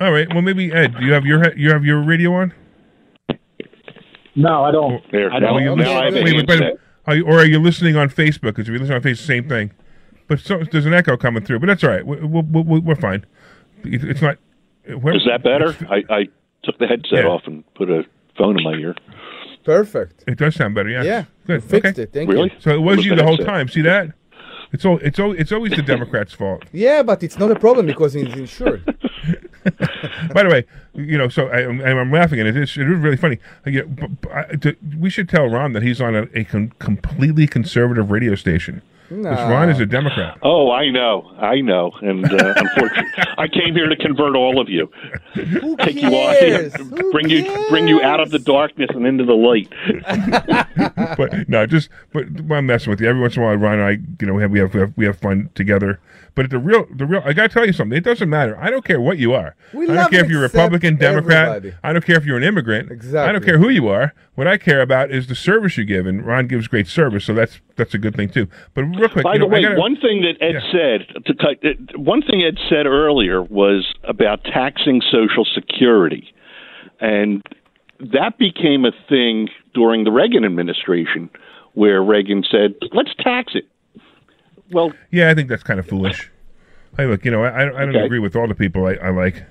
All 0.00 0.12
right. 0.12 0.28
Well, 0.32 0.42
maybe 0.42 0.72
Ed, 0.72 0.94
do 0.98 1.04
you 1.04 1.12
have 1.12 1.24
your 1.26 1.52
you 1.56 1.70
have 1.70 1.84
your 1.84 2.02
radio 2.02 2.34
on? 2.34 2.52
No, 4.36 4.64
I 4.64 4.70
don't. 4.70 5.02
There, 5.10 5.32
I 5.32 5.40
don't. 5.40 5.62
you 5.62 5.70
okay, 5.70 5.82
now 5.82 6.00
I 6.00 6.04
have 6.04 6.14
a 6.14 6.22
wait, 6.22 6.36
wait, 6.36 6.48
handset. 6.48 6.74
are 7.06 7.16
you, 7.16 7.24
or 7.26 7.38
are 7.40 7.44
you 7.46 7.58
listening 7.58 7.96
on 7.96 8.08
Facebook? 8.08 8.42
Because 8.54 8.68
if 8.68 8.72
you 8.72 8.78
listen 8.78 8.94
on 8.94 9.02
Facebook, 9.02 9.26
same 9.26 9.48
thing. 9.48 9.72
But 10.28 10.38
so, 10.40 10.62
there's 10.70 10.86
an 10.86 10.94
echo 10.94 11.16
coming 11.16 11.44
through. 11.44 11.58
But 11.58 11.66
that's 11.66 11.82
all 11.82 11.90
right. 11.90 12.06
We, 12.06 12.16
we, 12.24 12.42
we, 12.62 12.78
we're 12.80 12.94
fine. 12.94 13.24
It's 13.82 14.22
not. 14.22 14.38
we're- 14.86 15.16
Is 15.16 15.24
that 15.26 15.42
better? 15.42 15.74
I, 15.90 16.04
I 16.14 16.24
took 16.62 16.78
the 16.78 16.86
headset 16.86 17.24
Yeah. 17.24 17.30
off 17.30 17.42
and 17.46 17.64
put 17.74 17.90
a 17.90 18.04
phone 18.36 18.56
in 18.58 18.64
my 18.64 18.74
ear. 18.74 18.94
Perfect. 19.64 20.22
It 20.28 20.38
does 20.38 20.54
sound 20.54 20.74
better. 20.76 20.88
Yeah. 20.90 21.02
Yeah. 21.02 21.24
Good. 21.46 21.62
you 21.62 21.68
fixed 21.68 21.92
okay. 21.94 22.02
it. 22.02 22.12
Thank 22.12 22.30
Really? 22.30 22.50
you. 22.54 22.60
So 22.60 22.70
it 22.70 22.78
was 22.80 22.98
With 22.98 23.06
you 23.06 23.10
the 23.12 23.16
the 23.16 23.22
whole 23.24 23.32
headset. 23.36 23.46
time. 23.46 23.68
See 23.68 23.82
that? 23.82 24.12
It's 24.72 24.84
all. 24.84 24.98
It's 24.98 25.18
all. 25.18 25.32
It's 25.32 25.50
always 25.50 25.72
the 25.72 25.82
Democrats' 25.82 26.32
fault. 26.34 26.64
Yeah, 26.72 27.02
but 27.02 27.22
it's 27.24 27.38
not 27.38 27.50
a 27.50 27.58
problem 27.58 27.86
because 27.86 28.14
it's 28.14 28.34
insured. 28.36 28.84
By 30.32 30.42
the 30.42 30.48
way, 30.48 30.64
you 30.94 31.18
know, 31.18 31.28
so 31.28 31.48
I, 31.48 31.68
I'm, 31.68 31.80
I'm 31.80 32.12
laughing 32.12 32.40
at 32.40 32.46
it. 32.46 32.56
It's, 32.56 32.76
it 32.76 32.90
is 32.90 32.98
really 32.98 33.16
funny. 33.16 33.38
But, 33.64 34.20
but 34.20 34.32
I, 34.32 34.44
to, 34.56 34.76
we 34.98 35.10
should 35.10 35.28
tell 35.28 35.48
Ron 35.48 35.72
that 35.72 35.82
he's 35.82 36.00
on 36.00 36.14
a, 36.14 36.26
a 36.34 36.44
completely 36.44 37.46
conservative 37.46 38.10
radio 38.10 38.34
station. 38.34 38.82
Because 39.08 39.50
Ron 39.50 39.70
is 39.70 39.80
a 39.80 39.86
Democrat. 39.86 40.38
Oh, 40.42 40.70
I 40.70 40.90
know, 40.90 41.32
I 41.38 41.60
know, 41.60 41.92
and 42.02 42.24
uh, 42.26 42.28
unfortunately, 42.56 43.24
I 43.38 43.48
came 43.48 43.74
here 43.74 43.88
to 43.88 43.96
convert 43.96 44.36
all 44.36 44.60
of 44.60 44.68
you, 44.68 44.90
Who 45.34 45.76
take 45.78 45.98
cares? 45.98 46.74
you 46.74 46.80
off, 46.80 46.80
Who 46.80 47.12
bring 47.12 47.30
you 47.30 47.66
bring 47.70 47.88
you 47.88 48.02
out 48.02 48.20
of 48.20 48.30
the 48.30 48.38
darkness 48.38 48.90
and 48.94 49.06
into 49.06 49.24
the 49.24 49.34
light. 49.34 49.72
but 51.16 51.48
no, 51.48 51.66
just 51.66 51.88
but 52.12 52.24
I'm 52.50 52.66
messing 52.66 52.90
with 52.90 53.00
you. 53.00 53.08
Every 53.08 53.20
once 53.20 53.36
in 53.36 53.42
a 53.42 53.46
while, 53.46 53.56
Ron 53.56 53.80
and 53.80 53.82
I, 53.82 53.90
you 54.20 54.26
know, 54.26 54.34
we 54.34 54.42
have 54.42 54.50
we 54.50 54.58
have 54.58 54.74
we 54.74 54.80
have, 54.80 54.92
we 54.96 55.04
have 55.06 55.18
fun 55.18 55.50
together. 55.54 56.00
But 56.34 56.50
the 56.50 56.58
real, 56.58 56.86
the 56.94 57.04
real, 57.04 57.20
I 57.24 57.32
gotta 57.32 57.48
tell 57.48 57.66
you 57.66 57.72
something. 57.72 57.96
It 57.98 58.04
doesn't 58.04 58.28
matter. 58.30 58.56
I 58.60 58.70
don't 58.70 58.84
care 58.84 59.00
what 59.00 59.18
you 59.18 59.32
are. 59.32 59.56
We 59.72 59.84
I 59.84 59.86
don't 59.88 59.96
love 59.96 60.10
care 60.12 60.24
if 60.24 60.30
you're 60.30 60.40
Republican, 60.40 60.94
Democrat. 60.96 61.48
everybody. 61.48 61.76
I 61.82 61.92
don't 61.92 62.04
care 62.04 62.16
if 62.16 62.24
you're 62.24 62.36
an 62.36 62.44
immigrant. 62.44 62.92
Exactly. 62.92 63.28
I 63.28 63.32
don't 63.32 63.44
care 63.44 63.58
who 63.58 63.68
you 63.70 63.88
are. 63.88 64.14
What 64.36 64.46
I 64.46 64.56
care 64.56 64.80
about 64.80 65.10
is 65.10 65.26
the 65.26 65.34
service 65.34 65.76
you 65.76 65.84
give, 65.84 66.06
and 66.06 66.24
Ron 66.24 66.46
gives 66.46 66.68
great 66.68 66.86
service, 66.86 67.24
so 67.24 67.34
that's 67.34 67.60
that's 67.74 67.92
a 67.92 67.98
good 67.98 68.14
thing 68.14 68.28
too. 68.28 68.46
But 68.74 68.84
real 68.98 69.08
quick, 69.08 69.24
By 69.24 69.34
you 69.34 69.38
the 69.40 69.46
know, 69.46 69.52
way, 69.52 69.62
gotta- 69.62 69.78
one 69.80 69.96
thing 69.96 70.22
that 70.22 70.36
Ed 70.40 70.54
Yeah. 70.54 70.72
said 70.72 71.24
to 71.24 71.34
cut 71.34 71.56
uh, 71.64 71.98
one 71.98 72.22
thing 72.22 72.42
Ed 72.42 72.58
said 72.68 72.86
earlier 72.86 73.42
was 73.42 73.86
about 74.04 74.44
taxing 74.44 75.00
Social 75.10 75.44
Security, 75.44 76.32
and 77.00 77.42
that 78.00 78.38
became 78.38 78.84
a 78.84 78.92
thing 79.08 79.48
during 79.74 80.04
the 80.04 80.10
Reagan 80.12 80.44
administration, 80.44 81.30
where 81.74 82.02
Reagan 82.02 82.44
said, 82.50 82.74
"Let's 82.92 83.14
tax 83.20 83.54
it." 83.54 83.64
Well, 84.70 84.92
Yeah, 85.10 85.30
I 85.30 85.34
think 85.34 85.48
that's 85.48 85.62
kind 85.62 85.80
of 85.80 85.86
foolish. 85.86 86.30
Hey, 86.96 87.06
look, 87.06 87.24
you 87.24 87.30
know, 87.30 87.44
I, 87.44 87.62
I 87.62 87.64
don't- 87.64 87.94
Okay. 87.96 88.04
agree 88.04 88.18
with 88.18 88.36
all 88.36 88.46
the 88.48 88.54
people 88.54 88.86
I, 88.86 88.94
I 88.94 89.10
like. 89.10 89.44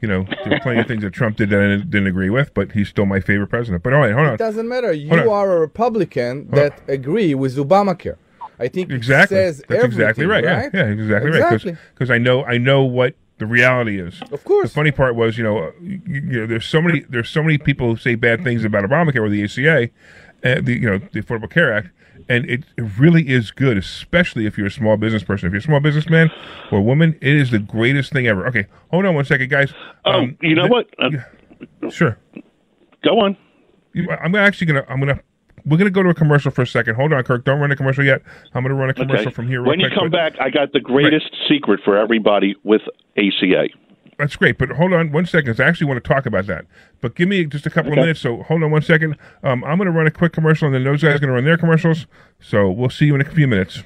You 0.00 0.08
know, 0.08 0.26
there 0.44 0.54
are 0.56 0.60
plenty 0.60 0.80
of 0.80 0.86
things 0.86 1.02
that 1.02 1.12
Trump 1.14 1.38
did 1.38 1.48
that 1.48 1.60
I 1.60 1.76
didn't 1.76 2.06
agree 2.08 2.28
with, 2.28 2.52
but 2.52 2.72
he's 2.72 2.88
still 2.90 3.06
my 3.06 3.20
favorite 3.20 3.46
president. 3.46 3.82
But 3.82 3.94
all 3.94 4.00
right, 4.00 4.12
hold 4.12 4.26
on. 4.26 4.34
It 4.34 4.38
doesn't 4.38 4.68
matter. 4.68 4.92
You 4.92 5.10
on. 5.12 5.28
are 5.28 5.56
a 5.56 5.60
Republican 5.60 6.48
that 6.50 6.78
agree 6.88 7.34
with 7.34 7.56
Obamacare. 7.56 8.16
I 8.58 8.68
think 8.68 8.90
Exactly. 8.90 9.36
it 9.36 9.40
says 9.40 9.64
That's 9.68 9.84
exactly 9.84 10.26
right. 10.26 10.44
right. 10.44 10.70
Yeah, 10.72 10.84
yeah, 10.86 10.90
exactly, 10.92 11.30
right. 11.40 11.78
Because 11.94 12.10
I 12.10 12.18
know 12.18 12.44
I 12.44 12.58
know 12.58 12.82
what 12.84 13.14
the 13.38 13.46
reality 13.46 13.98
is. 14.00 14.20
Of 14.30 14.44
course. 14.44 14.70
The 14.70 14.74
funny 14.74 14.92
part 14.92 15.16
was, 15.16 15.36
you 15.36 15.42
know, 15.44 15.58
uh, 15.58 15.72
you, 15.82 16.00
you 16.06 16.20
know, 16.40 16.46
there's 16.46 16.66
so 16.66 16.80
many 16.80 17.00
there's 17.08 17.28
so 17.28 17.42
many 17.42 17.58
people 17.58 17.88
who 17.88 17.96
say 17.96 18.14
bad 18.14 18.44
things 18.44 18.64
about 18.64 18.84
Obamacare 18.84 19.20
or 19.22 19.28
the 19.28 19.42
ACA, 19.42 19.90
uh, 20.44 20.60
the 20.62 20.74
you 20.74 20.88
know 20.88 20.98
the 20.98 21.20
Affordable 21.20 21.50
Care 21.50 21.72
Act, 21.72 21.88
and 22.28 22.48
it, 22.48 22.62
it 22.76 22.82
really 22.98 23.28
is 23.28 23.50
good, 23.50 23.76
especially 23.76 24.46
if 24.46 24.56
you're 24.56 24.68
a 24.68 24.70
small 24.70 24.96
business 24.96 25.24
person. 25.24 25.48
If 25.48 25.52
you're 25.52 25.58
a 25.58 25.62
small 25.62 25.80
businessman 25.80 26.30
or 26.70 26.80
woman, 26.80 27.18
it 27.20 27.34
is 27.34 27.50
the 27.50 27.58
greatest 27.58 28.12
thing 28.12 28.26
ever. 28.28 28.46
Okay, 28.46 28.66
hold 28.92 29.04
on 29.04 29.14
one 29.16 29.24
second, 29.24 29.50
guys. 29.50 29.72
Oh, 30.04 30.26
you 30.40 30.54
know 30.54 30.66
what? 30.68 30.86
Uh, 30.98 31.10
Sure. 31.90 32.16
Go 33.02 33.20
on. 33.20 33.36
I'm 34.20 34.34
actually 34.34 34.66
gonna 34.66 34.84
I'm 34.88 34.98
gonna 35.00 35.20
we're 35.64 35.76
gonna 35.78 35.90
go 35.90 36.02
to 36.02 36.08
a 36.10 36.14
commercial 36.14 36.50
for 36.50 36.62
a 36.62 36.66
second. 36.66 36.94
Hold 36.96 37.12
on, 37.12 37.22
Kirk. 37.24 37.44
Don't 37.44 37.60
run 37.60 37.70
a 37.72 37.76
commercial 37.76 38.04
yet. 38.04 38.22
I'm 38.54 38.62
gonna 38.62 38.74
run 38.74 38.90
a 38.90 38.94
commercial 38.94 39.26
Okay. 39.28 39.30
from 39.34 39.48
here. 39.48 39.60
Real 39.62 39.70
when 39.70 39.80
you 39.80 39.86
quick, 39.88 39.98
come 39.98 40.10
but- 40.10 40.34
back, 40.34 40.40
I 40.40 40.50
got 40.50 40.72
the 40.72 40.80
greatest 40.80 41.30
secret 41.48 41.80
for 41.84 41.96
everybody 41.96 42.54
with 42.64 42.82
ACA. 43.16 43.68
That's 44.18 44.36
great, 44.36 44.58
but 44.58 44.68
hold 44.70 44.92
on 44.92 45.10
one 45.10 45.26
second. 45.26 45.46
'cause 45.52 45.60
I 45.60 45.66
actually 45.66 45.88
want 45.88 46.02
to 46.04 46.08
talk 46.08 46.24
about 46.24 46.46
that. 46.46 46.66
But 47.00 47.16
give 47.16 47.28
me 47.28 47.44
just 47.46 47.66
a 47.66 47.70
couple 47.70 47.92
of 47.92 47.98
minutes. 47.98 48.20
So 48.20 48.42
hold 48.44 48.62
on 48.62 48.70
one 48.70 48.82
second. 48.82 49.16
Um, 49.42 49.64
I'm 49.64 49.76
going 49.76 49.86
to 49.86 49.92
run 49.92 50.06
a 50.06 50.10
quick 50.12 50.32
commercial, 50.32 50.66
and 50.66 50.74
then 50.74 50.84
those 50.84 51.02
guys 51.02 51.16
are 51.16 51.18
going 51.18 51.28
to 51.30 51.34
run 51.34 51.44
their 51.44 51.56
commercials. 51.56 52.06
So 52.38 52.70
we'll 52.70 52.90
see 52.90 53.06
you 53.06 53.16
in 53.16 53.20
a 53.20 53.24
few 53.24 53.48
minutes. 53.48 53.82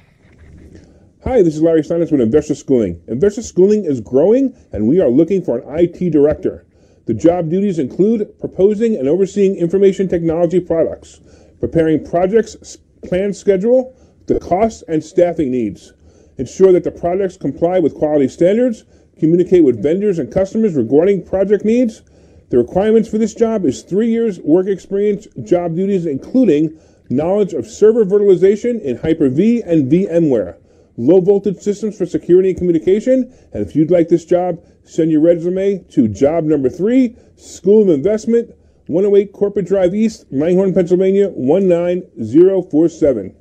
Hi, 1.23 1.41
this 1.41 1.55
is 1.55 1.61
Larry 1.63 1.81
Steinhaus 1.81 2.11
with 2.11 2.21
Investor 2.21 2.53
Schooling. 2.55 3.01
Investor 3.07 3.41
Schooling 3.41 3.85
is 3.85 3.99
growing, 4.01 4.53
and 4.71 4.87
we 4.87 5.01
are 5.01 5.09
looking 5.09 5.41
for 5.41 5.57
an 5.57 5.63
IT 5.79 6.09
director. 6.11 6.63
The 7.07 7.13
job 7.15 7.49
duties 7.49 7.79
include 7.79 8.27
proposing 8.39 8.95
and 8.95 9.07
overseeing 9.09 9.55
information 9.55 10.07
technology 10.07 10.59
products, 10.59 11.19
preparing 11.59 12.05
projects, 12.05 12.77
plan 13.03 13.33
schedule, 13.33 13.95
the 14.27 14.39
cost 14.39 14.83
and 14.87 15.03
staffing 15.03 15.51
needs, 15.51 15.93
ensure 16.37 16.71
that 16.71 16.83
the 16.83 16.91
projects 16.91 17.37
comply 17.37 17.79
with 17.79 17.95
quality 17.95 18.27
standards, 18.27 18.85
communicate 19.17 19.63
with 19.63 19.81
vendors 19.81 20.19
and 20.19 20.31
customers 20.31 20.75
regarding 20.75 21.25
project 21.25 21.65
needs. 21.65 22.01
The 22.49 22.57
requirements 22.57 23.09
for 23.09 23.17
this 23.17 23.33
job 23.33 23.65
is 23.65 23.83
three 23.83 24.09
years 24.09 24.39
work 24.39 24.67
experience, 24.67 25.27
job 25.43 25.75
duties 25.75 26.05
including 26.05 26.79
knowledge 27.09 27.53
of 27.53 27.67
server 27.67 28.05
virtualization 28.05 28.81
in 28.81 28.97
Hyper-V 28.97 29.63
and 29.63 29.91
VMware, 29.91 30.57
low 30.97 31.19
voltage 31.19 31.57
systems 31.57 31.97
for 31.97 32.05
security 32.05 32.49
and 32.49 32.57
communication. 32.57 33.33
And 33.51 33.65
if 33.65 33.75
you'd 33.75 33.91
like 33.91 34.09
this 34.09 34.25
job, 34.25 34.63
send 34.83 35.11
your 35.11 35.21
resume 35.21 35.83
to 35.89 36.07
job 36.07 36.43
number 36.43 36.69
three, 36.69 37.15
School 37.35 37.81
of 37.81 37.89
Investment, 37.89 38.51
108 38.89 39.31
Corporate 39.33 39.67
Drive 39.67 39.93
East, 39.93 40.25
Langhorne, 40.31 40.73
Pennsylvania, 40.73 41.29
19047. 41.29 43.35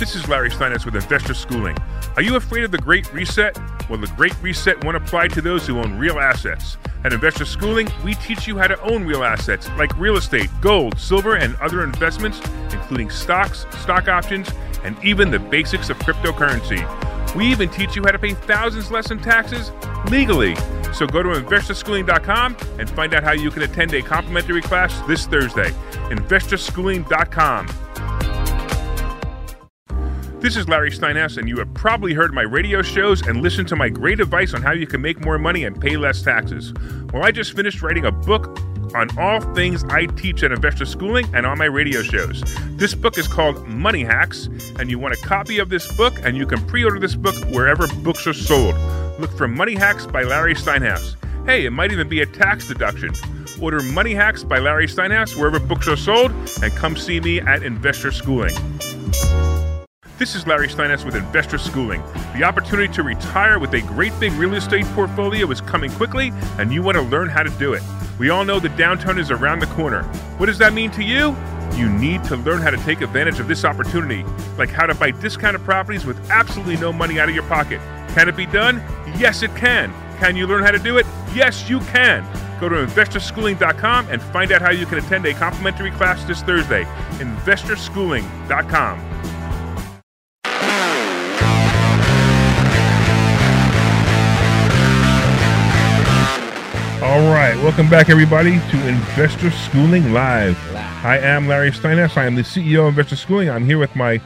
This 0.00 0.16
is 0.16 0.28
Larry 0.28 0.50
Steinhaus 0.50 0.84
with 0.84 0.96
Investor 0.96 1.34
Schooling. 1.34 1.76
Are 2.16 2.22
you 2.22 2.34
afraid 2.34 2.64
of 2.64 2.72
the 2.72 2.78
Great 2.78 3.12
Reset? 3.12 3.56
Well, 3.88 4.00
the 4.00 4.12
Great 4.16 4.34
Reset 4.42 4.84
won't 4.84 4.96
apply 4.96 5.28
to 5.28 5.40
those 5.40 5.68
who 5.68 5.78
own 5.78 6.00
real 6.00 6.18
assets. 6.18 6.78
At 7.04 7.12
Investor 7.12 7.44
Schooling, 7.44 7.88
we 8.04 8.14
teach 8.14 8.48
you 8.48 8.58
how 8.58 8.66
to 8.66 8.80
own 8.82 9.04
real 9.04 9.22
assets 9.22 9.68
like 9.78 9.96
real 9.96 10.16
estate, 10.16 10.50
gold, 10.60 10.98
silver, 10.98 11.36
and 11.36 11.54
other 11.56 11.84
investments, 11.84 12.40
including 12.72 13.08
stocks, 13.08 13.66
stock 13.82 14.08
options, 14.08 14.50
and 14.82 14.96
even 15.04 15.30
the 15.30 15.38
basics 15.38 15.90
of 15.90 15.98
cryptocurrency. 16.00 16.82
We 17.36 17.46
even 17.48 17.68
teach 17.68 17.94
you 17.94 18.02
how 18.02 18.12
to 18.12 18.18
pay 18.18 18.32
thousands 18.32 18.90
less 18.90 19.10
in 19.10 19.18
taxes 19.20 19.70
legally. 20.10 20.56
So 20.94 21.06
go 21.06 21.22
to 21.22 21.28
investorschooling.com 21.28 22.56
and 22.78 22.88
find 22.88 23.12
out 23.12 23.22
how 23.22 23.32
you 23.32 23.50
can 23.50 23.60
attend 23.62 23.92
a 23.92 24.00
complimentary 24.00 24.62
class 24.62 24.98
this 25.06 25.26
Thursday. 25.26 25.70
Investorschooling.com. 26.08 27.66
This 30.40 30.56
is 30.56 30.66
Larry 30.68 30.90
Steinhaus, 30.90 31.36
and 31.36 31.46
you 31.48 31.58
have 31.58 31.74
probably 31.74 32.14
heard 32.14 32.32
my 32.32 32.42
radio 32.42 32.80
shows 32.80 33.26
and 33.26 33.42
listened 33.42 33.68
to 33.68 33.76
my 33.76 33.90
great 33.90 34.20
advice 34.20 34.54
on 34.54 34.62
how 34.62 34.72
you 34.72 34.86
can 34.86 35.02
make 35.02 35.22
more 35.22 35.38
money 35.38 35.64
and 35.64 35.78
pay 35.78 35.98
less 35.98 36.22
taxes. 36.22 36.72
Well, 37.12 37.22
I 37.22 37.32
just 37.32 37.54
finished 37.54 37.82
writing 37.82 38.06
a 38.06 38.12
book 38.12 38.58
on 38.96 39.16
all 39.18 39.40
things 39.54 39.84
I 39.84 40.06
teach 40.06 40.42
at 40.42 40.52
Investor 40.52 40.86
Schooling 40.86 41.28
and 41.34 41.44
on 41.44 41.58
my 41.58 41.66
radio 41.66 42.02
shows. 42.02 42.42
This 42.70 42.94
book 42.94 43.18
is 43.18 43.28
called 43.28 43.66
Money 43.68 44.02
Hacks, 44.02 44.46
and 44.78 44.90
you 44.90 44.98
want 44.98 45.14
a 45.14 45.18
copy 45.18 45.58
of 45.58 45.68
this 45.68 45.90
book, 45.96 46.14
and 46.22 46.36
you 46.36 46.46
can 46.46 46.64
pre 46.66 46.82
order 46.82 46.98
this 46.98 47.14
book 47.14 47.34
wherever 47.50 47.86
books 48.02 48.26
are 48.26 48.32
sold. 48.32 48.74
Look 49.20 49.30
for 49.36 49.46
Money 49.46 49.74
Hacks 49.74 50.06
by 50.06 50.22
Larry 50.22 50.54
Steinhaus. 50.54 51.14
Hey, 51.44 51.66
it 51.66 51.70
might 51.70 51.92
even 51.92 52.08
be 52.08 52.22
a 52.22 52.26
tax 52.26 52.66
deduction. 52.66 53.12
Order 53.60 53.82
Money 53.82 54.14
Hacks 54.14 54.42
by 54.42 54.58
Larry 54.58 54.86
Steinhaus 54.86 55.36
wherever 55.38 55.60
books 55.60 55.86
are 55.88 55.96
sold, 55.96 56.32
and 56.62 56.72
come 56.74 56.96
see 56.96 57.20
me 57.20 57.40
at 57.40 57.62
Investor 57.62 58.12
Schooling. 58.12 58.54
This 60.18 60.34
is 60.34 60.46
Larry 60.46 60.68
Steinhaus 60.68 61.04
with 61.04 61.14
Investor 61.14 61.58
Schooling. 61.58 62.02
The 62.34 62.42
opportunity 62.42 62.90
to 62.94 63.02
retire 63.02 63.58
with 63.58 63.74
a 63.74 63.82
great 63.82 64.18
big 64.18 64.32
real 64.32 64.54
estate 64.54 64.86
portfolio 64.94 65.50
is 65.50 65.60
coming 65.60 65.90
quickly, 65.90 66.32
and 66.58 66.72
you 66.72 66.82
want 66.82 66.96
to 66.96 67.02
learn 67.02 67.28
how 67.28 67.42
to 67.42 67.50
do 67.50 67.74
it. 67.74 67.82
We 68.18 68.30
all 68.30 68.42
know 68.42 68.58
the 68.58 68.70
downturn 68.70 69.18
is 69.18 69.30
around 69.30 69.58
the 69.58 69.66
corner. 69.66 70.04
What 70.38 70.46
does 70.46 70.56
that 70.56 70.72
mean 70.72 70.90
to 70.92 71.02
you? 71.02 71.36
You 71.74 71.90
need 71.90 72.24
to 72.24 72.36
learn 72.36 72.62
how 72.62 72.70
to 72.70 72.78
take 72.78 73.02
advantage 73.02 73.40
of 73.40 73.46
this 73.46 73.62
opportunity, 73.62 74.24
like 74.56 74.70
how 74.70 74.86
to 74.86 74.94
buy 74.94 75.10
discounted 75.10 75.62
properties 75.64 76.06
with 76.06 76.18
absolutely 76.30 76.78
no 76.78 76.94
money 76.94 77.20
out 77.20 77.28
of 77.28 77.34
your 77.34 77.44
pocket. 77.44 77.78
Can 78.14 78.26
it 78.26 78.36
be 78.36 78.46
done? 78.46 78.82
Yes, 79.18 79.42
it 79.42 79.54
can. 79.54 79.92
Can 80.16 80.34
you 80.34 80.46
learn 80.46 80.62
how 80.62 80.70
to 80.70 80.78
do 80.78 80.96
it? 80.96 81.04
Yes, 81.34 81.68
you 81.68 81.80
can. 81.80 82.24
Go 82.58 82.70
to 82.70 82.76
investorschooling.com 82.76 84.08
and 84.08 84.22
find 84.22 84.50
out 84.50 84.62
how 84.62 84.70
you 84.70 84.86
can 84.86 84.96
attend 84.96 85.26
a 85.26 85.34
complimentary 85.34 85.90
class 85.90 86.24
this 86.24 86.40
Thursday. 86.40 86.84
Investorschooling.com. 87.18 89.15
right, 97.32 97.56
welcome 97.62 97.88
back, 97.88 98.08
everybody, 98.10 98.52
to 98.70 98.88
Investor 98.88 99.50
Schooling 99.50 100.12
Live. 100.12 100.56
I 101.04 101.18
am 101.18 101.48
Larry 101.48 101.70
Steinhaus. 101.70 102.16
I 102.16 102.26
am 102.26 102.34
the 102.34 102.42
CEO 102.42 102.82
of 102.82 102.88
Investor 102.98 103.16
Schooling. 103.16 103.50
I'm 103.50 103.64
here 103.64 103.78
with 103.78 103.94
my 103.96 104.20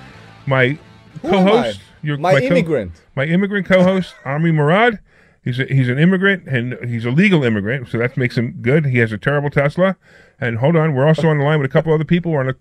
my 0.46 0.78
Who 1.22 1.28
co-host, 1.30 1.78
I? 1.80 2.06
your 2.06 2.16
My 2.18 2.32
co- 2.40 2.46
immigrant. 2.46 2.92
my 3.16 3.24
immigrant 3.24 3.66
co-host, 3.66 4.14
Omri 4.24 4.52
Murad. 4.52 4.98
He's 5.42 5.58
a, 5.58 5.64
he's 5.64 5.88
an 5.88 5.98
immigrant 5.98 6.46
and 6.46 6.76
he's 6.88 7.06
a 7.06 7.10
legal 7.10 7.44
immigrant, 7.44 7.88
so 7.88 7.96
that 7.98 8.16
makes 8.16 8.36
him 8.36 8.58
good. 8.60 8.84
He 8.86 8.98
has 8.98 9.10
a 9.10 9.18
terrible 9.18 9.48
Tesla. 9.50 9.96
And 10.40 10.58
hold 10.58 10.76
on, 10.76 10.94
we're 10.94 11.06
also 11.06 11.28
on 11.28 11.38
the 11.38 11.44
line 11.44 11.60
with 11.60 11.70
a 11.70 11.72
couple 11.72 11.94
other 11.94 12.04
people. 12.04 12.32
We're 12.32 12.40
on 12.40 12.46
the, 12.48 12.56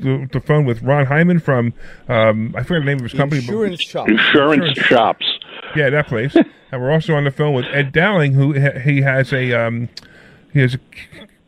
the, 0.00 0.28
the 0.32 0.40
phone 0.40 0.66
with 0.66 0.82
Ron 0.82 1.06
Hyman 1.06 1.38
from 1.40 1.72
um, 2.08 2.54
I 2.56 2.62
forget 2.64 2.82
the 2.82 2.86
name 2.86 2.98
of 2.98 3.04
his 3.04 3.14
company. 3.14 3.40
but- 3.40 3.48
Insurance 3.52 3.80
shop. 3.82 4.08
Insurance 4.08 4.64
Insurance. 4.78 4.78
shops. 4.88 5.38
Yeah, 5.76 5.90
that 5.90 6.06
place. 6.06 6.34
and 6.34 6.82
we're 6.82 6.90
also 6.90 7.14
on 7.14 7.24
the 7.24 7.30
phone 7.30 7.54
with 7.54 7.66
Ed 7.66 7.92
Dowling, 7.92 8.34
who 8.34 8.58
ha- 8.60 8.78
he 8.78 9.02
has 9.02 9.32
a 9.32 9.52
um, 9.52 9.88
he 10.52 10.60
has 10.60 10.74
a, 10.74 10.78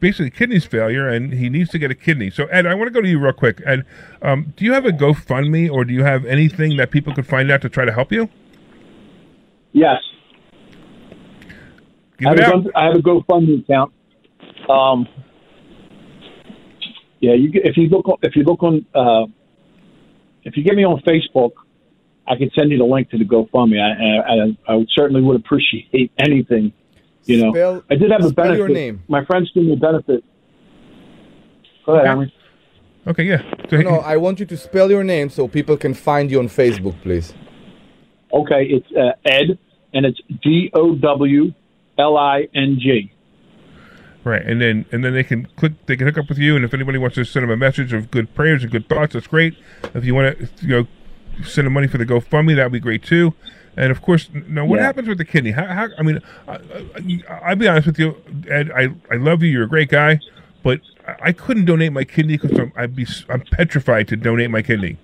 basically 0.01 0.31
kidneys 0.31 0.65
failure, 0.65 1.09
and 1.09 1.33
he 1.33 1.49
needs 1.49 1.71
to 1.71 1.79
get 1.79 1.91
a 1.91 1.95
kidney. 1.95 2.31
So 2.31 2.45
Ed, 2.47 2.67
I 2.67 2.75
want 2.75 2.89
to 2.89 2.93
go 2.93 3.01
to 3.01 3.09
you 3.09 3.19
real 3.19 3.33
quick. 3.33 3.63
Ed, 3.65 3.85
um, 4.23 4.53
do 4.57 4.65
you 4.65 4.73
have 4.73 4.85
a 4.85 4.91
GoFundMe, 4.91 5.71
or 5.71 5.85
do 5.85 5.95
you 5.95 6.05
have 6.05 6.25
anything 6.25 6.77
that 6.77 6.91
people 6.91 7.15
could 7.15 7.27
find 7.27 7.51
out 7.51 7.63
to 7.63 7.69
try 7.69 7.85
to 7.85 7.93
help 7.93 8.13
you? 8.13 8.29
Yes. 9.73 10.01
Give 12.19 12.29
I 12.29 12.33
it 12.33 12.41
have, 12.41 12.53
out. 12.53 12.67
a, 12.67 12.79
I 12.79 12.85
have 12.87 12.95
a 12.97 12.99
GoFundMe 12.99 13.65
account. 13.65 13.93
Um, 14.69 15.09
yeah, 17.21 17.35
you, 17.35 17.51
if 17.55 17.77
you 17.77 17.89
look 17.89 18.07
on, 18.07 18.19
if 18.23 18.37
you 18.37 18.43
look 18.45 18.63
on 18.63 18.85
uh, 18.95 19.27
if 20.45 20.57
you 20.57 20.63
get 20.63 20.75
me 20.75 20.85
on 20.85 21.01
Facebook, 21.01 21.53
I 22.27 22.37
can 22.37 22.51
send 22.55 22.71
you 22.71 22.79
the 22.79 22.85
link 22.85 23.11
to 23.11 23.19
the 23.19 23.25
GoFundMe. 23.25 23.79
I, 23.81 24.71
I, 24.71 24.73
I 24.73 24.77
would 24.77 24.89
certainly 24.95 25.23
would 25.23 25.37
appreciate 25.37 26.11
anything. 26.19 26.73
You 27.25 27.43
know, 27.43 27.53
Spell- 27.53 27.85
I 27.91 27.95
did 27.97 28.11
have 28.11 28.21
a 28.25 28.29
spell 28.29 28.45
benefit. 28.45 28.59
your 28.59 28.69
name. 28.69 29.03
My 29.09 29.25
friends 29.25 29.51
gave 29.55 29.65
me 29.65 29.73
a 29.73 29.77
benefit. 29.77 30.25
Go 31.87 31.95
ahead, 31.95 32.07
Okay. 32.07 32.09
Henry. 32.09 32.35
Okay, 33.07 33.25
yeah. 33.25 33.43
So 33.69 33.77
No, 33.83 33.99
I 34.01 34.17
want 34.17 34.41
you 34.41 34.47
to 34.47 34.57
spell 34.57 34.91
your 34.91 35.05
name 35.05 35.29
so 35.29 35.47
people 35.49 35.77
can 35.77 35.93
find 35.93 36.31
you 36.31 36.39
on 36.39 36.49
Facebook, 36.49 37.01
please. 37.03 37.35
Okay, 38.33 38.65
it's 38.67 38.87
uh, 38.97 39.13
Ed, 39.27 39.59
and 39.93 40.07
it's 40.07 40.19
D 40.43 40.71
O 40.75 40.95
W 40.95 41.53
L 41.99 42.17
I 42.17 42.49
N 42.55 42.79
G. 42.81 43.13
Right, 44.25 44.43
and 44.43 44.61
then 44.61 44.87
and 44.91 45.05
then 45.05 45.13
they 45.13 45.23
can 45.23 45.47
click, 45.57 45.73
they 45.85 45.97
can 45.97 46.07
hook 46.07 46.17
up 46.17 46.31
with 46.31 46.39
you, 46.39 46.57
and 46.57 46.65
if 46.65 46.73
anybody 46.73 46.97
wants 46.97 47.15
to 47.17 47.25
send 47.25 47.43
them 47.43 47.51
a 47.51 47.57
message 47.59 47.93
of 47.93 48.11
good 48.11 48.35
prayers 48.35 48.63
and 48.63 48.73
good 48.73 48.89
thoughts, 48.89 49.13
that's 49.13 49.27
great. 49.27 49.55
If 49.95 50.05
you 50.07 50.15
want 50.15 50.39
to, 50.39 50.49
you 50.63 50.69
know, 50.69 50.87
send 51.45 51.67
them 51.67 51.73
money 51.73 51.87
for 51.87 51.99
the 51.99 52.07
GoFundMe, 52.07 52.55
that 52.57 52.65
would 52.65 52.73
be 52.73 52.81
great 52.81 53.03
too. 53.03 53.35
And 53.77 53.91
of 53.91 54.01
course, 54.03 54.29
now 54.49 54.65
what 54.65 54.79
Yeah. 54.79 54.87
happens 54.87 55.09
with 55.09 55.19
the 55.19 55.25
kidney? 55.25 55.51
How, 55.51 55.67
how 55.67 55.89
I 55.99 56.03
mean, 56.03 56.21
I, 56.47 56.55
I, 56.55 57.41
I'll 57.45 57.57
be 57.57 57.67
honest 57.67 57.87
with 57.89 57.99
you, 57.99 58.17
Ed. 58.49 58.71
I, 58.71 58.91
I 59.11 59.17
love 59.17 59.43
you. 59.43 59.51
You're 59.51 59.65
a 59.65 59.69
great 59.69 59.89
guy, 59.89 60.21
but 60.63 60.81
I, 61.21 61.33
couldn't 61.33 61.65
donate 61.65 61.93
my 61.93 62.05
kidney 62.05 62.37
because 62.39 62.57
I'm 62.59 62.73
I'd 62.77 62.95
be 62.95 63.07
I'm 63.29 63.41
petrified 63.41 64.07
to 64.09 64.17
donate 64.17 64.51
my 64.51 64.63
kidney. 64.63 64.97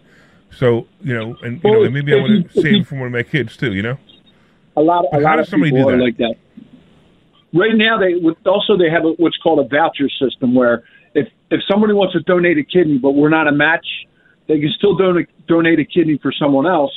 So 0.53 0.87
you 1.03 1.15
know, 1.15 1.37
and 1.43 1.63
you 1.65 1.71
know, 1.71 1.83
and 1.83 1.93
maybe 1.93 2.13
I 2.15 2.17
want 2.17 2.51
to 2.53 2.61
save 2.63 2.83
it 2.83 2.87
for 2.87 2.95
one 2.97 3.07
of 3.07 3.13
my 3.13 3.23
kids 3.25 3.57
too. 3.57 3.73
You 3.75 3.83
know. 3.83 3.99
A 4.77 4.81
lot, 4.81 5.05
a 5.13 5.17
How 5.17 5.21
lot 5.21 5.37
does 5.37 5.47
of 5.47 5.51
somebody 5.51 5.73
people 5.73 5.91
do 5.91 5.97
that? 5.97 6.03
like 6.03 6.17
that. 6.19 6.35
Right 7.53 7.75
now, 7.75 7.99
they 7.99 8.15
would 8.15 8.37
also 8.47 8.77
they 8.77 8.89
have 8.89 9.03
what's 9.19 9.37
called 9.39 9.59
a 9.59 9.69
voucher 9.69 10.09
system 10.09 10.55
where 10.55 10.85
if 11.15 11.29
if 11.51 11.61
somebody 11.69 11.93
wants 11.93 12.13
to 12.15 12.21
donate 12.21 12.57
a 12.59 12.63
kidney, 12.63 12.99
but 12.99 13.11
we're 13.13 13.29
not 13.29 13.49
a 13.49 13.53
match, 13.53 13.87
they 14.51 14.59
can 14.59 14.71
still 14.77 14.97
donate 14.97 15.29
donate 15.47 15.79
a 15.79 15.85
kidney 15.85 16.19
for 16.21 16.33
someone 16.33 16.67
else, 16.67 16.93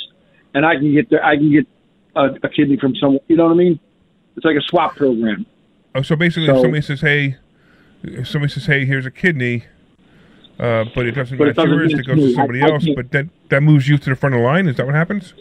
and 0.56 0.66
I 0.66 0.74
can 0.76 0.92
get 0.92 1.10
the, 1.12 1.24
I 1.24 1.36
can 1.38 1.52
get 1.52 1.68
a, 2.16 2.26
a 2.44 2.50
kidney 2.50 2.78
from 2.78 2.96
someone. 2.96 3.20
You 3.28 3.36
know 3.38 3.46
what 3.46 3.52
I 3.54 3.56
mean? 3.56 3.80
It's 4.36 4.44
like 4.46 4.58
a 4.58 4.62
swap 4.70 4.96
program. 4.96 5.46
Oh, 5.94 6.02
so 6.02 6.16
basically, 6.16 6.48
So- 6.48 6.56
if 6.56 6.62
somebody 6.62 6.82
says, 6.82 7.02
"Hey," 7.02 7.38
if 8.02 8.28
somebody 8.28 8.52
says, 8.52 8.66
"Hey, 8.66 8.86
here's 8.86 9.06
a 9.06 9.12
kidney," 9.12 9.66
uh, 10.60 10.86
but 10.96 11.06
it 11.06 11.12
doesn't 11.12 11.38
But 11.38 11.56
match 11.56 11.66
yours, 11.68 11.94
it 11.94 12.06
goes 12.08 12.16
to 12.18 12.26
me. 12.26 12.32
I- 12.32 12.36
somebody 12.36 12.62
I 12.64 12.70
else. 12.70 12.84
can't- 12.86 12.96
But 12.96 13.12
that 13.12 13.28
that 13.50 13.62
moves 13.62 13.88
you 13.88 13.98
to 14.00 14.10
the 14.10 14.16
front 14.16 14.34
of 14.36 14.42
the 14.42 14.46
line. 14.48 14.68
Is 14.68 14.78
that 14.78 14.86
what 14.88 14.96
happens? 14.96 15.36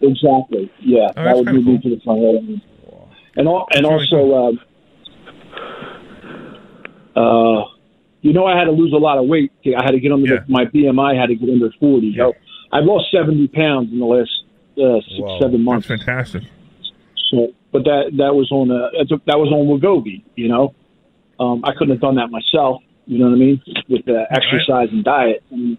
Exactly. 0.00 0.70
Yeah, 0.80 1.08
Oh, 1.16 1.24
that 1.24 1.36
would 1.36 1.46
move 1.52 1.66
me 1.66 1.78
to 1.78 1.90
the 1.96 2.00
front 2.04 2.20
of 2.20 2.24
the 2.26 2.32
line. 2.40 2.62
And 3.36 3.48
al- 3.48 3.66
and 3.74 3.84
That's 3.84 4.12
really 4.12 4.32
also, 4.32 4.56
uh, 7.16 7.20
uh, 7.20 7.64
you 8.22 8.32
know, 8.32 8.44
I 8.46 8.56
had 8.58 8.64
to 8.64 8.72
lose 8.72 8.92
a 8.92 8.96
lot 8.96 9.18
of 9.18 9.26
weight. 9.26 9.52
I 9.66 9.82
had 9.84 9.92
to 9.92 10.00
get 10.00 10.12
under 10.12 10.26
Yeah. 10.34 10.40
the, 10.46 10.52
my 10.52 10.64
BMI 10.64 11.18
had 11.20 11.26
to 11.28 11.34
get 11.34 11.48
under 11.48 11.70
forty. 11.78 12.08
Yeah. 12.08 12.24
So 12.24 12.32
I've 12.72 12.84
lost 12.84 13.10
seventy 13.12 13.46
pounds 13.48 13.92
in 13.92 13.98
the 13.98 14.06
last 14.06 14.30
uh, 14.78 15.00
six 15.08 15.20
Wow. 15.20 15.38
seven 15.40 15.52
That's 15.64 15.64
months. 15.64 15.86
fantastic. 15.86 16.42
So, 17.30 17.52
but 17.72 17.84
that 17.84 18.12
that 18.18 18.34
was 18.34 18.50
on 18.52 18.70
a 18.70 18.90
that 19.26 19.38
was 19.38 19.50
on 19.52 19.66
Wegovy. 19.66 20.22
You 20.34 20.48
know, 20.48 20.74
um, 21.40 21.64
I 21.64 21.72
couldn't 21.72 21.90
have 21.90 22.00
done 22.00 22.16
that 22.16 22.30
myself. 22.30 22.82
You 23.06 23.18
know 23.18 23.26
what 23.26 23.34
I 23.36 23.38
mean? 23.38 23.62
With 23.88 24.04
the 24.04 24.26
exercise 24.30 24.88
and 24.90 25.04
diet, 25.04 25.42
and 25.50 25.78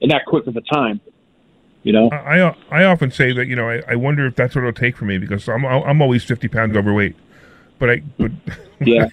in 0.00 0.08
that 0.10 0.22
quick 0.26 0.46
of 0.46 0.56
a 0.56 0.60
time. 0.62 1.00
You 1.84 1.92
know, 1.92 2.08
I 2.10 2.40
I 2.42 2.56
I 2.70 2.84
often 2.84 3.12
say 3.12 3.32
that 3.32 3.46
you 3.46 3.54
know 3.54 3.68
I, 3.68 3.80
I 3.86 3.94
wonder 3.94 4.26
if 4.26 4.34
that's 4.34 4.56
what 4.56 4.62
it'll 4.62 4.72
take 4.72 4.96
for 4.96 5.04
me 5.04 5.18
because 5.18 5.48
I'm 5.48 5.64
I'm 5.64 6.02
always 6.02 6.24
fifty 6.24 6.48
pounds 6.48 6.76
overweight, 6.76 7.14
but 7.78 7.90
I 7.90 8.02
but 8.18 8.30
Yeah. 8.78 9.08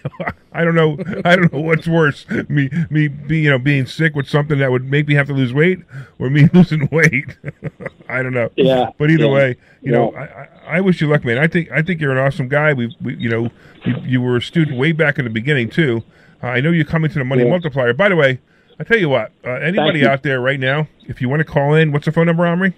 I 0.51 0.66
don't 0.66 0.76
know 0.76 0.97
I 1.24 1.38
don't 1.38 1.51
know 1.53 1.61
what's 1.61 1.88
worse 1.88 2.30
me 2.49 2.70
me 2.89 3.07
be 3.07 3.39
you 3.39 3.49
know 3.49 3.57
being 3.57 3.86
sick 3.86 4.14
with 4.14 4.28
something 4.28 4.59
that 4.59 4.72
would 4.72 4.84
make 4.89 5.07
me 5.07 5.14
have 5.16 5.28
to 5.28 5.34
lose 5.34 5.53
weight 5.53 5.80
or 6.20 6.30
me 6.30 6.49
losing 6.53 6.89
weight 6.91 7.38
I 8.09 8.22
don't 8.22 8.34
know 8.34 8.49
Yeah, 8.57 8.89
but 8.97 9.09
either 9.09 9.24
yeah, 9.26 9.32
way 9.32 9.55
you 9.82 9.91
know 9.93 10.11
yeah. 10.11 10.20
I, 10.20 10.74
I 10.74 10.78
I 10.78 10.82
wish 10.82 10.99
you 10.99 11.07
luck 11.07 11.24
man 11.24 11.38
I 11.38 11.47
think 11.47 11.72
I 11.72 11.82
think 11.82 12.01
you're 12.01 12.11
an 12.11 12.18
awesome 12.18 12.49
guy 12.49 12.74
we, 12.74 12.93
we 13.01 13.16
you 13.16 13.30
know 13.30 13.49
you, 13.86 13.95
you 14.03 14.22
were 14.22 14.36
a 14.38 14.41
student 14.41 14.78
way 14.78 14.91
back 14.91 15.18
in 15.18 15.24
the 15.24 15.32
beginning 15.32 15.70
too 15.70 16.03
uh, 16.43 16.47
I 16.47 16.59
know 16.59 16.72
you're 16.72 16.84
coming 16.86 17.09
to 17.11 17.20
the 17.20 17.26
money 17.26 17.43
Yeah. 17.43 17.49
multiplier 17.49 17.93
by 17.93 18.09
the 18.09 18.18
way 18.18 18.41
I 18.80 18.84
tell 18.84 18.97
you 18.99 19.07
what 19.07 19.32
uh, 19.45 19.51
anybody 19.51 19.99
you. 19.99 20.07
out 20.09 20.24
there 20.24 20.41
right 20.41 20.59
now 20.59 20.88
if 21.07 21.22
you 21.22 21.30
want 21.30 21.39
to 21.39 21.45
call 21.45 21.74
in 21.74 21.93
what's 21.93 22.05
the 22.05 22.11
phone 22.11 22.26
number 22.26 22.45
Omri 22.45 22.74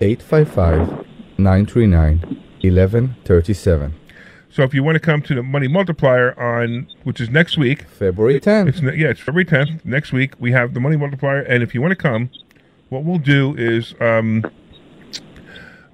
855 0.00 1.06
939 1.38 2.18
1137. 2.60 3.94
So 4.50 4.62
if 4.62 4.72
you 4.72 4.82
want 4.82 4.96
to 4.96 5.00
come 5.00 5.20
to 5.22 5.34
the 5.34 5.42
Money 5.42 5.68
Multiplier 5.68 6.38
on, 6.38 6.88
which 7.04 7.20
is 7.20 7.28
next 7.28 7.58
week, 7.58 7.82
February 7.82 8.40
10th. 8.40 8.68
it's 8.68 8.80
yeah, 8.80 9.08
it's 9.08 9.20
February 9.20 9.44
tenth. 9.44 9.84
Next 9.84 10.12
week 10.12 10.34
we 10.38 10.52
have 10.52 10.74
the 10.74 10.80
Money 10.80 10.96
Multiplier, 10.96 11.40
and 11.40 11.62
if 11.62 11.74
you 11.74 11.82
want 11.82 11.92
to 11.92 11.96
come, 11.96 12.30
what 12.88 13.04
we'll 13.04 13.18
do 13.18 13.54
is, 13.56 13.94
um, 14.00 14.44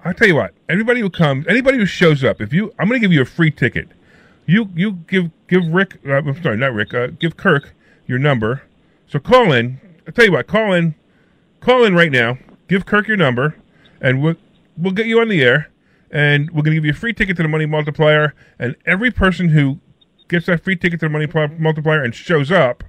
I'll 0.04 0.14
tell 0.14 0.28
you 0.28 0.36
what. 0.36 0.54
Everybody 0.68 1.00
who 1.00 1.10
comes, 1.10 1.46
anybody 1.48 1.78
who 1.78 1.86
shows 1.86 2.22
up, 2.22 2.40
if 2.40 2.52
you, 2.52 2.72
I'm 2.78 2.88
going 2.88 3.00
to 3.00 3.04
give 3.04 3.12
you 3.12 3.22
a 3.22 3.26
free 3.26 3.50
ticket. 3.50 3.88
You 4.46 4.68
you 4.74 4.92
give 4.92 5.30
give 5.48 5.66
Rick, 5.66 5.98
uh, 6.06 6.14
I'm 6.14 6.42
sorry, 6.42 6.56
not 6.56 6.74
Rick, 6.74 6.94
uh, 6.94 7.08
give 7.08 7.36
Kirk 7.36 7.72
your 8.06 8.18
number. 8.18 8.62
So 9.08 9.18
call 9.18 9.52
in. 9.52 9.80
I'll 10.06 10.12
tell 10.12 10.26
you 10.26 10.32
what, 10.32 10.46
call 10.46 10.72
in, 10.72 10.94
call 11.60 11.84
in 11.84 11.94
right 11.94 12.12
now. 12.12 12.38
Give 12.68 12.86
Kirk 12.86 13.08
your 13.08 13.16
number, 13.16 13.56
and 14.00 14.22
we'll 14.22 14.36
we'll 14.76 14.92
get 14.92 15.06
you 15.06 15.20
on 15.20 15.28
the 15.28 15.42
air, 15.42 15.70
and 16.14 16.50
we're 16.52 16.62
gonna 16.62 16.76
give 16.76 16.84
you 16.86 16.92
a 16.92 16.94
free 16.94 17.12
ticket 17.12 17.36
to 17.36 17.42
the 17.42 17.48
Money 17.48 17.66
Multiplier. 17.66 18.32
And 18.58 18.74
every 18.86 19.10
person 19.10 19.50
who 19.50 19.80
gets 20.28 20.46
that 20.46 20.64
free 20.64 20.76
ticket 20.76 21.00
to 21.00 21.06
the 21.06 21.10
Money 21.10 21.26
Pl- 21.26 21.48
Multiplier 21.58 22.02
and 22.02 22.14
shows 22.14 22.50
up, 22.50 22.82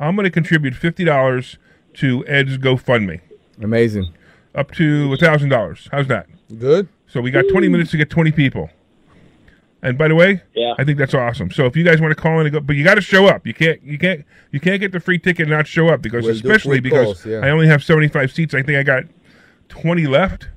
I'm 0.00 0.16
gonna 0.16 0.30
contribute 0.30 0.74
fifty 0.74 1.04
dollars 1.04 1.58
to 1.94 2.26
Ed's 2.26 2.56
GoFundMe, 2.58 3.20
Amazing. 3.62 4.12
up 4.54 4.70
to 4.72 5.12
a 5.12 5.16
thousand 5.16 5.50
dollars. 5.50 5.88
How's 5.92 6.06
that? 6.08 6.26
Good. 6.58 6.88
So 7.06 7.20
we 7.20 7.30
got 7.30 7.44
20 7.50 7.68
minutes 7.68 7.90
to 7.90 7.96
get 7.96 8.08
20 8.10 8.30
people. 8.32 8.70
And 9.82 9.96
by 9.98 10.06
the 10.08 10.14
way, 10.14 10.42
Yeah. 10.54 10.74
I 10.78 10.84
think 10.84 10.98
that's 10.98 11.14
awesome. 11.14 11.50
So 11.50 11.64
if 11.66 11.76
you 11.76 11.82
guys 11.84 12.00
want 12.00 12.14
to 12.16 12.20
call 12.20 12.38
in 12.38 12.46
and 12.46 12.52
go, 12.52 12.60
but 12.60 12.76
you 12.76 12.84
got 12.84 12.94
to 12.96 13.00
show 13.00 13.26
up. 13.26 13.46
You 13.46 13.54
can't, 13.54 13.82
you 13.82 13.98
can't, 13.98 14.24
you 14.52 14.60
can't 14.60 14.78
get 14.80 14.92
the 14.92 15.00
free 15.00 15.18
ticket 15.18 15.48
and 15.48 15.50
not 15.50 15.66
show 15.66 15.88
up 15.88 16.02
because 16.02 16.24
We'll 16.24 16.34
especially 16.34 16.78
because 16.80 17.04
calls, 17.04 17.26
yeah. 17.26 17.38
I 17.40 17.50
only 17.50 17.66
have 17.66 17.82
75 17.82 18.30
seats. 18.30 18.54
I 18.54 18.62
think 18.62 18.78
I 18.78 18.82
got 18.84 19.04
20 19.70 20.06
left. 20.06 20.48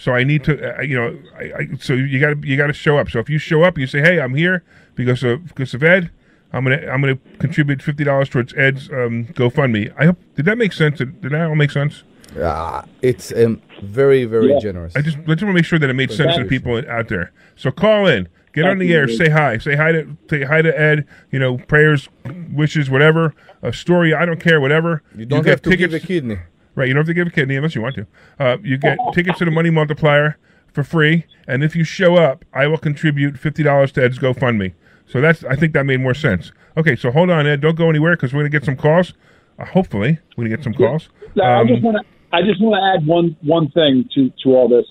So 0.00 0.12
I 0.12 0.24
need 0.24 0.44
to, 0.44 0.78
uh, 0.78 0.82
you 0.82 0.96
know, 0.96 1.18
I, 1.38 1.42
I, 1.58 1.68
so 1.78 1.92
you 1.92 2.18
got 2.18 2.40
to, 2.40 2.46
you 2.48 2.56
got 2.56 2.68
to 2.68 2.72
show 2.72 2.96
up. 2.98 3.10
So 3.10 3.18
if 3.18 3.28
you 3.28 3.38
show 3.38 3.62
up, 3.62 3.76
you 3.76 3.86
say, 3.86 4.00
hey, 4.00 4.18
I'm 4.20 4.34
here 4.34 4.64
because 4.94 5.22
of 5.22 5.46
because 5.48 5.74
of 5.74 5.82
Ed. 5.82 6.10
I'm 6.52 6.64
gonna 6.64 6.84
I'm 6.90 7.00
gonna 7.00 7.18
contribute 7.38 7.80
fifty 7.82 8.02
dollars 8.02 8.28
towards 8.28 8.52
Ed's 8.54 8.88
um, 8.90 9.26
GoFundMe. 9.34 9.92
I 9.98 10.06
hope 10.06 10.18
did 10.34 10.46
that 10.46 10.58
make 10.58 10.72
sense? 10.72 10.98
Did, 10.98 11.20
did 11.20 11.32
that 11.32 11.42
all 11.48 11.54
make 11.54 11.70
sense? 11.70 12.02
Uh, 12.36 12.82
it's 13.02 13.32
um, 13.32 13.60
very, 13.82 14.24
very 14.24 14.50
Yeah. 14.52 14.58
generous. 14.60 14.96
I 14.96 15.02
just 15.02 15.16
I 15.18 15.20
just 15.20 15.28
want 15.28 15.38
to 15.40 15.52
make 15.52 15.64
sure 15.64 15.78
that 15.78 15.90
it 15.90 15.94
made 15.94 16.10
sense 16.10 16.34
to 16.36 16.42
the 16.44 16.48
people 16.48 16.82
out 16.88 17.08
there. 17.08 17.30
So 17.56 17.70
call 17.70 18.06
in, 18.06 18.28
get 18.52 18.64
on 18.64 18.78
the 18.78 18.92
air, 18.94 19.06
Thank 19.06 19.18
you. 19.20 19.26
say 19.26 19.30
hi, 19.30 19.58
say 19.58 19.76
hi 19.76 19.92
to 19.92 20.16
say 20.28 20.44
hi 20.44 20.62
to 20.62 20.80
Ed. 20.80 21.06
You 21.30 21.38
know, 21.38 21.58
prayers, 21.58 22.08
wishes, 22.52 22.88
whatever, 22.90 23.34
a 23.62 23.72
story. 23.72 24.12
I 24.14 24.24
don't 24.24 24.40
care, 24.40 24.60
whatever. 24.60 25.02
you 25.14 25.26
don't 25.26 25.44
get 25.44 25.50
have 25.50 25.62
to 25.62 25.76
give 25.76 25.92
a 25.94 26.00
kidney. 26.00 26.38
Right, 26.74 26.86
you 26.88 26.94
don't 26.94 27.00
have 27.00 27.06
to 27.08 27.14
give 27.14 27.26
a 27.26 27.30
kidney 27.30 27.56
unless 27.56 27.74
you 27.74 27.82
want 27.82 27.96
to. 27.96 28.06
Uh, 28.38 28.56
you 28.62 28.78
get 28.78 28.98
tickets 29.12 29.38
to 29.38 29.44
the 29.44 29.50
Money 29.50 29.70
Multiplier 29.70 30.38
for 30.72 30.84
free, 30.84 31.26
and 31.48 31.64
if 31.64 31.74
you 31.74 31.82
show 31.82 32.16
up, 32.16 32.44
I 32.54 32.66
will 32.68 32.78
contribute 32.78 33.38
fifty 33.38 33.62
dollars 33.62 33.92
to 33.92 34.04
Ed's 34.04 34.18
GoFundMe. 34.18 34.72
So 35.06 35.20
that's 35.20 35.42
I 35.44 35.56
think 35.56 35.72
that 35.74 35.84
made 35.84 36.00
more 36.00 36.14
sense. 36.14 36.52
Okay, 36.76 36.94
so 36.94 37.10
hold 37.10 37.30
on, 37.30 37.46
Ed. 37.46 37.60
Don't 37.60 37.76
go 37.76 37.90
anywhere 37.90 38.14
because 38.14 38.32
we're 38.32 38.40
gonna 38.40 38.50
get 38.50 38.64
some 38.64 38.76
calls. 38.76 39.14
Uh, 39.58 39.64
hopefully, 39.64 40.18
we're 40.36 40.44
gonna 40.44 40.56
get 40.56 40.64
some 40.64 40.74
calls. 40.74 41.08
Um, 41.42 41.66
just 41.66 41.82
want 41.82 41.96
to 41.96 42.04
I 42.32 42.42
just 42.42 42.60
want 42.62 42.78
to 42.80 43.00
add 43.00 43.06
one 43.06 43.36
one 43.42 43.68
thing 43.70 44.08
to 44.14 44.30
to 44.44 44.50
all 44.56 44.68
this 44.68 44.86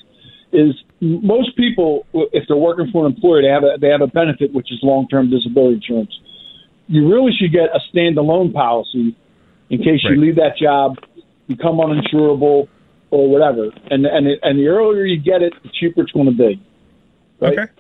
is 0.52 0.76
most 1.00 1.56
people 1.56 2.06
if 2.34 2.44
they're 2.48 2.58
working 2.58 2.90
for 2.92 3.06
an 3.06 3.14
employer 3.14 3.42
they 3.42 3.48
have 3.48 3.64
a 3.64 3.78
they 3.80 3.88
have 3.88 4.02
a 4.02 4.08
benefit 4.08 4.54
which 4.54 4.72
is 4.72 4.80
long 4.84 5.08
term 5.08 5.30
disability 5.30 5.76
insurance. 5.76 6.12
You 6.88 7.08
really 7.08 7.32
should 7.40 7.54
get 7.54 7.70
a 7.74 7.80
standalone 7.96 8.52
policy 8.54 9.16
in 9.70 9.78
case 9.78 10.04
Right. 10.04 10.16
you 10.16 10.22
leave 10.22 10.36
that 10.38 10.58
job, 10.58 10.98
become 11.50 11.78
uninsurable 11.78 12.70
or 13.12 13.30
whatever. 13.30 13.70
And 13.92 14.06
and 14.06 14.28
it, 14.28 14.40
and 14.44 14.58
the 14.58 14.68
earlier 14.68 15.04
you 15.04 15.20
get 15.22 15.42
it, 15.42 15.52
the 15.64 15.70
cheaper 15.78 16.04
it's 16.04 16.12
going 16.14 16.28
to 16.28 16.32
be. 16.32 16.62
Right? 17.42 17.60
okay. 17.60 17.72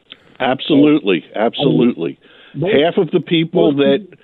Absolutely, 0.42 1.24
absolutely. 1.36 2.20
Most- 2.56 2.74
half 2.74 2.98
of 2.98 3.12
the 3.12 3.20
people 3.22 3.74
most 3.74 3.78
that 3.78 4.18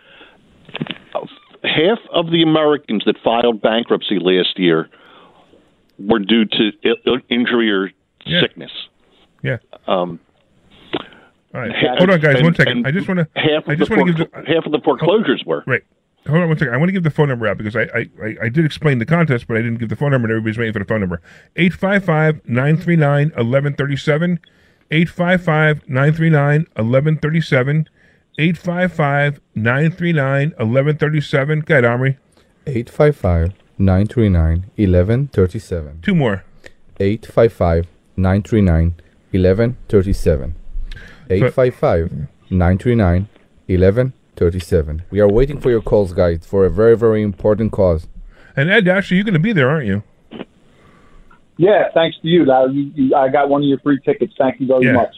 half 1.64 2.00
of 2.14 2.32
the 2.32 2.42
Americans 2.44 3.04
that 3.06 3.16
filed 3.24 3.62
bankruptcy 3.62 4.18
last 4.20 4.58
year 4.58 4.90
were 6.00 6.20
due 6.20 6.46
to 6.46 6.72
I- 6.84 7.22
injury 7.30 7.72
or 7.72 7.92
Yeah. 8.26 8.42
sickness. 8.42 8.72
Yeah. 9.44 9.58
Um, 9.88 10.20
All 11.54 11.62
right. 11.62 11.72
half- 11.74 11.98
Hold 12.00 12.10
on, 12.10 12.20
guys. 12.20 12.36
and- 12.36 12.44
one 12.46 12.56
second. 12.56 12.88
I 12.88 12.92
just 12.92 13.08
want 13.08 13.20
to. 13.20 13.28
half 13.40 13.68
of 13.68 13.78
the 13.78 13.96
want 13.96 14.16
give 14.18 14.30
the 14.32 14.52
half 14.54 14.66
of 14.66 14.72
the 14.72 14.80
foreclosures 14.84 15.44
were. 15.46 15.64
Right. 15.68 15.84
Hold 16.28 16.42
on 16.42 16.48
one 16.50 16.58
second. 16.58 16.74
I 16.74 16.78
want 16.78 16.90
to 16.90 16.94
give 16.94 17.04
the 17.04 17.12
phone 17.12 17.30
number 17.30 17.48
out 17.48 17.58
because 17.58 17.76
I, 17.76 17.84
I, 17.94 18.36
I, 18.42 18.50
did 18.50 18.66
explain 18.66 18.98
the 18.98 19.06
contest, 19.06 19.48
but 19.48 19.58
I 19.58 19.62
didn't 19.62 19.78
give 19.78 19.90
the 19.90 19.96
phone 19.96 20.10
number, 20.10 20.26
and 20.26 20.32
everybody's 20.32 20.58
waiting 20.58 20.74
for 20.74 20.80
the 20.80 20.86
phone 20.86 21.02
number. 21.02 21.22
855 21.56 22.42
939 22.48 23.28
1137. 23.30 24.40
855 24.90 25.88
939 25.88 26.62
1137. 26.76 27.90
855 28.40 29.42
939 29.54 30.50
1137. 30.58 31.60
Go 31.60 31.74
ahead, 31.76 31.86
Omri. 31.86 32.18
855 32.66 33.54
939 33.78 34.66
1137. 34.76 36.00
Two 36.02 36.16
more. 36.16 36.44
855 37.00 37.88
939 38.18 38.96
1137. 39.32 40.56
855 41.30 42.28
939 42.50 43.28
1137. 43.68 44.25
We 44.38 45.20
are 45.20 45.28
waiting 45.28 45.60
for 45.60 45.70
your 45.70 45.82
calls, 45.82 46.14
guys, 46.14 46.46
for 46.46 46.66
a 46.66 46.70
very, 46.70 46.98
very 46.98 47.22
important 47.22 47.72
cause. 47.72 48.08
And 48.56 48.70
Ed, 48.70 48.88
actually, 48.88 49.18
you're 49.18 49.24
going 49.26 49.34
to 49.34 49.40
be 49.40 49.54
there, 49.54 49.70
aren't 49.70 49.88
you? 49.88 50.04
Yeah, 51.58 51.90
thanks 51.94 52.18
to 52.22 52.28
you. 52.28 52.46
Now 52.46 52.66
you, 52.66 52.92
you, 52.96 53.16
I 53.16 53.30
got 53.30 53.50
one 53.50 53.62
of 53.62 53.68
your 53.68 53.80
free 53.80 54.00
tickets. 54.04 54.34
Thank 54.38 54.60
you 54.60 54.68
very 54.68 54.86
Yeah. 54.86 54.94
much. 54.94 55.16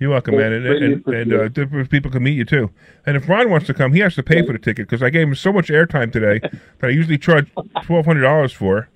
You're 0.00 0.10
welcome, 0.10 0.36
man. 0.36 0.52
And, 0.52 0.64
Greatly 0.64 0.92
and, 0.92 1.06
and 1.32 1.32
uh, 1.32 1.48
different 1.48 1.88
people 1.88 2.10
can 2.10 2.22
meet 2.22 2.36
you 2.36 2.44
too. 2.44 2.70
And 3.06 3.16
if 3.16 3.28
Ron 3.28 3.48
wants 3.48 3.66
to 3.68 3.74
come, 3.74 3.92
he 3.92 4.00
has 4.00 4.14
to 4.16 4.22
pay 4.22 4.44
for 4.44 4.52
the 4.52 4.58
ticket 4.58 4.88
because 4.88 5.02
I 5.02 5.10
gave 5.10 5.28
him 5.28 5.34
so 5.34 5.52
much 5.52 5.68
airtime 5.68 6.10
today 6.12 6.40
that 6.80 6.88
I 6.88 6.88
usually 6.88 7.16
charge 7.16 7.50
twelve 7.84 8.04
hundred 8.04 8.22
dollars 8.22 8.52
for. 8.52 8.88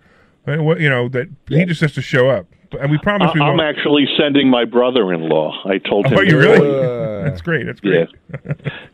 And 0.45 0.67
what 0.67 0.81
you 0.81 0.89
know 0.89 1.09
that 1.11 1.29
he 1.49 1.65
just 1.67 1.81
has 1.83 1.93
to 1.95 2.03
show 2.03 2.31
up. 2.31 2.47
And 2.81 2.91
we 2.91 2.99
promise 2.99 3.31
we 3.35 3.41
I'm 3.41 3.57
won't. 3.57 3.63
actually 3.77 4.07
sending 4.19 4.49
my 4.51 4.65
brother-in-law. 4.65 5.63
I 5.67 5.79
told 5.79 6.07
him. 6.07 6.19
Oh, 6.19 6.21
you 6.23 6.39
really? 6.39 6.69
Uh, 6.69 7.23
That's 7.25 7.41
great. 7.41 7.67
That's 7.67 7.81
Yeah. 7.83 8.05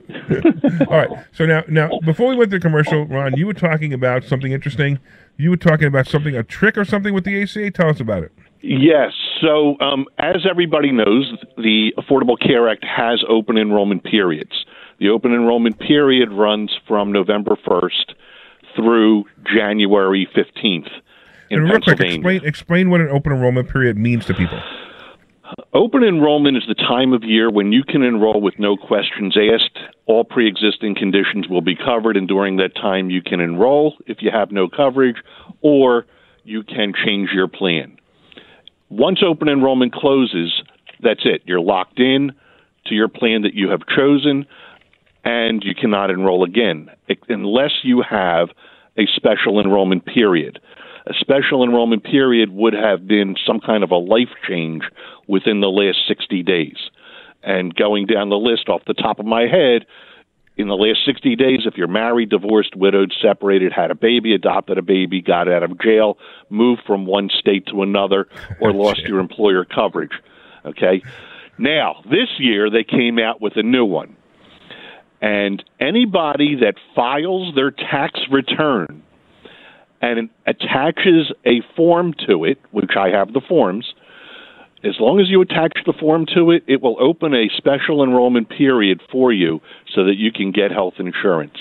great. 0.08 0.80
All 0.88 0.96
right. 0.96 1.08
So 1.32 1.44
now, 1.46 1.64
now, 1.68 1.90
before 2.04 2.28
we 2.28 2.36
went 2.36 2.50
to 2.52 2.58
the 2.58 2.62
commercial, 2.62 3.06
Ron, 3.06 3.36
you 3.36 3.46
were 3.46 3.54
talking 3.54 3.92
about 3.92 4.24
something 4.24 4.52
interesting. 4.52 4.98
You 5.36 5.50
were 5.50 5.56
talking 5.56 5.86
about 5.86 6.06
something, 6.06 6.36
a 6.36 6.42
trick 6.44 6.78
or 6.78 6.84
something 6.84 7.12
with 7.14 7.24
the 7.24 7.42
ACA. 7.42 7.70
Tell 7.72 7.88
us 7.88 8.00
about 8.00 8.22
it. 8.22 8.32
Yes. 8.60 9.12
So, 9.40 9.76
um, 9.80 10.06
as 10.18 10.46
everybody 10.48 10.90
knows, 10.92 11.34
the 11.56 11.92
Affordable 11.98 12.38
Care 12.40 12.68
Act 12.68 12.84
has 12.84 13.22
open 13.28 13.58
enrollment 13.58 14.04
periods. 14.04 14.64
The 15.00 15.08
open 15.08 15.32
enrollment 15.34 15.78
period 15.80 16.30
runs 16.32 16.70
from 16.86 17.10
November 17.12 17.56
1st 17.66 18.14
through 18.76 19.24
January 19.52 20.28
15th 20.34 20.88
in 20.88 20.92
and 21.50 21.64
real 21.64 21.80
quick, 21.80 22.00
explain 22.00 22.44
explain 22.44 22.90
what 22.90 23.00
an 23.00 23.08
open 23.08 23.32
enrollment 23.32 23.68
period 23.68 23.96
means 23.96 24.26
to 24.26 24.34
people. 24.34 24.60
Open 25.72 26.02
enrollment 26.02 26.56
is 26.56 26.64
the 26.66 26.74
time 26.74 27.12
of 27.12 27.22
year 27.22 27.50
when 27.50 27.72
you 27.72 27.82
can 27.84 28.02
enroll 28.02 28.40
with 28.40 28.54
no 28.58 28.76
questions 28.76 29.36
asked. 29.36 29.78
All 30.06 30.24
pre 30.24 30.48
existing 30.48 30.94
conditions 30.94 31.48
will 31.48 31.60
be 31.60 31.76
covered, 31.76 32.16
and 32.16 32.26
during 32.26 32.56
that 32.56 32.74
time, 32.74 33.10
you 33.10 33.22
can 33.22 33.40
enroll 33.40 33.94
if 34.06 34.18
you 34.20 34.30
have 34.32 34.50
no 34.50 34.68
coverage, 34.68 35.16
or 35.60 36.06
you 36.44 36.62
can 36.62 36.92
change 37.04 37.30
your 37.32 37.48
plan. 37.48 37.96
Once 38.88 39.20
open 39.26 39.48
enrollment 39.48 39.92
closes, 39.92 40.62
that's 41.00 41.22
it. 41.24 41.42
You're 41.44 41.60
locked 41.60 41.98
in 41.98 42.32
to 42.86 42.94
your 42.94 43.08
plan 43.08 43.42
that 43.42 43.54
you 43.54 43.70
have 43.70 43.80
chosen, 43.86 44.46
and 45.24 45.62
you 45.64 45.74
cannot 45.74 46.10
enroll 46.10 46.44
again 46.44 46.90
unless 47.28 47.72
you 47.82 48.02
have 48.08 48.48
a 48.96 49.06
special 49.16 49.60
enrollment 49.60 50.04
period. 50.04 50.60
A 51.06 51.12
special 51.20 51.62
enrollment 51.62 52.02
period 52.02 52.50
would 52.50 52.72
have 52.72 53.06
been 53.06 53.36
some 53.46 53.60
kind 53.60 53.84
of 53.84 53.90
a 53.90 53.96
life 53.96 54.30
change 54.48 54.84
within 55.28 55.60
the 55.60 55.68
last 55.68 55.98
60 56.08 56.42
days. 56.42 56.76
And 57.42 57.74
going 57.74 58.06
down 58.06 58.30
the 58.30 58.36
list 58.36 58.70
off 58.70 58.82
the 58.86 58.94
top 58.94 59.18
of 59.18 59.26
my 59.26 59.42
head, 59.42 59.84
in 60.56 60.68
the 60.68 60.76
last 60.76 61.04
60 61.04 61.36
days, 61.36 61.60
if 61.66 61.76
you're 61.76 61.88
married, 61.88 62.30
divorced, 62.30 62.76
widowed, 62.76 63.12
separated, 63.20 63.72
had 63.72 63.90
a 63.90 63.94
baby, 63.94 64.34
adopted 64.34 64.78
a 64.78 64.82
baby, 64.82 65.20
got 65.20 65.48
out 65.48 65.62
of 65.62 65.78
jail, 65.80 66.16
moved 66.48 66.82
from 66.86 67.06
one 67.06 67.28
state 67.28 67.66
to 67.66 67.82
another, 67.82 68.28
or 68.60 68.72
lost 68.72 69.00
your 69.00 69.18
employer 69.18 69.64
coverage. 69.64 70.12
Okay? 70.64 71.02
Now, 71.58 72.02
this 72.04 72.28
year 72.38 72.70
they 72.70 72.84
came 72.84 73.18
out 73.18 73.40
with 73.40 73.56
a 73.56 73.62
new 73.62 73.84
one. 73.84 74.16
And 75.20 75.62
anybody 75.80 76.56
that 76.60 76.74
files 76.94 77.54
their 77.54 77.70
tax 77.70 78.20
return 78.30 79.02
and 80.04 80.28
attaches 80.46 81.32
a 81.46 81.62
form 81.76 82.14
to 82.28 82.44
it, 82.44 82.58
which 82.72 82.92
I 82.96 83.08
have 83.10 83.32
the 83.32 83.40
forms, 83.40 83.94
as 84.82 84.96
long 85.00 85.18
as 85.18 85.28
you 85.30 85.40
attach 85.40 85.72
the 85.86 85.94
form 85.98 86.26
to 86.34 86.50
it, 86.50 86.62
it 86.66 86.82
will 86.82 86.96
open 87.00 87.32
a 87.34 87.48
special 87.56 88.02
enrollment 88.04 88.50
period 88.50 89.00
for 89.10 89.32
you 89.32 89.60
so 89.94 90.04
that 90.04 90.16
you 90.16 90.30
can 90.30 90.52
get 90.52 90.70
health 90.70 90.94
insurance. 90.98 91.56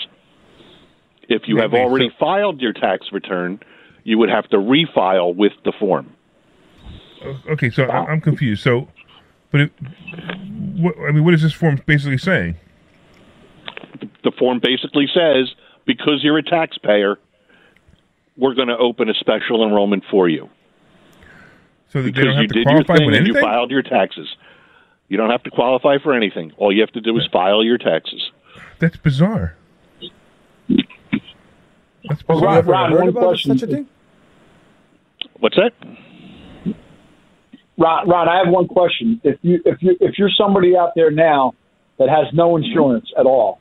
If 1.29 1.43
you 1.47 1.57
have 1.57 1.73
already 1.73 2.11
filed 2.19 2.59
your 2.59 2.73
tax 2.73 3.07
return, 3.13 3.61
you 4.03 4.17
would 4.17 4.29
have 4.29 4.49
to 4.49 4.57
refile 4.57 5.33
with 5.33 5.53
the 5.63 5.71
form. 5.79 6.13
Okay, 7.49 7.69
so 7.69 7.85
I- 7.85 8.07
I'm 8.07 8.19
confused. 8.19 8.61
So, 8.61 8.89
but 9.51 9.61
it, 9.61 9.71
what, 10.75 10.95
I 11.07 11.11
mean, 11.13 11.23
what 11.23 11.33
is 11.33 11.41
this 11.41 11.53
form 11.53 11.81
basically 11.85 12.17
saying? 12.17 12.57
The 14.25 14.31
form 14.37 14.59
basically 14.61 15.07
says 15.13 15.53
because 15.85 16.21
you're 16.23 16.37
a 16.37 16.43
taxpayer, 16.43 17.17
we're 18.37 18.53
going 18.55 18.67
to 18.69 18.77
open 18.77 19.09
a 19.09 19.13
special 19.15 19.63
enrollment 19.65 20.03
for 20.09 20.27
you. 20.29 20.49
So 21.89 22.01
that 22.01 22.05
they 22.05 22.11
because 22.11 22.25
don't 22.25 22.41
you 22.41 22.47
to 22.47 22.53
did 22.53 22.67
your 22.69 22.83
thing 22.83 23.13
and 23.15 23.27
you 23.27 23.39
filed 23.39 23.69
your 23.71 23.83
taxes. 23.83 24.27
You 25.09 25.17
don't 25.17 25.29
have 25.29 25.43
to 25.43 25.51
qualify 25.51 25.97
for 26.01 26.13
anything. 26.13 26.51
All 26.57 26.71
you 26.73 26.81
have 26.81 26.91
to 26.93 27.01
do 27.01 27.15
is 27.17 27.27
file 27.31 27.63
your 27.63 27.77
taxes. 27.77 28.31
That's 28.79 28.97
bizarre. 28.97 29.55
That's 32.09 32.27
Well, 32.27 32.39
bizarre. 32.39 32.61
Ron, 32.63 32.65
Ron, 32.65 32.91
Heard 32.91 32.99
one 32.99 33.09
about 33.09 33.23
question. 33.23 33.57
such 33.57 33.69
a 33.69 33.71
thing? 33.71 33.87
What's 35.39 35.55
that? 35.55 35.71
Ron, 37.77 38.07
Ron, 38.09 38.27
I 38.29 38.37
have 38.43 38.47
one 38.53 38.67
question. 38.67 39.19
If 39.23 39.37
you 39.41 39.61
if 39.65 39.81
you 39.81 39.95
if 39.99 40.17
you're 40.17 40.29
somebody 40.37 40.75
out 40.77 40.91
there 40.95 41.11
now 41.11 41.53
that 41.97 42.09
has 42.09 42.25
no 42.33 42.55
insurance 42.57 43.11
at 43.17 43.25
all, 43.25 43.59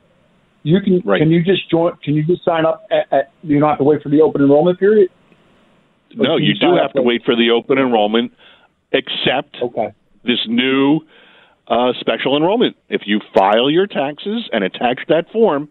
you 0.62 0.80
can 0.80 1.02
Right. 1.04 1.20
can 1.20 1.30
you 1.30 1.42
just 1.42 1.68
join? 1.70 1.96
Can 2.04 2.14
you 2.14 2.24
just 2.24 2.44
sign 2.44 2.64
up? 2.64 2.86
At, 2.90 3.12
at, 3.12 3.30
you 3.42 3.58
don't 3.60 3.68
have 3.68 3.78
to 3.78 3.84
wait 3.84 4.02
for 4.02 4.08
the 4.08 4.20
open 4.20 4.42
enrollment 4.42 4.78
period. 4.78 5.10
Or 6.18 6.24
No, 6.24 6.36
can 6.36 6.44
you 6.44 6.54
do 6.54 6.76
have 6.80 6.92
to 6.94 7.02
wait 7.02 7.22
for 7.24 7.34
the 7.34 7.50
open 7.50 7.78
enrollment, 7.78 8.32
except 8.92 9.56
Okay. 9.62 9.88
this 10.24 10.38
new 10.46 11.00
uh, 11.68 11.92
special 12.00 12.36
enrollment. 12.36 12.76
If 12.88 13.02
you 13.06 13.20
file 13.34 13.70
your 13.70 13.86
taxes 13.86 14.48
and 14.52 14.62
attach 14.64 15.00
that 15.08 15.30
form, 15.32 15.70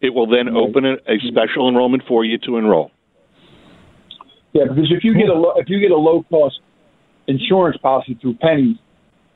it 0.00 0.14
will 0.14 0.26
then 0.26 0.48
open 0.48 0.84
a, 0.84 0.94
a 1.06 1.18
special 1.28 1.68
enrollment 1.68 2.04
for 2.08 2.24
you 2.24 2.38
to 2.38 2.56
enroll. 2.56 2.90
Yeah, 4.52 4.64
because 4.68 4.92
if 4.92 5.02
you 5.02 5.14
get 5.14 5.28
a 5.28 5.34
lo- 5.34 5.54
if 5.56 5.68
you 5.68 5.80
get 5.80 5.90
a 5.90 5.96
low 5.96 6.24
cost 6.30 6.60
insurance 7.26 7.76
policy 7.78 8.16
through 8.20 8.34
Pennie's, 8.34 8.76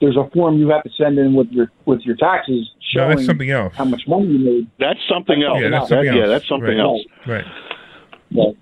there's 0.00 0.16
a 0.16 0.28
form 0.32 0.58
you 0.58 0.68
have 0.70 0.84
to 0.84 0.90
send 0.96 1.18
in 1.18 1.34
with 1.34 1.48
your 1.50 1.70
with 1.86 2.00
your 2.02 2.16
taxes 2.16 2.70
No, 2.94 3.08
that's 3.08 3.26
something 3.26 3.50
else. 3.50 3.74
how 3.76 3.84
much 3.84 4.02
money 4.06 4.26
you 4.26 4.38
made. 4.38 4.70
That's 4.78 5.00
something 5.08 5.42
else. 5.42 5.60
Yeah, 5.60 5.68
that's 5.68 5.88
That- 5.88 5.96
something 5.96 6.14
yeah, 6.14 6.20
else. 6.22 6.30
that's 6.30 6.48
something 6.48 6.68
Right. 6.68 6.78
else. 6.80 7.04
Right. 7.26 7.44
But 8.30 8.54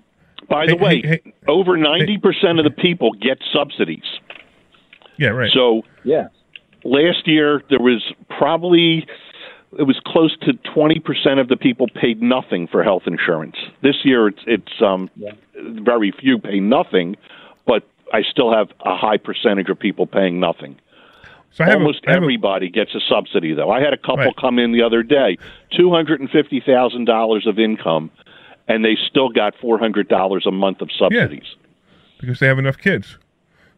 By 0.49 0.65
the 0.65 0.75
way, 0.75 1.01
hey, 1.01 1.19
hey. 1.23 1.33
over 1.47 1.77
90% 1.77 2.57
of 2.59 2.63
the 2.63 2.71
people 2.71 3.11
get 3.13 3.37
subsidies. 3.53 4.03
Yeah. 5.17 5.29
Right. 5.29 5.51
So 5.51 5.83
yeah, 6.03 6.27
last 6.83 7.27
year 7.27 7.61
there 7.69 7.79
was 7.79 8.03
probably 8.29 9.05
it 9.77 9.83
was 9.83 9.99
close 10.05 10.35
to 10.43 10.53
20% 10.53 11.39
of 11.41 11.49
the 11.49 11.57
people 11.57 11.87
paid 11.93 12.21
nothing 12.21 12.67
for 12.67 12.83
health 12.83 13.03
insurance. 13.07 13.57
This 13.81 13.95
year 14.05 14.27
it's 14.27 14.39
it's 14.47 14.81
um 14.81 15.09
very 15.55 16.11
few 16.11 16.37
pay 16.39 16.59
nothing, 16.59 17.15
but 17.65 17.83
I 18.13 18.21
still 18.23 18.53
have 18.53 18.69
a 18.85 18.95
high 18.95 19.17
percentage 19.17 19.69
of 19.69 19.77
people 19.79 20.05
paying 20.07 20.39
nothing. 20.39 20.77
So 21.57 21.63
Almost 21.65 22.05
a, 22.05 22.11
have 22.11 22.19
a- 22.21 22.23
everybody 22.23 22.69
gets 22.69 22.93
a 22.95 22.99
subsidy 23.09 23.53
though. 23.53 23.69
I 23.71 23.81
had 23.81 23.93
a 23.93 23.97
couple 23.97 24.17
Right. 24.25 24.35
come 24.39 24.59
in 24.59 24.71
the 24.71 24.81
other 24.83 25.03
day, 25.03 25.37
$250,000 25.73 27.45
of 27.47 27.59
income 27.59 28.11
and 28.67 28.83
they 28.83 28.97
still 29.09 29.29
got 29.29 29.55
$400 29.61 30.45
a 30.45 30.51
month 30.51 30.81
of 30.81 30.89
subsidies. 30.97 31.55
because 32.19 32.39
they 32.39 32.47
have 32.47 32.59
enough 32.59 32.77
kids. 32.77 33.17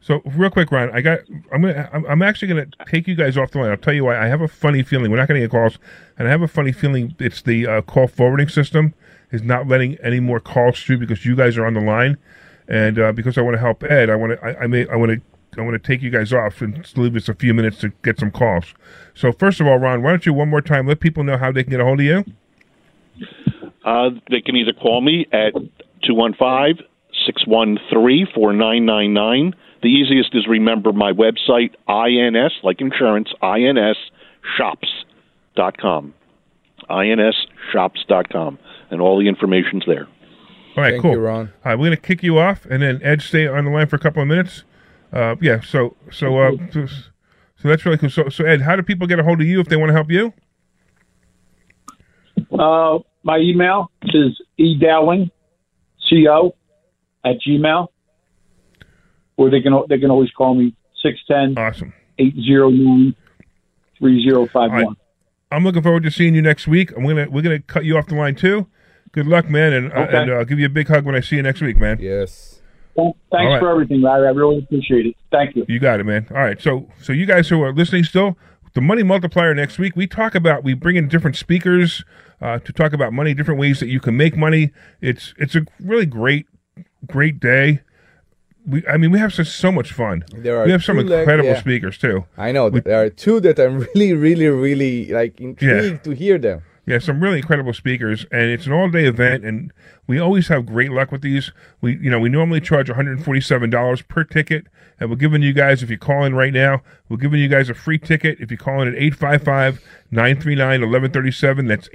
So 0.02 0.22
real 0.26 0.50
quick, 0.50 0.72
Ron, 0.72 0.90
I 0.94 1.02
got. 1.02 1.20
I'm 1.52 1.62
gonna. 1.62 1.90
I'm, 1.92 2.06
I'm 2.06 2.22
actually 2.22 2.48
gonna 2.48 2.68
take 2.88 3.06
you 3.06 3.16
guys 3.16 3.36
off 3.38 3.52
the 3.52 3.60
line. 3.60 3.70
I'll 3.70 3.76
tell 3.76 3.94
you 3.94 4.06
why. 4.06 4.18
I 4.18 4.28
have 4.28 4.40
a 4.40 4.48
funny 4.48 4.82
feeling 4.82 5.12
we're 5.12 5.18
not 5.18 5.28
gonna 5.28 5.42
get 5.42 5.52
calls, 5.52 5.78
and 6.18 6.26
I 6.26 6.32
have 6.32 6.42
a 6.42 6.48
funny 6.48 6.72
feeling 6.72 7.14
it's 7.20 7.42
the 7.42 7.68
uh, 7.68 7.82
call 7.82 8.08
forwarding 8.08 8.48
system 8.48 8.94
is 9.32 9.44
not 9.44 9.68
letting 9.68 9.98
any 10.02 10.22
more 10.22 10.40
calls 10.40 10.82
through 10.82 11.00
because 11.00 11.26
you 11.26 11.36
guys 11.36 11.58
are 11.58 11.66
on 11.66 11.74
the 11.74 11.82
line, 11.82 12.18
and 12.70 12.98
uh, 12.98 13.12
because 13.12 13.38
I 13.38 13.42
want 13.42 13.56
to 13.56 13.60
help 13.60 13.84
Ed, 13.84 14.10
I 14.10 14.16
want 14.16 14.40
to. 14.40 14.46
I, 14.46 14.64
I 14.64 14.68
may. 14.68 14.88
I 14.88 14.96
want 14.96 15.12
to. 15.12 15.22
I 15.58 15.62
want 15.62 15.74
to 15.74 15.80
take 15.80 16.02
you 16.02 16.10
guys 16.10 16.32
off 16.32 16.62
and 16.62 16.86
leave 16.96 17.16
us 17.16 17.28
a 17.28 17.34
few 17.34 17.54
minutes 17.54 17.80
to 17.80 17.90
get 18.04 18.20
some 18.20 18.32
calls. 18.32 18.74
So 19.14 19.32
first 19.32 19.60
of 19.60 19.68
all, 19.68 19.78
Ron, 19.78 20.04
why 20.04 20.12
don't 20.12 20.26
you 20.26 20.34
one 20.34 20.50
more 20.50 20.62
time 20.62 20.88
let 20.88 21.00
people 21.00 21.24
know 21.24 21.38
how 21.38 21.52
they 21.52 21.64
can 21.64 21.72
get 21.72 21.80
a 21.80 21.84
hold 21.84 22.00
of 22.00 22.06
you? 22.06 22.24
Uh, 23.84 24.12
they 24.30 24.42
can 24.42 24.56
either 24.56 24.74
call 24.74 25.02
me 25.02 25.26
at 25.32 25.54
215 26.04 26.86
613 27.26 28.28
4999. 28.34 29.56
The 29.82 29.88
easiest 29.88 30.36
is 30.36 30.46
remember 30.48 30.94
my 30.94 31.14
website, 31.14 31.74
INS, 31.88 32.52
like 32.64 32.82
insurance, 32.82 33.30
INSshops.com. 33.42 36.14
INSshops.com. 36.90 38.60
And 38.92 39.02
all 39.02 39.20
the 39.20 39.28
information's 39.28 39.84
there. 39.86 40.08
All 40.76 40.84
right, 40.84 40.92
Thank 40.92 41.02
cool. 41.02 41.12
you, 41.12 41.20
Ron. 41.20 41.48
All 41.48 41.72
right, 41.72 41.80
we're 41.80 41.88
gonna 41.88 41.98
kick 41.98 42.24
you 42.24 42.40
off, 42.40 42.66
and 42.66 42.82
then 42.84 43.02
Ed 43.04 43.22
stay 43.22 43.48
on 43.48 43.66
the 43.66 43.72
line 43.72 43.88
for 43.88 43.96
a 43.96 44.00
couple 44.00 44.22
of 44.22 44.28
minutes. 44.28 44.64
Uh, 45.12 45.36
yeah. 45.42 45.62
So 45.62 45.96
so 46.12 46.38
uh, 46.40 46.52
so, 46.72 46.86
so 46.86 47.68
that's 47.68 47.86
really 47.86 47.98
cool. 47.98 48.10
So 48.10 48.30
so 48.30 48.46
Ed, 48.46 48.62
how 48.62 48.76
do 48.76 48.84
people 48.84 49.08
get 49.08 49.20
a 49.20 49.24
hold 49.24 49.42
of 49.42 49.48
you 49.48 49.60
if 49.60 49.68
they 49.68 49.76
want 49.76 49.90
to 49.90 49.94
help 49.94 50.12
you? 50.12 50.34
uh, 52.58 53.00
my 53.24 53.38
email 53.38 53.92
is 54.04 54.40
edowling, 54.58 55.30
co 56.10 56.56
at 57.26 57.36
gmail, 57.48 57.88
or 59.38 59.50
they 59.50 59.62
can 59.62 59.74
they 59.90 60.00
can 60.00 60.12
always 60.12 60.32
call 60.32 60.56
me 60.56 60.76
six 61.02 61.20
ten 61.28 61.58
Awesome. 61.58 61.94
eight 62.18 62.36
zero 62.36 62.70
nine 62.70 63.16
three 63.98 64.24
zero 64.24 64.48
five 64.48 64.70
All 64.72 64.78
right. 64.78 64.86
one. 64.86 64.96
I'm 65.52 65.64
looking 65.64 65.82
forward 65.82 66.04
to 66.04 66.12
seeing 66.12 66.36
you 66.36 66.42
next 66.42 66.68
week. 66.68 66.92
I'm 66.96 67.06
gonna 67.06 67.28
we're 67.30 67.42
gonna 67.42 67.60
cut 67.60 67.84
you 67.86 67.98
off 67.98 68.08
the 68.08 68.16
line 68.16 68.36
too. 68.36 68.68
Good 69.12 69.26
luck, 69.26 69.50
man, 69.50 69.74
and, 69.74 69.92
uh, 69.92 69.96
and 70.12 70.30
uh, 70.30 70.34
I'll 70.36 70.46
give 70.46 70.60
you 70.60 70.68
a 70.68 70.70
big 70.70 70.88
hug 70.88 71.04
when 71.04 71.16
I 71.16 71.20
see 71.20 71.38
you 71.38 71.42
next 71.42 71.62
week, 71.62 71.78
man. 71.80 71.98
Yes. 72.00 72.59
Thanks 73.32 73.46
All 73.46 73.52
right. 73.54 73.60
for 73.60 73.70
everything, 73.72 74.02
Larry. 74.02 74.28
I 74.28 74.32
really 74.32 74.60
appreciate 74.60 75.06
it. 75.06 75.16
Thank 75.32 75.56
you. 75.56 75.66
You 75.68 75.80
got 75.80 76.00
it, 76.00 76.04
man. 76.06 76.28
All 76.32 76.38
right. 76.38 76.60
So, 76.62 76.88
so 77.02 77.14
you 77.14 77.26
guys 77.26 77.48
who 77.50 77.62
are 77.64 77.74
listening 77.74 78.04
still, 78.04 78.38
the 78.74 78.82
money 78.82 79.04
multiplier 79.04 79.54
next 79.54 79.78
week, 79.80 79.96
we 79.96 80.08
talk 80.08 80.36
about, 80.36 80.64
we 80.64 80.74
bring 80.74 80.96
in 80.96 81.08
different 81.08 81.36
speakers 81.36 82.04
uh, 82.42 82.60
to 82.60 82.72
talk 82.74 82.94
about 82.94 83.14
money, 83.14 83.34
different 83.34 83.60
ways 83.60 83.80
that 83.80 83.88
you 83.88 84.00
can 84.00 84.16
make 84.18 84.36
money. 84.38 84.72
It's 85.02 85.34
it's 85.38 85.56
a 85.56 85.66
really 85.80 86.06
great, 86.06 86.46
great 87.08 87.40
day. 87.40 87.82
We, 88.68 88.86
I 88.88 88.98
mean, 88.98 89.12
we 89.12 89.20
have 89.20 89.34
such 89.34 89.48
so 89.48 89.72
much 89.72 89.92
fun. 89.92 90.24
There 90.32 90.60
are 90.60 90.66
we 90.66 90.72
have 90.72 90.84
some 90.84 90.98
two 90.98 91.04
leg- 91.04 91.20
incredible 91.20 91.50
yeah. 91.50 91.60
speakers 91.60 91.98
too. 91.98 92.26
I 92.38 92.52
know 92.52 92.68
We- 92.70 92.82
there 92.82 93.02
are 93.04 93.10
two 93.10 93.40
that 93.42 93.58
I'm 93.60 93.80
really, 93.96 94.14
really, 94.14 94.48
really 94.48 95.06
like 95.12 95.40
intrigued 95.42 96.04
to 96.04 96.12
hear 96.12 96.38
them. 96.38 96.62
Yeah, 96.90 96.98
some 96.98 97.22
really 97.22 97.38
incredible 97.38 97.74
speakers, 97.74 98.26
and 98.32 98.50
it's 98.50 98.66
an 98.66 98.72
all-day 98.72 99.06
event, 99.06 99.46
and 99.46 99.72
we 100.08 100.18
always 100.18 100.48
have 100.48 100.66
great 100.66 100.92
luck 100.92 101.12
with 101.12 101.22
these. 101.22 101.52
We, 101.82 101.98
you 101.98 102.10
know, 102.10 102.20
we 102.20 102.30
normally 102.30 102.62
charge 102.62 102.90
one 102.90 102.96
hundred 102.96 103.18
and 103.18 103.24
forty-seven 103.24 103.70
dollars 103.70 104.02
per 104.02 104.24
ticket, 104.24 104.66
and 105.00 105.12
we're 105.12 105.18
giving 105.18 105.44
you 105.44 105.54
guys, 105.54 105.84
if 105.84 105.92
you 105.92 106.00
call 106.00 106.26
in 106.26 106.34
right 106.34 106.52
now, 106.52 106.82
we're 107.08 107.18
giving 107.18 107.42
you 107.42 107.48
guys 107.48 107.70
a 107.70 107.76
free 107.76 108.00
ticket 108.00 108.40
if 108.40 108.50
you 108.50 108.58
call 108.58 108.82
in 108.82 108.88
at 108.88 108.96
855-939-1137. 108.96 111.68
That's 111.68 111.90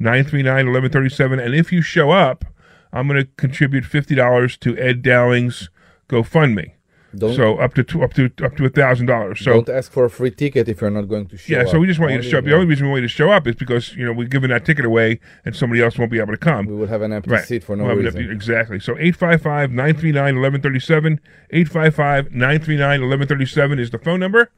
855-939-1137, 0.00 1.44
and 1.44 1.54
if 1.54 1.70
you 1.70 1.82
show 1.82 2.12
up, 2.12 2.46
I'm 2.94 3.08
going 3.08 3.20
to 3.20 3.28
contribute 3.36 3.84
fifty 3.84 4.14
dollars 4.14 4.56
to 4.56 4.74
Ed 4.78 5.02
Dowling's 5.02 5.68
GoFundMe. 6.08 6.75
Don't- 7.18 7.34
so 7.34 7.56
up 7.58 7.74
to 7.74 7.82
two, 7.84 8.02
up 8.02 8.14
to 8.14 8.30
up 8.44 8.56
to 8.56 8.64
a 8.64 8.68
thousand 8.68 9.06
dollars. 9.06 9.40
So 9.40 9.52
Don't 9.52 9.68
ask 9.68 9.90
for 9.90 10.04
a 10.04 10.10
free 10.10 10.30
ticket 10.30 10.68
if 10.68 10.80
you're 10.80 10.90
not 10.90 11.08
going 11.08 11.26
to 11.26 11.36
show 11.36 11.52
yeah, 11.52 11.60
up. 11.60 11.66
Yeah, 11.66 11.72
so 11.72 11.78
we 11.80 11.86
just 11.86 12.00
want 12.00 12.12
you 12.12 12.18
to 12.22 12.28
show 12.28 12.38
up. 12.38 12.44
The 12.44 12.54
only 12.54 12.66
reason 12.66 12.86
we 12.86 12.90
want 12.92 13.02
you 13.02 13.08
to 13.08 13.14
show 13.14 13.30
up 13.30 13.46
is 13.46 13.54
because 13.54 13.94
you 13.94 14.04
know 14.04 14.12
we're 14.12 14.28
giving 14.28 14.50
that 14.50 14.64
ticket 14.64 14.84
away, 14.84 15.20
and 15.44 15.54
somebody 15.54 15.82
else 15.82 15.98
won't 15.98 16.10
be 16.10 16.18
able 16.18 16.32
to 16.32 16.38
come. 16.38 16.66
we 16.66 16.74
will 16.74 16.86
have 16.86 17.02
an 17.02 17.12
empty 17.12 17.30
Right. 17.30 17.44
seat 17.44 17.64
for 17.64 17.76
no 17.76 17.84
We'll 17.84 17.96
reason. 17.96 18.20
empty- 18.20 18.32
exactly. 18.32 18.78
So 18.80 18.92
855 18.98 19.70
939 19.72 20.36
1137. 20.40 21.20
855 21.50 22.32
939 22.32 23.00
1137 23.00 23.78
is 23.78 23.90
the 23.90 23.98
phone 23.98 24.20
number. 24.20 24.50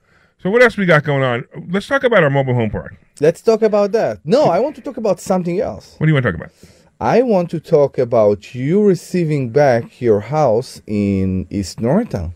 So 0.42 0.50
what 0.50 0.62
else 0.62 0.76
we 0.76 0.86
got 0.86 1.02
going 1.04 1.22
on? 1.24 1.44
Let's 1.70 1.88
talk 1.88 2.04
about 2.04 2.22
our 2.22 2.30
mobile 2.30 2.54
home 2.54 2.70
park. 2.70 2.94
Let's 3.20 3.42
talk 3.42 3.62
about 3.62 3.90
that. 3.92 4.20
No, 4.24 4.44
I 4.44 4.60
want 4.60 4.76
to 4.76 4.80
talk 4.82 4.96
about 4.96 5.18
something 5.20 5.58
else. 5.60 5.96
What 5.98 6.06
do 6.06 6.10
you 6.10 6.14
want 6.14 6.24
to 6.26 6.32
talk 6.32 6.40
about? 6.40 6.52
I 7.00 7.22
want 7.22 7.50
to 7.50 7.60
talk 7.60 7.98
about 7.98 8.54
you 8.54 8.84
receiving 8.84 9.50
back 9.50 10.00
your 10.00 10.20
house 10.20 10.80
in 10.86 11.46
East 11.50 11.80
Norristown. 11.80 12.34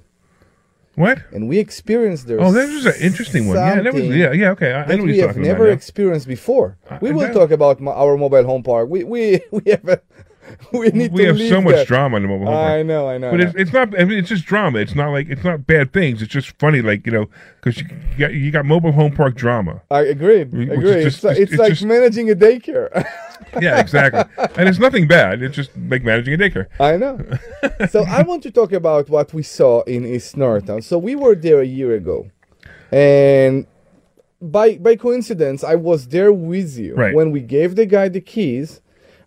What? 1.05 1.19
And 1.35 1.43
we 1.51 1.57
experienced 1.67 2.25
there. 2.29 2.39
Oh, 2.45 2.53
that 2.59 2.69
was 2.77 2.87
an 2.87 2.99
interesting 3.09 3.43
one. 3.49 3.57
Yeah, 3.57 3.81
that 3.85 3.93
was 3.99 4.05
yeah, 4.23 4.33
yeah. 4.43 4.55
Okay, 4.55 4.71
I, 4.73 4.81
I 4.83 4.87
know 4.87 4.97
what 4.99 5.07
we 5.07 5.17
you're 5.19 5.27
have 5.29 5.37
never 5.51 5.67
experienced 5.79 6.29
before. 6.37 6.69
We 7.05 7.09
Uh, 7.11 7.15
will 7.15 7.21
that- 7.27 7.35
talk 7.41 7.51
about 7.59 7.77
mo- 7.87 7.97
our 8.03 8.15
mobile 8.25 8.45
home 8.51 8.63
park. 8.71 8.87
We 8.95 9.01
we 9.15 9.23
we 9.59 9.63
have 9.77 9.89
a, 9.97 9.99
we 10.73 10.89
need 10.91 11.13
we 11.13 11.25
have 11.25 11.39
so 11.39 11.61
much 11.61 11.75
that. 11.75 11.87
drama 11.87 12.17
in 12.17 12.23
the 12.23 12.29
mobile 12.29 12.47
home 12.47 12.55
park. 12.55 12.71
I 12.71 12.83
know, 12.83 13.09
I 13.09 13.19
know. 13.19 13.31
But 13.31 13.41
I 13.41 13.45
it's, 13.45 13.55
know. 13.55 13.61
it's 13.61 13.73
not. 13.73 14.01
I 14.01 14.05
mean, 14.05 14.19
it's 14.19 14.29
just 14.29 14.45
drama. 14.45 14.79
It's 14.79 14.95
not 14.95 15.11
like 15.11 15.29
it's 15.29 15.45
not 15.45 15.67
bad 15.67 15.93
things. 15.93 16.23
It's 16.23 16.33
just 16.33 16.59
funny, 16.59 16.83
like 16.83 17.07
you 17.07 17.13
know, 17.13 17.29
because 17.61 17.81
you, 17.81 17.89
got 18.19 18.33
you 18.35 18.51
got 18.51 18.65
mobile 18.65 18.93
home 18.93 19.13
park 19.15 19.35
drama. 19.35 19.83
I 19.91 20.01
agree. 20.01 20.41
Agree. 20.43 20.67
just- 20.67 21.07
it's 21.07 21.21
just- 21.23 21.39
it's 21.39 21.53
it's 21.53 21.59
like 21.61 21.71
just- 21.71 21.85
managing 21.85 22.31
a 22.31 22.35
daycare. 22.35 23.07
Yeah, 23.61 23.81
exactly. 23.81 24.23
and 24.57 24.67
it's 24.67 24.79
nothing 24.79 25.07
bad. 25.07 25.43
It's 25.43 25.55
just 25.55 25.73
like 25.89 26.03
managing 26.05 26.33
a 26.33 26.39
daycare. 26.39 26.69
I 26.81 26.97
know. 26.97 27.19
so 27.91 28.03
I 28.05 28.23
want 28.31 28.43
to 28.45 28.51
talk 28.51 28.73
about 28.73 29.11
what 29.11 29.35
we 29.35 29.43
saw 29.43 29.83
in 29.83 30.07
East 30.07 30.39
Norristown. 30.39 30.81
So 30.81 30.97
we 30.97 31.15
were 31.17 31.35
there 31.35 31.61
a 31.61 31.67
year 31.67 31.95
ago, 31.95 32.31
and 32.91 33.67
by 34.41 34.77
by 34.79 34.97
coincidence, 34.97 35.63
I 35.65 35.75
was 35.75 36.09
there 36.09 36.33
with 36.33 36.79
you 36.79 36.95
Right. 36.95 37.15
when 37.15 37.31
we 37.31 37.41
gave 37.41 37.77
the 37.77 37.87
guy 37.87 38.09
the 38.09 38.21
keys, 38.21 38.81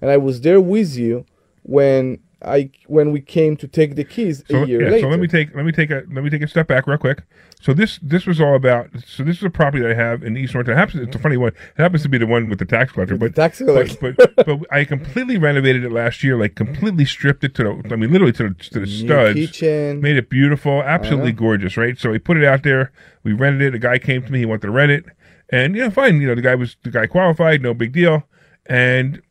and 0.06 0.12
I 0.12 0.18
was 0.18 0.42
there 0.42 0.62
with 0.62 0.96
you 0.96 1.26
when 1.64 2.20
I 2.44 2.70
when 2.86 3.12
we 3.12 3.22
came 3.22 3.58
to 3.58 3.68
take 3.68 3.96
the 3.96 4.04
keys 4.04 4.44
So, 4.48 4.62
a 4.62 4.68
year 4.68 4.84
yeah, 4.84 4.90
later. 4.92 5.06
so 5.06 5.10
let 5.10 5.20
me 5.20 5.28
take 5.28 5.56
let 5.56 5.66
me 5.66 5.72
take 5.72 5.90
a 5.90 6.04
let 6.14 6.24
me 6.24 6.30
take 6.30 6.44
a 6.44 6.48
step 6.48 6.68
back 6.68 6.86
real 6.86 7.00
quick. 7.00 7.24
So 7.60 7.74
this 7.74 7.98
this 8.04 8.28
was 8.28 8.40
all 8.40 8.56
about. 8.56 8.90
So 9.08 9.24
this 9.24 9.38
is 9.38 9.44
a 9.44 9.50
property 9.50 9.82
that 9.82 9.90
I 9.90 9.96
have 9.96 10.22
in 10.22 10.38
East 10.38 10.54
Norriton. 10.54 10.74
It 10.74 10.78
happens. 10.78 11.08
It's 11.08 11.16
a 11.16 11.20
funny 11.20 11.38
one. 11.38 11.54
It 11.76 11.82
happens 11.82 12.04
to 12.04 12.10
be 12.10 12.20
the 12.20 12.28
one 12.28 12.48
with 12.48 12.60
the 12.60 12.66
tax 12.66 12.92
collector. 12.92 13.18
But 13.18 13.34
tax 13.34 13.58
collector. 13.58 13.98
But, 14.00 14.36
but 14.36 14.46
but 14.46 14.60
I 14.72 14.86
completely 14.86 15.40
renovated 15.40 15.84
it 15.84 15.92
last 15.92 16.24
year. 16.24 16.38
Like 16.38 16.54
completely 16.54 17.06
stripped 17.06 17.44
it 17.44 17.56
to 17.56 17.64
the. 17.64 17.94
I 17.94 17.96
mean, 17.96 18.12
literally 18.12 18.34
to 18.34 18.50
the, 18.50 18.54
to 18.66 18.80
the 18.82 18.86
studs. 18.86 19.34
kitchen. 19.34 20.02
Made 20.02 20.18
it 20.18 20.30
beautiful. 20.30 20.84
Absolutely 20.84 21.32
know. 21.32 21.40
gorgeous. 21.40 21.78
Right. 21.78 21.98
So 21.98 22.12
we 22.12 22.20
put 22.20 22.38
it 22.38 22.44
out 22.44 22.62
there. 22.62 22.92
We 23.24 23.34
rented 23.34 23.64
it. 23.64 23.74
A 23.74 23.80
guy 23.80 23.98
came 23.98 24.22
to 24.24 24.32
me. 24.32 24.38
He 24.40 24.46
wanted 24.46 24.62
to 24.68 24.72
rent 24.72 24.92
it. 24.92 25.06
And 25.50 25.76
you 25.76 25.82
know, 25.84 25.90
fine. 25.90 26.22
You 26.22 26.28
know, 26.28 26.36
the 26.36 26.44
guy 26.44 26.54
was 26.54 26.78
the 26.84 26.92
guy 26.92 27.08
qualified. 27.08 27.64
No 27.64 27.74
big 27.74 27.92
deal. 27.92 28.28
And 28.68 29.22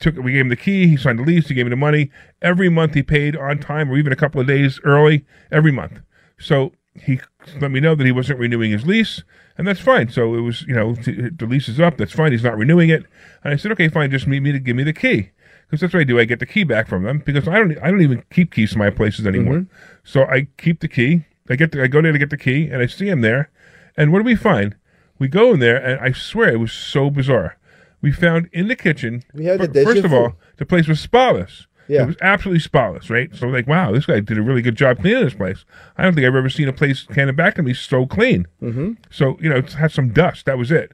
took 0.00 0.16
we 0.16 0.32
gave 0.32 0.42
him 0.42 0.48
the 0.48 0.56
key 0.56 0.88
he 0.88 0.96
signed 0.96 1.18
the 1.18 1.22
lease 1.22 1.48
he 1.48 1.54
gave 1.54 1.66
me 1.66 1.70
the 1.70 1.76
money. 1.76 2.10
Every 2.42 2.68
month 2.68 2.94
he 2.94 3.02
paid 3.02 3.36
on 3.36 3.58
time 3.58 3.90
or 3.90 3.96
even 3.96 4.12
a 4.12 4.16
couple 4.16 4.40
of 4.40 4.46
days 4.46 4.80
early 4.84 5.24
every 5.50 5.72
month. 5.72 6.00
So 6.38 6.72
he 6.94 7.20
let 7.60 7.70
me 7.70 7.80
know 7.80 7.94
that 7.94 8.04
he 8.04 8.12
wasn't 8.12 8.38
renewing 8.38 8.72
his 8.72 8.86
lease 8.86 9.22
and 9.56 9.66
that's 9.66 9.80
fine. 9.80 10.08
So 10.08 10.34
it 10.34 10.40
was 10.40 10.62
you 10.62 10.74
know 10.74 10.94
t- 10.94 11.30
the 11.30 11.46
lease 11.46 11.68
is 11.68 11.80
up 11.80 11.96
that's 11.96 12.12
fine 12.12 12.32
he's 12.32 12.44
not 12.44 12.56
renewing 12.56 12.90
it. 12.90 13.04
And 13.44 13.52
i 13.52 13.56
said 13.56 13.72
okay 13.72 13.88
fine 13.88 14.10
just 14.10 14.26
meet 14.26 14.40
me 14.40 14.52
to 14.52 14.58
give 14.58 14.76
me 14.76 14.84
the 14.84 14.92
key. 14.92 15.30
Because 15.66 15.80
that's 15.80 15.92
what 15.92 16.00
i 16.00 16.04
do 16.04 16.18
i 16.18 16.24
get 16.24 16.40
the 16.40 16.46
key 16.46 16.64
back 16.64 16.88
from 16.88 17.02
them 17.04 17.22
because 17.24 17.46
i 17.46 17.54
don't 17.54 17.76
i 17.82 17.90
don't 17.90 18.02
even 18.02 18.24
keep 18.30 18.52
keys 18.52 18.72
to 18.72 18.78
my 18.78 18.90
places 18.90 19.26
anymore. 19.26 19.60
Mm-hmm. 19.60 19.74
So 20.04 20.24
i 20.24 20.48
keep 20.56 20.80
the 20.80 20.88
key 20.88 21.26
i 21.48 21.56
get 21.56 21.72
the, 21.72 21.82
i 21.82 21.86
go 21.86 22.00
there 22.00 22.12
to 22.12 22.18
get 22.18 22.30
the 22.30 22.38
key 22.38 22.66
and 22.66 22.82
i 22.82 22.86
see 22.86 23.08
him 23.08 23.20
there 23.20 23.50
and 23.96 24.12
what 24.12 24.20
do 24.20 24.24
we 24.24 24.36
find? 24.36 24.76
We 25.18 25.28
go 25.28 25.52
in 25.52 25.60
there 25.60 25.76
and 25.76 26.00
i 26.00 26.12
swear 26.12 26.48
it 26.50 26.60
was 26.60 26.72
so 26.72 27.10
bizarre 27.10 27.57
we 28.00 28.12
found 28.12 28.48
in 28.52 28.68
the 28.68 28.76
kitchen. 28.76 29.24
We 29.34 29.46
had 29.46 29.60
fir- 29.60 29.84
First 29.84 30.04
of 30.04 30.12
all, 30.12 30.34
the 30.56 30.66
place 30.66 30.86
was 30.88 31.00
spotless. 31.00 31.66
Yeah. 31.88 32.02
It 32.02 32.06
was 32.06 32.16
absolutely 32.20 32.60
spotless, 32.60 33.08
right? 33.08 33.34
So 33.34 33.48
like, 33.48 33.66
wow, 33.66 33.92
this 33.92 34.04
guy 34.06 34.20
did 34.20 34.36
a 34.36 34.42
really 34.42 34.60
good 34.60 34.76
job 34.76 35.00
cleaning 35.00 35.24
this 35.24 35.34
place. 35.34 35.64
I 35.96 36.02
don't 36.04 36.14
think 36.14 36.26
I've 36.26 36.34
ever 36.34 36.50
seen 36.50 36.68
a 36.68 36.72
place 36.72 37.06
handed 37.14 37.36
back 37.36 37.54
to 37.54 37.62
me 37.62 37.72
so 37.72 38.06
clean. 38.06 38.46
Mm-hmm. 38.62 38.92
So 39.10 39.38
you 39.40 39.48
know, 39.48 39.56
it 39.56 39.72
had 39.72 39.90
some 39.90 40.12
dust. 40.12 40.44
That 40.46 40.58
was 40.58 40.70
it. 40.70 40.92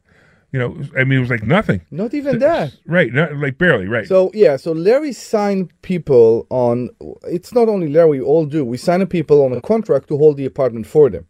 You 0.52 0.60
know, 0.60 0.80
I 0.96 1.02
mean, 1.02 1.18
it 1.18 1.20
was 1.20 1.30
like 1.30 1.42
nothing. 1.42 1.80
Not 1.90 2.14
even 2.14 2.38
that. 2.38 2.76
Right? 2.86 3.12
Not 3.12 3.36
like 3.38 3.58
barely. 3.58 3.88
Right. 3.88 4.06
So 4.06 4.30
yeah, 4.34 4.56
so 4.56 4.70
Larry 4.70 5.12
signed 5.12 5.72
people 5.82 6.46
on. 6.48 6.90
It's 7.24 7.52
not 7.52 7.68
only 7.68 7.88
Larry, 7.88 8.20
we 8.20 8.20
all 8.20 8.46
do. 8.46 8.64
We 8.64 8.76
sign 8.76 9.04
people 9.08 9.44
on 9.44 9.52
a 9.52 9.60
contract 9.60 10.06
to 10.08 10.16
hold 10.16 10.36
the 10.36 10.46
apartment 10.46 10.86
for 10.86 11.10
them. 11.10 11.26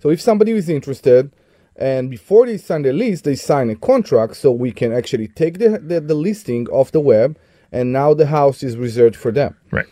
So 0.00 0.10
if 0.10 0.20
somebody 0.20 0.52
is 0.52 0.68
interested, 0.68 1.32
and 1.78 2.10
before 2.10 2.46
they 2.46 2.56
sign 2.58 2.82
the 2.82 2.92
lease, 2.92 3.20
they 3.22 3.36
sign 3.36 3.70
a 3.70 3.76
contract 3.76 4.36
so 4.36 4.50
we 4.50 4.72
can 4.72 4.92
actually 4.92 5.28
take 5.28 5.58
the 5.58 5.78
the, 5.78 6.00
the 6.00 6.14
listing 6.14 6.68
off 6.68 6.92
the 6.92 7.00
web, 7.00 7.38
and 7.72 7.92
now 7.92 8.14
the 8.14 8.26
house 8.26 8.62
is 8.62 8.76
reserved 8.76 9.16
for 9.16 9.30
them. 9.32 9.56
right. 9.70 9.86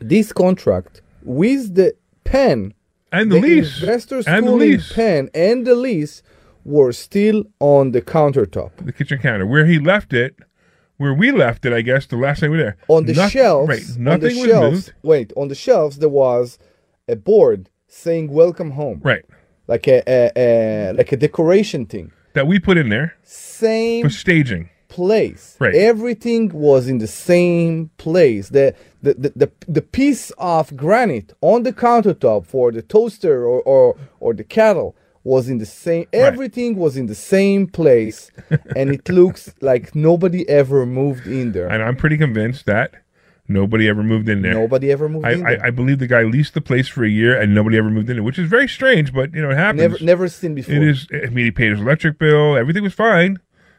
This 0.00 0.32
contract 0.32 1.00
with 1.22 1.74
the 1.74 1.94
pen, 2.24 2.74
And 3.12 3.32
the, 3.32 3.40
lease. 3.40 3.80
investor 3.80 4.22
and 4.26 4.46
the 4.46 4.52
lease. 4.52 4.92
pen, 4.92 5.30
and 5.34 5.66
the 5.66 5.74
lease 5.74 6.22
were 6.64 6.92
still 6.92 7.44
on 7.60 7.92
the 7.92 8.02
countertop. 8.02 8.72
The 8.84 8.92
kitchen 8.92 9.18
counter 9.18 9.46
where 9.46 9.64
he 9.66 9.78
left 9.78 10.12
it, 10.12 10.36
where 10.98 11.14
we 11.14 11.30
left 11.32 11.64
it. 11.64 11.72
I 11.72 11.80
guess 11.80 12.06
the 12.06 12.16
last 12.16 12.40
time 12.40 12.50
we 12.50 12.58
were 12.58 12.62
there. 12.62 12.76
on 12.88 13.06
the 13.06 13.14
Noth- 13.14 13.30
shelves. 13.32 13.68
Right. 13.68 13.96
on 13.96 14.04
Nothing 14.04 14.34
the 14.34 14.40
was 14.42 14.50
shelves, 14.50 14.72
moved. 14.74 14.92
Wait, 15.02 15.32
on 15.36 15.48
the 15.48 15.54
shelves 15.54 15.96
there 15.98 16.08
was 16.10 16.58
a 17.08 17.16
board 17.16 17.70
saying 17.88 18.30
"Welcome 18.30 18.72
home," 18.72 19.00
Right. 19.02 19.24
Like 19.68 19.86
a, 19.88 20.02
a, 20.06 20.32
a 20.36 20.92
like 20.92 21.12
a 21.12 21.16
decoration 21.16 21.86
thing. 21.86 22.12
That 22.34 22.46
we 22.46 22.58
put 22.58 22.76
in 22.76 22.88
there 22.90 23.16
Same 23.22 24.04
for 24.04 24.10
staging. 24.10 24.68
place. 24.88 25.56
Right. 25.58 25.74
Everything 25.74 26.50
was 26.50 26.86
in 26.88 26.98
the 26.98 27.06
same 27.06 27.90
place. 27.96 28.50
The 28.50 28.74
the, 29.02 29.14
the, 29.14 29.32
the 29.36 29.52
the 29.66 29.82
piece 29.82 30.30
of 30.38 30.76
granite 30.76 31.32
on 31.40 31.62
the 31.62 31.72
countertop 31.72 32.46
for 32.46 32.72
the 32.72 32.82
toaster 32.82 33.46
or 33.46 33.62
or, 33.62 33.96
or 34.20 34.34
the 34.34 34.44
kettle 34.44 34.94
was 35.24 35.48
in 35.48 35.58
the 35.58 35.66
same 35.66 36.06
everything 36.12 36.76
was 36.76 36.96
in 36.96 37.06
the 37.06 37.14
same 37.14 37.66
place 37.66 38.30
and 38.76 38.90
it 38.90 39.08
looks 39.08 39.52
like 39.60 39.92
nobody 39.94 40.48
ever 40.48 40.86
moved 40.86 41.26
in 41.26 41.50
there. 41.52 41.66
And 41.68 41.82
I'm 41.82 41.96
pretty 41.96 42.16
convinced 42.16 42.66
that 42.66 42.94
nobody 43.48 43.88
ever 43.88 44.02
moved 44.02 44.28
in 44.28 44.42
there. 44.42 44.54
Nobody 44.54 44.90
ever 44.90 45.08
moved 45.08 45.26
I, 45.26 45.32
in 45.32 45.42
there. 45.42 45.62
I, 45.64 45.68
I 45.68 45.70
believe 45.70 45.98
the 45.98 46.06
guy 46.06 46.22
leased 46.22 46.54
the 46.54 46.60
place 46.60 46.88
for 46.88 47.04
a 47.04 47.08
year 47.08 47.38
and 47.40 47.54
nobody 47.54 47.76
ever 47.78 47.90
moved 47.90 48.10
in 48.10 48.18
it, 48.18 48.22
which 48.22 48.38
is 48.38 48.48
very 48.48 48.68
strange, 48.68 49.12
but 49.12 49.34
you 49.34 49.42
know 49.42 49.50
it 49.50 49.56
happens. 49.56 49.80
never 49.80 49.98
never 50.00 50.28
seen 50.28 50.54
before. 50.54 50.74
It 50.74 50.82
is. 50.82 51.06
I 51.12 51.26
mean, 51.30 51.44
he 51.46 51.50
paid 51.50 51.70
his 51.70 51.80
electric 51.80 52.18
bill. 52.18 52.56
Everything 52.56 52.82
was 52.82 52.94
fine. 52.94 53.38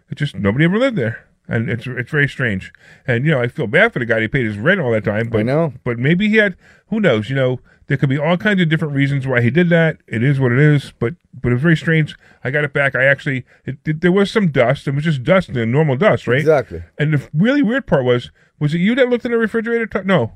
It 0.10 0.16
just 0.16 0.36
nobody 0.36 0.66
ever 0.66 0.78
lived 0.78 0.96
there, 0.98 1.26
and 1.48 1.70
it's 1.70 1.86
it's 1.88 2.12
very 2.12 2.28
strange. 2.30 2.72
And 3.06 3.26
you 3.26 3.32
know, 3.32 3.42
I 3.42 3.48
feel 3.48 3.68
bad 3.68 3.94
for 3.94 4.00
the 4.00 4.06
guy. 4.06 4.22
He 4.22 4.28
paid 4.28 4.46
his 4.46 4.58
rent 4.58 4.80
all 4.80 4.92
that 4.92 5.04
time, 5.04 5.30
but 5.30 5.40
I 5.40 5.44
know. 5.44 5.74
But 5.84 6.00
maybe 6.00 6.30
he 6.30 6.38
had. 6.38 6.56
Who 6.90 7.02
knows? 7.02 7.30
You 7.30 7.36
know, 7.36 7.60
there 7.88 7.98
could 7.98 8.08
be 8.08 8.18
all 8.18 8.38
kinds 8.38 8.62
of 8.62 8.70
different 8.70 8.94
reasons 8.94 9.28
why 9.28 9.42
he 9.42 9.50
did 9.50 9.68
that. 9.70 9.98
It 10.08 10.24
is 10.24 10.40
what 10.40 10.54
it 10.54 10.60
is. 10.60 10.94
But 10.98 11.16
but 11.42 11.50
it 11.50 11.56
was 11.56 11.62
very 11.62 11.76
strange. 11.76 12.16
I 12.44 12.52
got 12.52 12.64
it 12.64 12.72
back. 12.72 12.96
I 12.96 13.04
actually 13.04 13.46
it, 13.66 13.78
it- 13.86 14.00
there 14.00 14.14
was 14.14 14.32
some 14.32 14.50
dust. 14.50 14.88
It 14.88 14.96
was 14.96 15.04
just 15.04 15.24
dust, 15.24 15.54
the 15.54 15.66
normal 15.66 15.98
dust, 15.98 16.26
right? 16.28 16.40
Exactly. 16.40 16.84
And 16.98 17.14
the 17.14 17.30
really 17.34 17.62
weird 17.62 17.86
part 17.86 18.06
was, 18.06 18.32
was 18.60 18.74
it 18.74 18.80
you 18.80 18.96
that 18.96 19.10
looked 19.10 19.26
in 19.26 19.32
the 19.32 19.38
refrigerator? 19.38 19.86
T- 19.88 20.00
no. 20.06 20.34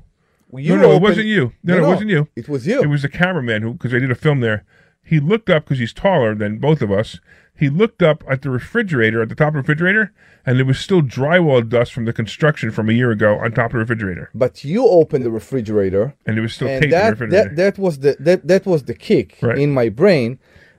You 0.54 0.76
no, 0.76 0.82
no, 0.82 0.92
it 0.92 1.02
wasn't 1.02 1.26
you. 1.28 1.52
No, 1.64 1.78
no, 1.78 1.84
it 1.84 1.88
wasn't 1.88 2.10
you. 2.10 2.28
It 2.36 2.46
was 2.48 2.66
you. 2.66 2.82
It 2.82 2.88
was 2.88 3.02
the 3.02 3.08
cameraman 3.08 3.62
who, 3.62 3.72
because 3.72 3.94
I 3.94 3.98
did 4.00 4.10
a 4.10 4.14
film 4.14 4.40
there. 4.40 4.64
He 5.02 5.18
looked 5.18 5.48
up 5.48 5.64
because 5.64 5.78
he's 5.78 5.94
taller 5.94 6.34
than 6.34 6.58
both 6.58 6.82
of 6.82 6.92
us. 6.92 7.20
He 7.56 7.68
looked 7.70 8.02
up 8.02 8.22
at 8.28 8.42
the 8.42 8.50
refrigerator, 8.50 9.22
at 9.22 9.28
the 9.30 9.34
top 9.34 9.48
of 9.48 9.52
the 9.54 9.58
refrigerator, 9.60 10.12
and 10.44 10.58
there 10.58 10.66
was 10.66 10.78
still 10.78 11.00
drywall 11.00 11.66
dust 11.68 11.92
from 11.92 12.04
the 12.04 12.12
construction 12.12 12.70
from 12.70 12.88
a 12.90 12.92
year 12.92 13.10
ago 13.10 13.38
on 13.38 13.52
top 13.52 13.66
of 13.66 13.72
the 13.72 13.78
refrigerator, 13.78 14.30
but 14.34 14.62
you 14.64 14.86
opened 14.86 15.24
the 15.24 15.30
refrigerator, 15.30 16.14
and 16.26 16.36
it 16.38 16.40
was 16.40 16.54
still 16.54 16.68
tape 16.68 16.84
in 16.84 16.90
the 16.90 16.96
that, 16.96 17.10
refrigerator. 17.10 17.48
that 17.48 17.56
that 17.56 17.78
was 17.78 17.98
the 18.00 18.16
that 18.20 18.46
that 18.48 18.66
was 18.66 18.84
the 18.84 18.94
kick 18.94 19.38
Right. 19.42 19.58
in 19.58 19.72
my 19.72 19.88
brain. 19.88 20.38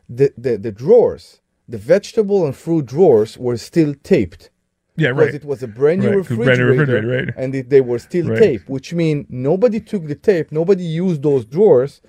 The, 0.10 0.34
the 0.38 0.58
the 0.58 0.72
drawers, 0.72 1.42
the 1.68 1.78
vegetable 1.78 2.46
and 2.46 2.56
fruit 2.56 2.86
drawers 2.86 3.38
were 3.38 3.58
still 3.58 3.94
taped. 4.04 4.50
Yeah, 4.96 5.10
Because 5.10 5.26
right. 5.28 5.36
it 5.36 5.46
was 5.46 5.64
a 5.64 5.68
brand 5.68 6.02
new 6.02 6.10
Right, 6.10 6.18
refrigerator, 6.18 6.46
brand 6.46 6.60
new 6.60 6.66
refrigerator, 6.94 7.26
right. 7.26 7.34
and 7.38 7.56
it, 7.56 7.70
they 7.70 7.82
were 7.82 8.00
still 8.00 8.28
Right. 8.30 8.40
taped, 8.40 8.70
which 8.70 8.94
means 8.94 9.26
nobody 9.30 9.80
took 9.80 10.08
the 10.08 10.16
tape, 10.16 10.52
nobody 10.52 10.84
used 10.84 11.24
those 11.24 11.46
drawers, 11.46 12.02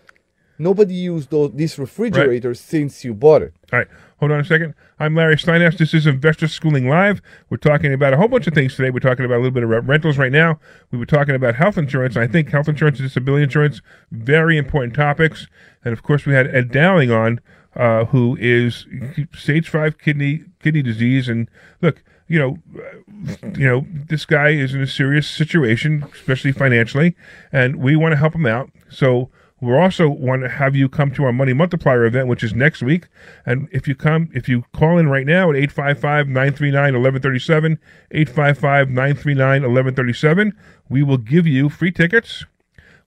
nobody 0.59 0.95
used 0.95 1.30
those 1.30 1.53
this 1.55 1.78
refrigerator 1.78 2.55
since 2.55 3.05
you 3.05 3.14
bought 3.14 3.43
it. 3.43 3.55
All 3.72 3.78
right, 3.80 3.89
hold 4.18 4.30
on 4.32 4.41
a 4.41 4.45
second. 4.45 4.74
I'm 5.01 5.14
Larry 5.16 5.37
Steinhaus. 5.37 5.76
This 5.76 5.93
is 5.93 6.07
Investor 6.07 6.47
Schooling 6.47 6.89
Live. 6.89 7.20
We're 7.51 7.57
talking 7.57 7.93
about 7.93 8.12
a 8.12 8.16
whole 8.16 8.28
bunch 8.28 8.47
of 8.47 8.55
things 8.55 8.76
today. 8.76 8.91
We're 8.91 9.01
talking 9.01 9.24
about 9.24 9.37
a 9.37 9.43
little 9.43 9.51
bit 9.51 9.64
about 9.64 9.87
rentals 9.87 10.16
right 10.18 10.30
now. 10.30 10.61
We 10.93 10.99
were 10.99 11.07
talking 11.07 11.35
about 11.35 11.57
health 11.57 11.76
insurance. 11.76 12.16
I 12.16 12.26
think 12.28 12.51
health 12.51 12.68
insurance 12.68 13.01
and 13.01 13.09
disability 13.09 13.43
insurance, 13.45 13.80
very 14.12 14.57
important 14.57 14.95
topics. 14.95 15.49
And 15.85 15.93
of 15.93 16.03
course, 16.05 16.26
we 16.26 16.35
had 16.35 16.47
Ed 16.55 16.70
Dowling 16.70 17.11
on, 17.11 17.41
uh, 17.74 18.05
who 18.05 18.37
is 18.41 18.87
stage 19.35 19.68
five 19.68 19.99
kidney 19.99 20.45
kidney 20.61 20.82
disease. 20.82 21.28
And 21.28 21.49
look, 21.82 22.05
you 22.27 22.39
know, 22.39 22.59
uh, 22.79 23.49
you 23.57 23.66
know, 23.68 23.87
this 23.91 24.25
guy 24.25 24.51
is 24.51 24.75
in 24.75 24.81
a 24.81 24.87
serious 24.87 25.29
situation, 25.29 26.05
especially 26.12 26.53
financially, 26.53 27.14
and 27.53 27.77
we 27.77 27.97
want 27.97 28.12
to 28.12 28.16
help 28.16 28.35
him 28.35 28.47
out. 28.47 28.70
So 28.89 29.31
We 29.61 29.72
also 29.75 30.09
want 30.11 30.43
to 30.43 30.49
have 30.51 30.77
you 30.77 30.89
come 30.91 31.11
to 31.12 31.25
our 31.25 31.33
Money 31.33 31.55
Multiplier 31.55 32.05
event, 32.05 32.29
which 32.29 32.43
is 32.43 32.55
next 32.55 32.83
week. 32.83 33.09
And 33.47 33.68
if 33.72 33.89
you 33.89 33.95
come, 33.95 34.29
if 34.35 34.47
you 34.47 34.64
call 34.75 34.99
in 34.99 35.09
right 35.09 35.27
now 35.27 35.49
at 35.49 35.57
855 35.57 36.29
939 36.29 36.83
1137, 36.83 37.79
855 38.11 38.89
939 38.91 39.62
1137, 39.62 40.53
we 40.91 41.03
will 41.03 41.16
give 41.16 41.47
you 41.47 41.70
free 41.70 41.93
tickets. 41.93 42.45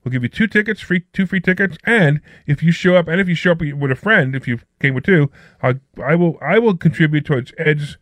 We'll 0.02 0.10
give 0.10 0.22
you 0.24 0.28
two 0.28 0.46
tickets, 0.48 0.80
free 0.80 1.04
two 1.12 1.26
free 1.26 1.40
tickets, 1.40 1.76
and 1.84 2.20
if 2.46 2.62
you 2.62 2.72
show 2.72 2.96
up, 2.96 3.08
and 3.08 3.20
if 3.20 3.28
you 3.28 3.34
show 3.34 3.52
up 3.52 3.60
with 3.60 3.90
a 3.90 3.96
friend, 3.96 4.34
if 4.34 4.48
you 4.48 4.58
came 4.80 4.94
with 4.94 5.04
two, 5.04 5.30
I, 5.62 5.76
I 6.02 6.14
will 6.14 6.38
I 6.40 6.58
will 6.58 6.76
contribute 6.76 7.26
towards 7.26 7.52
Ed's 7.58 7.98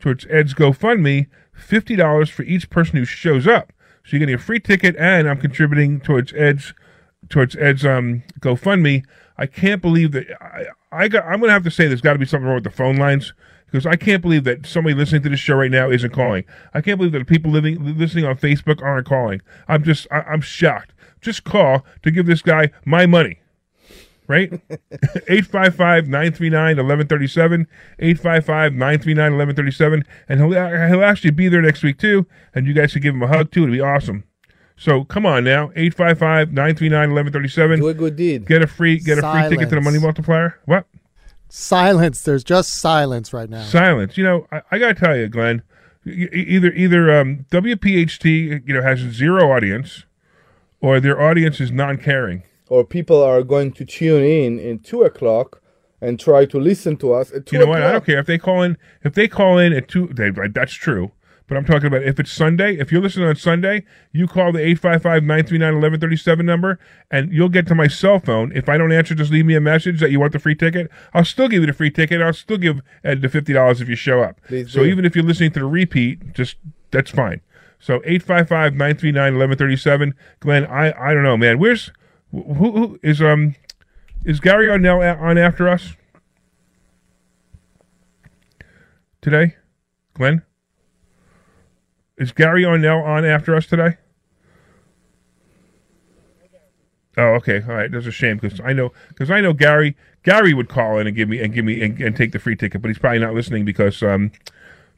towards 0.00 0.26
Ed's 0.28 0.54
GoFundMe 0.54 1.26
fifty 1.52 1.96
dollars 1.96 2.30
for 2.30 2.42
each 2.42 2.70
person 2.70 2.96
who 2.96 3.04
shows 3.04 3.46
up. 3.46 3.72
So 4.04 4.16
you're 4.16 4.20
getting 4.20 4.34
a 4.34 4.38
free 4.38 4.60
ticket, 4.60 4.96
and 4.96 5.28
I'm 5.28 5.40
contributing 5.40 6.00
towards 6.00 6.32
Ed's 6.32 6.74
towards 7.28 7.56
Ed's 7.56 7.84
um 7.84 8.22
GoFundMe. 8.40 9.04
I 9.36 9.46
can't 9.46 9.80
believe 9.80 10.12
that 10.12 10.26
I, 10.42 10.66
I 10.92 11.08
got. 11.08 11.24
I'm 11.24 11.40
gonna 11.40 11.52
have 11.52 11.64
to 11.64 11.70
say 11.70 11.86
there's 11.86 12.00
got 12.00 12.14
to 12.14 12.18
be 12.18 12.26
something 12.26 12.46
wrong 12.46 12.56
with 12.56 12.64
the 12.64 12.70
phone 12.70 12.96
lines 12.96 13.32
because 13.66 13.86
I 13.86 13.96
can't 13.96 14.22
believe 14.22 14.44
that 14.44 14.66
somebody 14.66 14.94
listening 14.94 15.22
to 15.22 15.28
this 15.28 15.40
show 15.40 15.56
right 15.56 15.70
now 15.70 15.90
isn't 15.90 16.12
calling. 16.12 16.44
I 16.74 16.80
can't 16.80 16.98
believe 16.98 17.12
that 17.12 17.26
people 17.26 17.50
living 17.50 17.96
listening 17.98 18.24
on 18.24 18.36
Facebook 18.36 18.82
aren't 18.82 19.06
calling. 19.06 19.40
I'm 19.68 19.84
just 19.84 20.06
I, 20.10 20.20
I'm 20.22 20.40
shocked. 20.40 20.92
Just 21.20 21.44
call 21.44 21.84
to 22.02 22.10
give 22.10 22.26
this 22.26 22.42
guy 22.42 22.70
my 22.84 23.06
money. 23.06 23.39
Right? 24.30 24.52
855 25.28 26.06
939 26.06 26.76
1137. 26.76 27.66
855 27.98 28.72
939 28.74 29.32
1137. 29.32 30.04
And 30.28 30.40
he'll, 30.40 30.88
he'll 30.88 31.04
actually 31.04 31.32
be 31.32 31.48
there 31.48 31.60
next 31.60 31.82
week, 31.82 31.98
too. 31.98 32.28
And 32.54 32.64
you 32.64 32.72
guys 32.72 32.92
should 32.92 33.02
give 33.02 33.16
him 33.16 33.24
a 33.24 33.26
hug, 33.26 33.50
too. 33.50 33.64
It'd 33.64 33.72
be 33.72 33.80
awesome. 33.80 34.22
So 34.80 35.04
come 35.04 35.24
on 35.26 35.44
now, 35.44 35.68
855-939-1137. 35.76 37.76
Do 37.76 37.88
a 37.88 37.94
good 37.94 38.16
deed. 38.16 38.46
Get 38.46 38.62
a 38.62 38.66
free 38.66 38.98
get 38.98 39.18
a 39.18 39.20
free 39.20 39.46
ticket 39.50 39.68
to 39.68 39.74
the 39.74 39.82
money 39.82 39.98
multiplier. 39.98 40.58
What? 40.64 40.86
Silence. 41.50 42.22
There's 42.22 42.42
just 42.42 42.78
silence 42.78 43.34
right 43.34 43.50
now. 43.50 43.62
Silence. 43.62 44.16
You 44.16 44.24
know, 44.24 44.46
I, 44.50 44.62
I 44.70 44.78
got 44.78 44.96
to 44.96 45.04
tell 45.04 45.14
you, 45.14 45.28
Glenn, 45.28 45.62
either 46.06 46.72
either 46.72 47.20
um, 47.20 47.44
WPHT, 47.50 48.66
you 48.66 48.72
know, 48.72 48.80
has 48.80 49.00
zero 49.00 49.52
audience 49.52 50.06
or 50.80 50.98
their 50.98 51.20
audience 51.20 51.60
is 51.60 51.70
non-caring. 51.70 52.44
Or 52.70 52.84
people 52.84 53.22
are 53.22 53.42
going 53.42 53.72
to 53.72 53.84
tune 53.84 54.24
in 54.24 54.58
in 54.58 54.78
two 54.78 55.02
o'clock 55.02 55.60
and 56.00 56.18
try 56.18 56.46
to 56.46 56.58
listen 56.58 56.96
to 56.98 57.12
us 57.12 57.30
at 57.32 57.44
two 57.44 57.56
You 57.56 57.64
know 57.64 57.68
what? 57.68 57.82
I 57.82 57.92
don't 57.92 58.06
care 58.06 58.18
if 58.18 58.26
they 58.26 58.38
call 58.38 58.62
in. 58.62 58.78
If 59.04 59.14
they 59.14 59.28
call 59.28 59.58
in 59.58 59.74
at 59.74 59.88
two, 59.88 60.06
they, 60.06 60.30
that's 60.30 60.72
true. 60.72 61.12
But 61.50 61.56
I'm 61.56 61.64
talking 61.64 61.88
about 61.88 62.04
if 62.04 62.20
it's 62.20 62.30
Sunday. 62.30 62.78
If 62.78 62.92
you're 62.92 63.02
listening 63.02 63.26
on 63.26 63.34
Sunday, 63.34 63.84
you 64.12 64.28
call 64.28 64.52
the 64.52 64.60
855-939-1137 64.60 66.44
number, 66.44 66.78
and 67.10 67.32
you'll 67.32 67.48
get 67.48 67.66
to 67.66 67.74
my 67.74 67.88
cell 67.88 68.20
phone. 68.20 68.52
If 68.54 68.68
I 68.68 68.78
don't 68.78 68.92
answer, 68.92 69.16
just 69.16 69.32
leave 69.32 69.46
me 69.46 69.56
a 69.56 69.60
message 69.60 69.98
that 69.98 70.12
you 70.12 70.20
want 70.20 70.32
the 70.32 70.38
free 70.38 70.54
ticket. 70.54 70.88
I'll 71.12 71.24
still 71.24 71.48
give 71.48 71.62
you 71.62 71.66
the 71.66 71.72
free 71.72 71.90
ticket. 71.90 72.22
I'll 72.22 72.32
still 72.32 72.56
give 72.56 72.80
Ed 73.02 73.20
the 73.20 73.28
fifty 73.28 73.52
dollars 73.52 73.80
if 73.80 73.88
you 73.88 73.96
show 73.96 74.22
up. 74.22 74.40
Please 74.46 74.70
so 74.70 74.84
do. 74.84 74.86
even 74.86 75.04
if 75.04 75.16
you're 75.16 75.24
listening 75.24 75.50
to 75.50 75.58
the 75.58 75.66
repeat, 75.66 76.34
just 76.34 76.54
that's 76.92 77.10
fine. 77.10 77.40
So 77.80 77.98
855-939-1137. 78.00 80.12
Glenn, 80.38 80.66
I 80.66 80.92
I 80.92 81.14
don't 81.14 81.24
know, 81.24 81.36
man. 81.36 81.58
Where's 81.58 81.90
who, 82.30 82.72
who 82.72 83.00
is 83.02 83.20
um 83.20 83.54
is 84.24 84.40
Gary 84.40 84.66
Arnell 84.66 85.20
on 85.20 85.38
after 85.38 85.68
us 85.68 85.94
today? 89.20 89.56
Glenn? 90.14 90.42
Is 92.18 92.32
Gary 92.32 92.64
Arnell 92.64 93.02
on 93.02 93.24
after 93.24 93.54
us 93.54 93.66
today? 93.66 93.96
Oh, 97.16 97.34
okay. 97.34 97.62
All 97.62 97.74
right. 97.74 97.90
That's 97.90 98.06
a 98.06 98.12
shame 98.12 98.38
because 98.38 98.60
I 98.60 98.72
know 98.72 98.92
because 99.08 99.30
I 99.30 99.40
know 99.40 99.52
Gary. 99.52 99.96
Gary 100.22 100.52
would 100.52 100.68
call 100.68 100.98
in 100.98 101.06
and 101.06 101.16
give 101.16 101.28
me 101.28 101.40
and 101.40 101.52
give 101.52 101.64
me 101.64 101.82
and, 101.82 101.98
and 102.00 102.14
take 102.14 102.32
the 102.32 102.38
free 102.38 102.54
ticket, 102.54 102.82
but 102.82 102.88
he's 102.88 102.98
probably 102.98 103.18
not 103.18 103.34
listening 103.34 103.64
because 103.64 104.02
um 104.02 104.30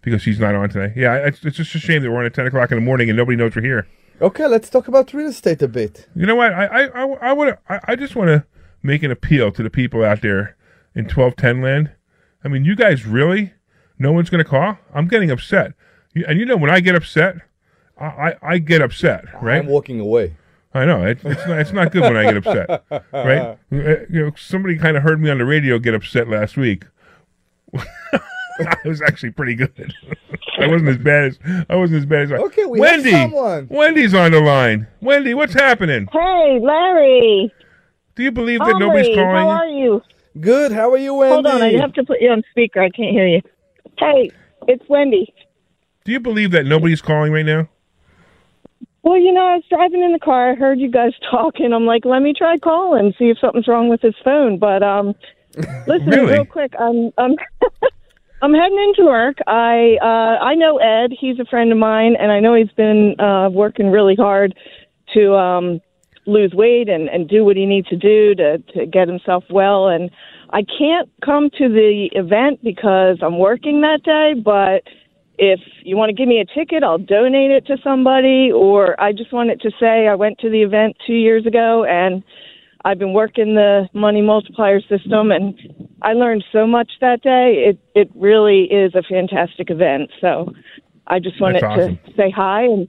because 0.02 0.24
he's 0.24 0.40
not 0.40 0.54
on 0.54 0.68
today. 0.68 0.92
Yeah, 0.96 1.14
it's, 1.14 1.44
it's 1.44 1.56
just 1.56 1.74
a 1.74 1.78
shame 1.78 2.02
that 2.02 2.10
we're 2.10 2.18
on 2.18 2.26
at 2.26 2.34
ten 2.34 2.46
o'clock 2.46 2.72
in 2.72 2.76
the 2.76 2.82
morning 2.84 3.08
and 3.08 3.16
nobody 3.16 3.36
knows 3.36 3.54
we're 3.54 3.62
here. 3.62 3.86
Okay, 4.20 4.46
let's 4.46 4.70
talk 4.70 4.88
about 4.88 5.12
real 5.12 5.28
estate 5.28 5.62
a 5.62 5.68
bit. 5.68 6.06
You 6.14 6.26
know 6.26 6.36
what? 6.36 6.52
I 6.52 6.64
I 6.66 6.82
I, 6.86 7.06
I 7.30 7.32
want 7.32 7.50
to. 7.50 7.58
I, 7.72 7.92
I 7.92 7.96
just 7.96 8.14
want 8.14 8.28
to 8.28 8.44
make 8.82 9.02
an 9.02 9.10
appeal 9.10 9.50
to 9.52 9.62
the 9.62 9.70
people 9.70 10.04
out 10.04 10.20
there 10.22 10.56
in 10.94 11.06
twelve 11.08 11.34
ten 11.36 11.60
land. 11.60 11.90
I 12.44 12.48
mean, 12.48 12.64
you 12.64 12.76
guys 12.76 13.04
really? 13.06 13.52
No 13.98 14.12
one's 14.12 14.30
going 14.30 14.42
to 14.42 14.48
call. 14.48 14.78
I'm 14.94 15.08
getting 15.08 15.30
upset. 15.30 15.72
You- 16.14 16.24
And 16.28 16.38
you 16.38 16.44
know, 16.46 16.56
when 16.56 16.70
I 16.70 16.80
get 16.80 16.94
upset, 16.94 17.36
I 17.98 18.04
I, 18.06 18.34
I 18.42 18.58
get 18.58 18.80
upset, 18.82 19.24
right? 19.42 19.58
I'm 19.60 19.66
walking 19.66 19.98
away. 20.00 20.36
I 20.74 20.84
know 20.86 21.04
it, 21.04 21.18
it's 21.24 21.46
not. 21.46 21.58
It's 21.58 21.72
not 21.72 21.92
good 21.92 22.02
when 22.02 22.16
I 22.16 22.22
get 22.32 22.36
upset, 22.38 22.84
right? 23.12 23.38
Uh, 23.38 23.56
You 23.70 24.26
know, 24.26 24.32
somebody 24.36 24.76
kind 24.78 24.96
of 24.96 25.02
heard 25.02 25.20
me 25.20 25.30
on 25.30 25.38
the 25.38 25.44
radio 25.44 25.78
get 25.78 25.94
upset 25.94 26.28
last 26.28 26.56
week. 26.56 26.84
I 28.66 28.76
was 28.88 29.00
actually 29.02 29.30
pretty 29.32 29.54
good. 29.54 29.94
I 30.58 30.66
wasn't 30.66 30.90
as 30.90 30.98
bad 30.98 31.24
as 31.24 31.38
I 31.68 31.76
wasn't 31.76 32.00
as 32.00 32.06
bad 32.06 32.22
as 32.22 32.32
I. 32.32 32.36
Okay, 32.36 32.64
we 32.66 32.80
have 32.80 33.02
someone. 33.02 33.68
Wendy's 33.70 34.14
on 34.14 34.32
the 34.32 34.40
line. 34.40 34.86
Wendy, 35.00 35.34
what's 35.34 35.54
happening? 35.54 36.08
Hey, 36.12 36.58
Larry. 36.62 37.52
Do 38.14 38.22
you 38.22 38.30
believe 38.30 38.60
that 38.60 38.76
nobody's 38.78 39.14
calling? 39.14 39.36
How 39.36 39.48
are 39.48 39.66
you? 39.66 40.02
Good. 40.40 40.72
How 40.72 40.90
are 40.92 40.98
you, 40.98 41.14
Wendy? 41.14 41.34
Hold 41.34 41.46
on, 41.46 41.62
I 41.62 41.72
have 41.80 41.92
to 41.94 42.04
put 42.04 42.20
you 42.20 42.30
on 42.30 42.42
speaker. 42.50 42.80
I 42.80 42.90
can't 42.90 43.10
hear 43.12 43.26
you. 43.26 43.40
Hey, 43.98 44.30
it's 44.68 44.84
Wendy. 44.88 45.32
Do 46.04 46.12
you 46.12 46.20
believe 46.20 46.50
that 46.50 46.66
nobody's 46.66 47.00
calling 47.00 47.32
right 47.32 47.46
now? 47.46 47.68
Well, 49.02 49.18
you 49.18 49.32
know, 49.32 49.44
I 49.46 49.56
was 49.56 49.64
driving 49.68 50.02
in 50.02 50.12
the 50.12 50.18
car. 50.18 50.50
I 50.50 50.54
heard 50.54 50.78
you 50.78 50.90
guys 50.90 51.12
talking. 51.30 51.72
I'm 51.72 51.86
like, 51.86 52.04
let 52.04 52.22
me 52.22 52.34
try 52.36 52.58
calling, 52.58 53.12
see 53.18 53.30
if 53.30 53.38
something's 53.38 53.66
wrong 53.68 53.88
with 53.88 54.00
his 54.00 54.14
phone. 54.24 54.58
But 54.58 54.82
um, 54.82 55.14
listen, 55.86 56.06
Really? 56.08 56.32
real 56.34 56.44
quick, 56.44 56.72
I'm 56.78 57.10
I'm 57.18 57.34
I'm 58.42 58.54
heading 58.54 58.78
into 58.88 59.08
work. 59.08 59.36
I 59.46 59.98
uh, 60.02 60.44
I 60.44 60.56
know 60.56 60.78
Ed. 60.78 61.12
He's 61.18 61.38
a 61.38 61.44
friend 61.44 61.70
of 61.70 61.78
mine, 61.78 62.16
and 62.18 62.32
I 62.32 62.40
know 62.40 62.56
he's 62.56 62.72
been 62.76 63.14
uh, 63.20 63.48
working 63.50 63.88
really 63.88 64.16
hard 64.16 64.52
to 65.14 65.34
um, 65.34 65.80
lose 66.26 66.52
weight 66.52 66.88
and, 66.88 67.08
and 67.08 67.28
do 67.28 67.44
what 67.44 67.56
he 67.56 67.66
needs 67.66 67.86
to 67.88 67.96
do 67.96 68.34
to 68.34 68.58
to 68.74 68.86
get 68.86 69.06
himself 69.06 69.44
well. 69.48 69.86
And 69.86 70.10
I 70.50 70.64
can't 70.76 71.08
come 71.24 71.50
to 71.50 71.68
the 71.68 72.10
event 72.14 72.64
because 72.64 73.18
I'm 73.22 73.38
working 73.38 73.80
that 73.82 74.02
day, 74.02 74.34
but 74.34 74.82
if 75.38 75.60
you 75.84 75.96
want 75.96 76.10
to 76.10 76.12
give 76.12 76.26
me 76.26 76.40
a 76.40 76.44
ticket, 76.44 76.82
I'll 76.82 76.98
donate 76.98 77.52
it 77.52 77.64
to 77.66 77.76
somebody. 77.84 78.50
Or 78.50 79.00
I 79.00 79.12
just 79.12 79.32
wanted 79.32 79.60
to 79.60 79.70
say 79.78 80.08
I 80.08 80.16
went 80.16 80.40
to 80.40 80.50
the 80.50 80.62
event 80.62 80.96
two 81.06 81.14
years 81.14 81.46
ago 81.46 81.84
and 81.84 82.24
I've 82.84 82.98
been 82.98 83.12
working 83.12 83.54
the 83.54 83.88
money 83.94 84.22
multiplier 84.22 84.80
system 84.80 85.30
and 85.30 85.58
I 86.02 86.12
learned 86.14 86.44
so 86.52 86.66
much 86.66 86.90
that 87.00 87.22
day. 87.22 87.64
It 87.68 87.78
it 87.94 88.10
really 88.14 88.64
is 88.64 88.94
a 88.94 89.02
fantastic 89.02 89.70
event. 89.70 90.10
So 90.20 90.52
I 91.06 91.18
just 91.20 91.40
wanted 91.40 91.62
awesome. 91.62 91.98
to 92.06 92.12
say 92.16 92.30
hi 92.30 92.64
and 92.64 92.88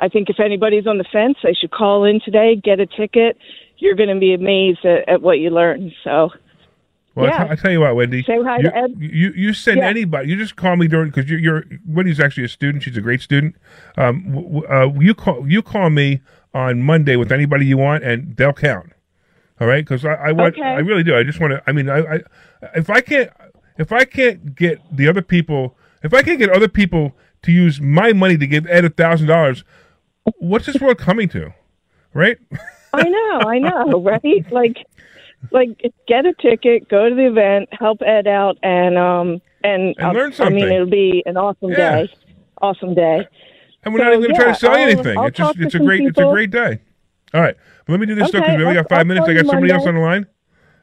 I 0.00 0.08
think 0.08 0.30
if 0.30 0.40
anybody's 0.40 0.86
on 0.86 0.98
the 0.98 1.04
fence, 1.12 1.36
they 1.42 1.52
should 1.52 1.70
call 1.70 2.04
in 2.04 2.20
today, 2.24 2.56
get 2.56 2.80
a 2.80 2.86
ticket. 2.86 3.36
You're 3.76 3.94
going 3.94 4.08
to 4.08 4.18
be 4.18 4.32
amazed 4.34 4.84
at, 4.84 5.06
at 5.08 5.22
what 5.22 5.38
you 5.38 5.50
learn. 5.50 5.92
So 6.04 6.30
Well, 7.14 7.26
I 7.26 7.28
Yeah. 7.28 7.44
t- 7.44 7.50
I 7.50 7.54
tell 7.56 7.70
you 7.70 7.80
what, 7.80 7.94
Wendy. 7.96 8.22
Say 8.22 8.38
hi 8.42 8.58
to 8.58 8.62
you, 8.64 8.70
Ed. 8.74 8.90
You 8.98 9.32
you 9.36 9.52
send 9.52 9.78
Yeah. 9.78 9.88
anybody. 9.88 10.30
You 10.30 10.36
just 10.36 10.56
call 10.56 10.76
me 10.76 10.88
during 10.88 11.10
because 11.10 11.28
you're, 11.30 11.38
you're 11.38 11.64
Wendy's 11.86 12.18
actually 12.20 12.44
a 12.44 12.48
student. 12.48 12.82
She's 12.82 12.96
a 12.96 13.00
great 13.02 13.20
student. 13.20 13.56
Um, 13.96 14.24
w- 14.32 14.60
w- 14.62 14.66
uh, 14.68 15.00
you 15.00 15.14
call 15.14 15.46
you 15.46 15.60
call 15.62 15.90
me 15.90 16.20
on 16.54 16.82
Monday 16.82 17.16
with 17.16 17.30
anybody 17.30 17.66
you 17.66 17.76
want, 17.76 18.02
and 18.02 18.36
they'll 18.36 18.52
count. 18.54 18.92
All 19.60 19.66
right, 19.66 19.84
because 19.84 20.04
I, 20.04 20.14
I 20.14 20.32
want 20.32 20.54
Okay. 20.54 20.62
I 20.66 20.78
really 20.78 21.02
do. 21.02 21.14
I 21.16 21.22
just 21.22 21.38
want 21.40 21.52
to. 21.52 21.62
I 21.66 21.72
mean, 21.72 21.88
I, 21.90 21.98
I 21.98 22.20
if 22.74 22.88
I 22.90 23.00
can't 23.00 23.30
if 23.78 23.92
I 23.92 24.04
can't 24.04 24.54
get 24.54 24.80
the 24.94 25.06
other 25.08 25.22
people 25.22 25.76
if 26.02 26.14
I 26.14 26.22
can't 26.22 26.38
get 26.38 26.50
other 26.50 26.68
people 26.68 27.16
to 27.42 27.52
use 27.52 27.80
my 27.80 28.12
money 28.12 28.36
to 28.38 28.46
give 28.46 28.66
Ed 28.66 28.84
a 28.84 28.90
thousand 28.90 29.26
dollars, 29.26 29.64
what's 30.38 30.66
this 30.66 30.80
world 30.80 30.98
coming 30.98 31.28
to? 31.30 31.52
Right? 32.14 32.38
I 32.92 33.02
know, 33.08 33.40
I 33.48 33.58
know, 33.58 34.00
right? 34.02 34.50
Like, 34.50 34.78
like 35.52 35.80
get 36.08 36.26
a 36.26 36.32
ticket, 36.40 36.88
go 36.88 37.08
to 37.08 37.14
the 37.14 37.26
event, 37.26 37.68
help 37.72 38.00
Ed 38.02 38.26
out, 38.26 38.58
and 38.62 38.96
um 38.98 39.40
and, 39.62 39.94
And 39.98 40.06
um, 40.06 40.14
learn 40.16 40.32
I 40.40 40.48
mean, 40.48 40.72
it'll 40.72 40.86
be 40.86 41.22
an 41.26 41.36
awesome 41.36 41.70
Yeah. 41.70 42.02
day, 42.02 42.12
awesome 42.62 42.94
day. 42.94 43.28
And 43.84 43.94
we're 43.94 44.00
not 44.02 44.08
even 44.14 44.20
going 44.22 44.34
to 44.34 44.40
try 44.40 44.52
to 44.52 44.58
sell 44.58 44.72
you 44.72 44.84
I'll- 44.84 44.90
anything. 44.90 45.18
I'll 45.18 45.26
it's 45.26 45.38
just, 45.38 45.58
it's 45.58 45.74
a 45.74 45.78
great 45.78 46.00
it's 46.02 46.18
a 46.18 46.24
great 46.24 46.50
day. 46.50 46.80
All 47.32 47.40
right, 47.40 47.56
let 47.90 48.00
me 48.00 48.06
do 48.06 48.14
this 48.14 48.28
stuff 48.28 48.42
Okay, 48.42 48.52
because 48.52 48.58
we 48.58 48.64
only 48.64 48.74
got 48.76 48.88
5 48.88 48.98
I'll 48.98 49.04
minutes. 49.04 49.28
I 49.28 49.34
got 49.34 49.44
you 49.44 49.50
somebody 49.50 49.72
else 49.72 49.86
on 49.86 49.94
the 49.94 50.00
line. 50.00 50.26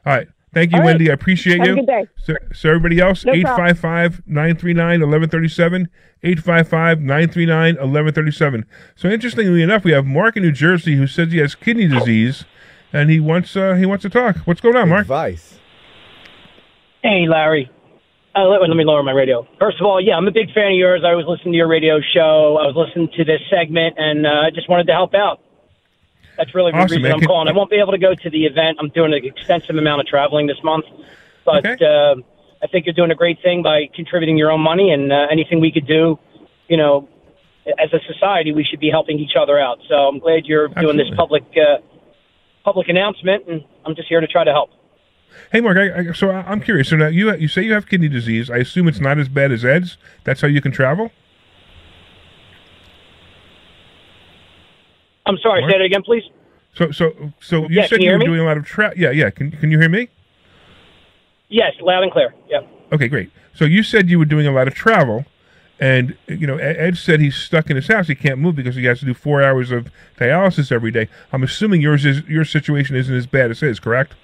All 0.06 0.14
right, 0.14 0.28
thank 0.54 0.70
you, 0.72 0.76
All 0.78 0.82
right. 0.82 0.92
Wendy. 0.92 1.10
I 1.10 1.14
appreciate 1.14 1.58
Have 1.58 1.66
a 1.66 1.70
you. 1.70 1.76
good 1.76 1.86
day. 1.86 2.06
So, 2.24 2.34
so 2.52 2.68
everybody 2.70 3.00
else, 3.00 3.24
No 3.24 3.32
eight 3.32 3.44
problem. 3.44 3.66
five 3.68 3.78
five 3.78 4.22
nine 4.26 4.56
three 4.56 4.74
nine 4.74 5.02
eleven 5.02 5.28
thirty 5.28 5.48
seven, 5.48 5.88
eight 6.22 6.38
five 6.40 6.68
five 6.68 7.00
nine 7.00 7.28
three 7.28 7.46
nine 7.46 7.76
eleven 7.80 8.12
thirty 8.14 8.30
seven. 8.30 8.64
So 8.96 9.08
interestingly 9.08 9.62
enough, 9.62 9.84
we 9.84 9.92
have 9.92 10.06
Mark 10.06 10.36
in 10.36 10.42
New 10.42 10.52
Jersey 10.52 10.96
who 10.96 11.06
says 11.06 11.32
he 11.32 11.38
has 11.38 11.54
kidney 11.54 11.88
disease, 11.88 12.44
and 12.92 13.10
he 13.10 13.20
wants 13.20 13.56
uh, 13.56 13.74
he 13.74 13.84
wants 13.86 14.02
to 14.02 14.10
talk. 14.10 14.36
What's 14.46 14.60
going 14.60 14.76
on, 14.76 14.88
Mark? 14.88 15.02
Advice. 15.02 15.58
Hey, 17.02 17.26
Larry. 17.28 17.70
Uh, 18.34 18.44
let, 18.46 18.60
let 18.60 18.76
me 18.76 18.84
lower 18.84 19.02
my 19.02 19.12
radio. 19.12 19.46
First 19.58 19.80
of 19.80 19.86
all, 19.86 20.00
yeah, 20.00 20.14
I'm 20.14 20.26
a 20.28 20.30
big 20.30 20.52
fan 20.52 20.72
of 20.72 20.76
yours. 20.78 21.02
I 21.04 21.14
was 21.14 21.24
listening 21.26 21.52
to 21.52 21.56
your 21.56 21.68
radio 21.68 21.98
show. 22.14 22.58
I 22.60 22.66
was 22.66 22.74
listening 22.76 23.08
to 23.16 23.24
this 23.24 23.40
segment, 23.50 23.94
and 23.98 24.26
uh, 24.26 24.46
I 24.46 24.50
just 24.54 24.68
wanted 24.68 24.86
to 24.86 24.92
help 24.92 25.14
out. 25.14 25.40
That's 26.38 26.54
really 26.54 26.70
the 26.70 26.78
Awesome, 26.78 26.96
reason 26.96 27.02
man. 27.02 27.12
I'm 27.14 27.20
calling. 27.20 27.48
I 27.48 27.52
won't 27.52 27.68
be 27.68 27.80
able 27.80 27.92
to 27.92 27.98
go 27.98 28.14
to 28.14 28.30
the 28.30 28.46
event. 28.46 28.78
I'm 28.80 28.88
doing 28.90 29.12
an 29.12 29.24
extensive 29.24 29.76
amount 29.76 30.00
of 30.00 30.06
traveling 30.06 30.46
this 30.46 30.62
month, 30.62 30.84
but 31.44 31.66
uh, 31.82 32.14
I 32.62 32.66
think 32.68 32.86
you're 32.86 32.94
doing 32.94 33.10
a 33.10 33.16
great 33.16 33.42
thing 33.42 33.62
by 33.62 33.88
contributing 33.94 34.38
your 34.38 34.50
own 34.50 34.60
money 34.60 34.92
and 34.92 35.12
uh, 35.12 35.26
anything 35.30 35.60
we 35.60 35.72
could 35.72 35.86
do. 35.86 36.18
You 36.68 36.76
know, 36.76 37.08
as 37.66 37.92
a 37.92 37.98
society, 38.06 38.52
we 38.52 38.64
should 38.64 38.78
be 38.78 38.88
helping 38.88 39.18
each 39.18 39.34
other 39.38 39.58
out. 39.58 39.78
So 39.88 39.94
I'm 39.94 40.20
glad 40.20 40.46
you're 40.46 40.68
doing 40.68 40.96
this 40.96 41.08
public 41.16 41.42
uh, 41.56 41.78
public 42.64 42.88
announcement, 42.88 43.48
and 43.48 43.64
I'm 43.84 43.96
just 43.96 44.08
here 44.08 44.20
to 44.20 44.26
try 44.26 44.44
to 44.44 44.52
help. 44.52 44.70
Hey, 45.50 45.60
Mark. 45.60 45.76
I, 45.76 46.10
I, 46.10 46.12
so 46.12 46.30
I'm 46.30 46.60
curious. 46.60 46.88
So 46.88 46.96
now 46.96 47.08
you 47.08 47.34
you 47.34 47.48
say 47.48 47.62
you 47.62 47.72
have 47.72 47.88
kidney 47.88 48.08
disease. 48.08 48.48
I 48.48 48.58
assume 48.58 48.86
it's 48.86 49.00
not 49.00 49.18
as 49.18 49.28
bad 49.28 49.50
as 49.50 49.64
Ed's. 49.64 49.98
That's 50.22 50.40
how 50.40 50.48
you 50.48 50.60
can 50.60 50.70
travel. 50.70 51.10
I'm 55.28 55.38
sorry. 55.38 55.60
Mark? 55.60 55.72
Say 55.72 55.78
that 55.78 55.84
again, 55.84 56.02
please. 56.02 56.24
So 56.74 56.90
so 56.90 57.12
so 57.40 57.62
you 57.62 57.80
Yeah, 57.80 57.86
said 57.86 58.00
you 58.00 58.06
you 58.06 58.12
were 58.12 58.18
me? 58.18 58.24
doing 58.26 58.40
a 58.40 58.44
lot 58.44 58.56
of 58.56 58.64
travel. 58.64 58.98
Yeah, 58.98 59.10
yeah. 59.10 59.30
Can 59.30 59.50
can 59.52 59.70
you 59.70 59.78
hear 59.78 59.88
me? 59.88 60.08
Yes, 61.48 61.72
loud 61.80 62.02
and 62.02 62.12
clear. 62.12 62.34
Yeah. 62.48 62.60
Okay, 62.92 63.08
great. 63.08 63.30
So 63.54 63.64
you 63.64 63.82
said 63.82 64.08
you 64.10 64.18
were 64.18 64.24
doing 64.24 64.46
a 64.46 64.52
lot 64.52 64.68
of 64.68 64.74
travel, 64.74 65.24
and 65.80 66.16
you 66.26 66.46
know 66.46 66.56
Ed, 66.58 66.96
said 66.98 67.20
he's 67.20 67.36
stuck 67.36 67.70
in 67.70 67.76
his 67.76 67.88
house. 67.88 68.06
He 68.08 68.14
can't 68.14 68.38
move 68.38 68.54
because 68.56 68.76
he 68.76 68.84
has 68.84 69.00
to 69.00 69.06
do 69.06 69.14
four 69.14 69.42
hours 69.42 69.70
of 69.70 69.90
dialysis 70.18 70.70
every 70.70 70.90
day. 70.90 71.08
I'm 71.32 71.42
assuming 71.42 71.80
yours 71.80 72.04
is 72.04 72.22
your 72.28 72.44
situation 72.44 72.96
isn't 72.96 73.14
as 73.14 73.26
bad 73.26 73.50
as 73.50 73.60
his, 73.60 73.80
correct? 73.80 74.14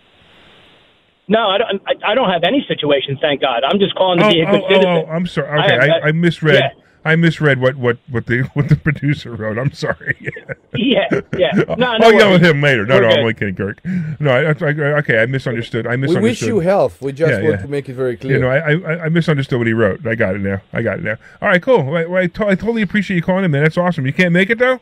No, 1.27 1.49
I 1.49 1.59
don't. 1.59 1.83
I, 1.87 2.13
I 2.13 2.15
don't 2.15 2.29
have 2.31 2.43
any 2.45 2.65
situation. 2.69 3.17
Thank 3.21 3.41
God. 3.41 3.65
I'm 3.65 3.79
just 3.79 3.95
calling 3.95 4.19
to 4.21 4.27
Oh, 4.27 4.31
be 4.31 4.43
a 4.43 4.47
oh, 4.49 4.51
good 4.53 4.61
oh, 4.61 4.65
oh, 4.65 4.67
oh 4.67 4.69
citizen. 4.69 4.89
oh, 4.91 5.07
I'm 5.11 5.27
sorry. 5.27 5.49
I 5.49 5.65
Okay, 5.65 5.73
have- 5.73 5.83
I, 6.03 6.07
uh, 6.07 6.09
I, 6.09 6.13
misread. 6.13 6.55
Yeah. 6.57 6.84
I 7.07 7.17
misread 7.17 7.61
what, 7.61 7.77
what, 7.77 7.99
what 8.09 8.27
the 8.27 8.43
what 8.55 8.69
the 8.69 8.77
producer 8.77 9.35
wrote. 9.35 9.59
I'm 9.59 9.73
sorry. 9.73 10.17
Yeah, 10.77 11.07
yeah. 11.39 11.53
No, 11.69 11.75
no 11.77 11.87
I'll 12.01 12.13
yell 12.13 12.31
worries. 12.31 12.43
at 12.43 12.51
him 12.51 12.61
later. 12.61 12.85
No, 12.85 12.97
We're 12.97 13.01
no, 13.03 13.09
good. 13.09 13.15
I'm 13.15 13.21
only 13.21 13.35
kidding, 13.35 13.55
Kirk. 13.55 13.81
No, 14.19 14.31
I, 14.33 14.41
I, 14.41 14.99
okay, 14.99 15.19
I 15.23 15.27
misunderstood. 15.27 15.87
I 15.87 15.95
We 15.95 16.17
wish 16.19 16.43
you 16.43 16.59
health. 16.59 17.01
We 17.01 17.13
just 17.13 17.31
Yeah, 17.31 17.43
want 17.43 17.55
yeah. 17.61 17.63
to 17.63 17.69
make 17.69 17.89
it 17.89 17.95
very 17.95 18.17
clear. 18.17 18.33
You 18.35 18.39
know, 18.41 18.49
I, 18.49 18.73
I 18.73 19.05
I 19.05 19.09
misunderstood 19.09 19.59
what 19.59 19.69
he 19.69 19.73
wrote. 19.73 20.05
I 20.05 20.17
got 20.17 20.35
it 20.35 20.41
now. 20.41 20.61
I 20.73 20.83
got 20.83 20.99
it 20.99 21.05
now. 21.05 21.17
All 21.41 21.49
right, 21.49 21.63
cool. 21.63 21.85
Well, 21.85 22.17
I, 22.17 22.23
I, 22.23 22.27
to- 22.27 22.47
I 22.49 22.55
totally 22.57 22.83
appreciate 22.83 23.15
you 23.17 23.23
calling 23.23 23.45
in, 23.45 23.53
man. 23.53 23.63
That's 23.63 23.79
awesome. 23.79 24.05
You 24.05 24.13
can't 24.13 24.33
make 24.33 24.51
it 24.51 24.59
though. 24.59 24.81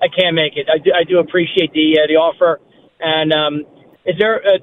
I 0.00 0.08
can't 0.08 0.34
make 0.34 0.56
it. 0.56 0.66
I 0.68 0.78
do, 0.78 0.92
I 0.92 1.04
do 1.04 1.18
appreciate 1.20 1.72
the 1.72 2.00
uh, 2.02 2.06
the 2.08 2.16
offer. 2.16 2.60
And 3.00 3.32
um, 3.32 3.64
is 4.04 4.16
there? 4.18 4.36
A, 4.38 4.58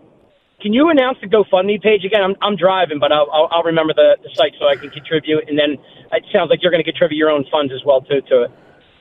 can 0.64 0.74
you 0.74 0.89
announce 0.89 1.18
the 1.22 1.28
GoFundMe 1.28 1.82
page 1.82 2.05
again? 2.05 2.22
I'm 2.24 2.36
I'm 2.41 2.55
driving, 2.55 2.97
but 2.97 3.11
I'll 3.11 3.30
I'll, 3.32 3.49
I'll 3.51 3.64
remember 3.64 3.93
the, 3.93 4.16
the 4.24 4.30
site 4.34 4.53
so 4.57 4.66
I 4.66 4.78
can 4.78 4.89
contribute. 4.89 5.43
And 5.47 5.59
then 5.59 5.78
it 6.11 6.24
sounds 6.34 6.49
like 6.49 6.64
you're 6.64 6.72
going 6.72 6.84
to 6.84 6.89
contribute 6.89 7.18
your 7.18 7.30
own 7.30 7.45
funds 7.51 7.74
as 7.74 7.84
well 7.86 8.01
too 8.01 8.22
to 8.30 8.43
it. 8.43 8.51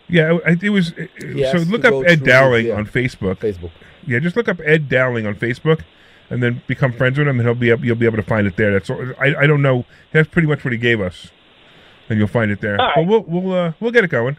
Yeah, 0.09 0.39
I, 0.45 0.59
it 0.61 0.71
was. 0.71 0.93
Yes, 1.25 1.53
so 1.53 1.59
look 1.71 1.85
up 1.85 1.95
Ed 2.05 2.19
through, 2.19 2.27
Dowling 2.27 2.67
yeah. 2.67 2.75
on 2.75 2.87
Facebook. 2.87 3.37
Facebook. 3.37 3.71
Yeah, 4.07 4.19
just 4.19 4.37
look 4.37 4.49
up 4.49 4.61
Ed 4.65 4.89
Dowling 4.89 5.25
on 5.27 5.37
Facebook, 5.37 5.83
and 6.29 6.43
then 6.43 6.63
become 6.67 6.93
friends 6.93 7.17
with 7.17 7.29
him, 7.29 7.39
and 7.39 7.49
he'll 7.49 7.55
be 7.55 7.71
able, 7.71 7.85
you'll 7.85 7.97
be 7.97 8.07
able 8.07 8.19
to 8.19 8.23
find 8.25 8.47
it 8.47 8.57
there. 8.57 8.73
That's 8.73 8.91
all, 8.91 9.01
I 9.19 9.35
I 9.37 9.47
don't 9.47 9.63
know. 9.63 9.87
That's 10.11 10.29
pretty 10.29 10.49
much 10.49 10.65
what 10.65 10.73
he 10.73 10.79
gave 10.79 11.01
us, 11.01 11.31
and 12.11 12.19
you'll 12.19 12.29
find 12.29 12.51
it 12.51 12.61
there. 12.61 12.79
All 12.79 12.89
right. 12.89 12.97
But 12.97 13.07
we'll 13.07 13.23
we'll 13.23 13.55
uh, 13.55 13.73
we'll 13.79 13.93
get 13.93 14.05
it 14.05 14.11
going. 14.11 14.37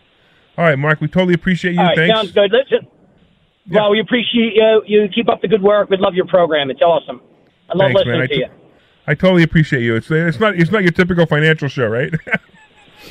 All 0.57 0.65
right, 0.65 0.78
Mark. 0.78 1.01
We 1.01 1.07
totally 1.07 1.34
appreciate 1.34 1.74
you. 1.74 1.80
All 1.80 1.88
right, 1.88 1.97
Thanks. 1.97 2.15
sounds 2.15 2.32
good. 2.34 2.51
Listen. 2.51 2.88
Well, 3.70 3.89
we 3.91 3.99
appreciate 3.99 4.53
you. 4.55 4.84
You 4.86 5.07
keep 5.14 5.30
up 5.30 5.41
the 5.41 5.47
good 5.47 5.64
work. 5.64 5.89
We 5.89 5.97
love 5.97 6.16
your 6.16 6.28
program. 6.28 6.70
It's 6.70 6.82
awesome. 6.82 7.22
I 7.70 7.78
love 7.78 7.91
Thanks, 7.93 7.99
listening. 7.99 8.22
I 8.22 8.28
to 8.28 8.34
t- 8.34 8.39
you. 8.41 8.47
I 9.07 9.16
totally 9.16 9.43
appreciate 9.43 9.84
you. 9.84 9.95
It's 9.95 10.09
it's 10.11 10.39
not 10.39 10.55
it's 10.55 10.72
not 10.72 10.84
your 10.84 10.91
typical 10.91 11.26
financial 11.26 11.68
show, 11.70 11.88
right? 11.88 12.14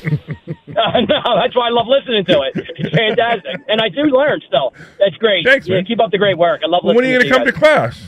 Uh, 0.75 1.01
no, 1.01 1.21
that's 1.39 1.55
why 1.55 1.67
I 1.67 1.69
love 1.69 1.85
listening 1.87 2.25
to 2.25 2.41
it. 2.41 2.53
It's 2.55 2.95
fantastic, 2.95 3.61
and 3.67 3.79
I 3.79 3.89
do 3.89 4.01
learn 4.01 4.41
still. 4.47 4.73
That's 4.97 5.15
great. 5.17 5.45
Thanks, 5.45 5.67
yeah, 5.67 5.75
man. 5.75 5.85
Keep 5.85 5.99
up 6.01 6.09
the 6.09 6.17
great 6.17 6.37
work. 6.37 6.61
I 6.63 6.67
love 6.67 6.81
well, 6.83 6.95
when 6.95 7.05
are 7.05 7.07
you 7.07 7.19
going 7.19 7.27
to 7.27 7.29
to 7.29 7.37
come 7.37 7.45
to 7.45 7.51
class? 7.51 8.07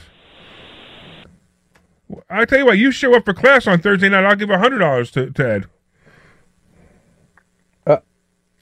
I 2.28 2.44
tell 2.46 2.60
you 2.60 2.66
what, 2.66 2.80
you 2.80 2.92
show 2.92 3.16
up 3.16 3.24
for 3.24 3.36
class 3.36 3.68
on 3.68 3.80
Thursday 3.80 4.10
night. 4.10 4.26
I'll 4.26 4.36
give 4.36 4.50
a 4.50 4.58
hundred 4.58 4.80
dollars 4.80 5.12
to 5.12 5.30
to 5.30 5.48
Ed. 5.48 5.66
Uh, 7.86 7.98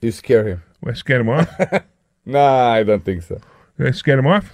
you 0.02 0.12
scare 0.12 0.46
him. 0.46 0.64
Well, 0.82 0.96
scare 0.96 1.22
him 1.22 1.30
off. 1.30 1.50
Nah, 2.26 2.72
I 2.72 2.84
don't 2.84 3.04
think 3.04 3.22
so. 3.24 3.42
Did 3.78 3.88
I 3.88 3.92
scan 3.92 4.20
him 4.20 4.28
off? 4.28 4.52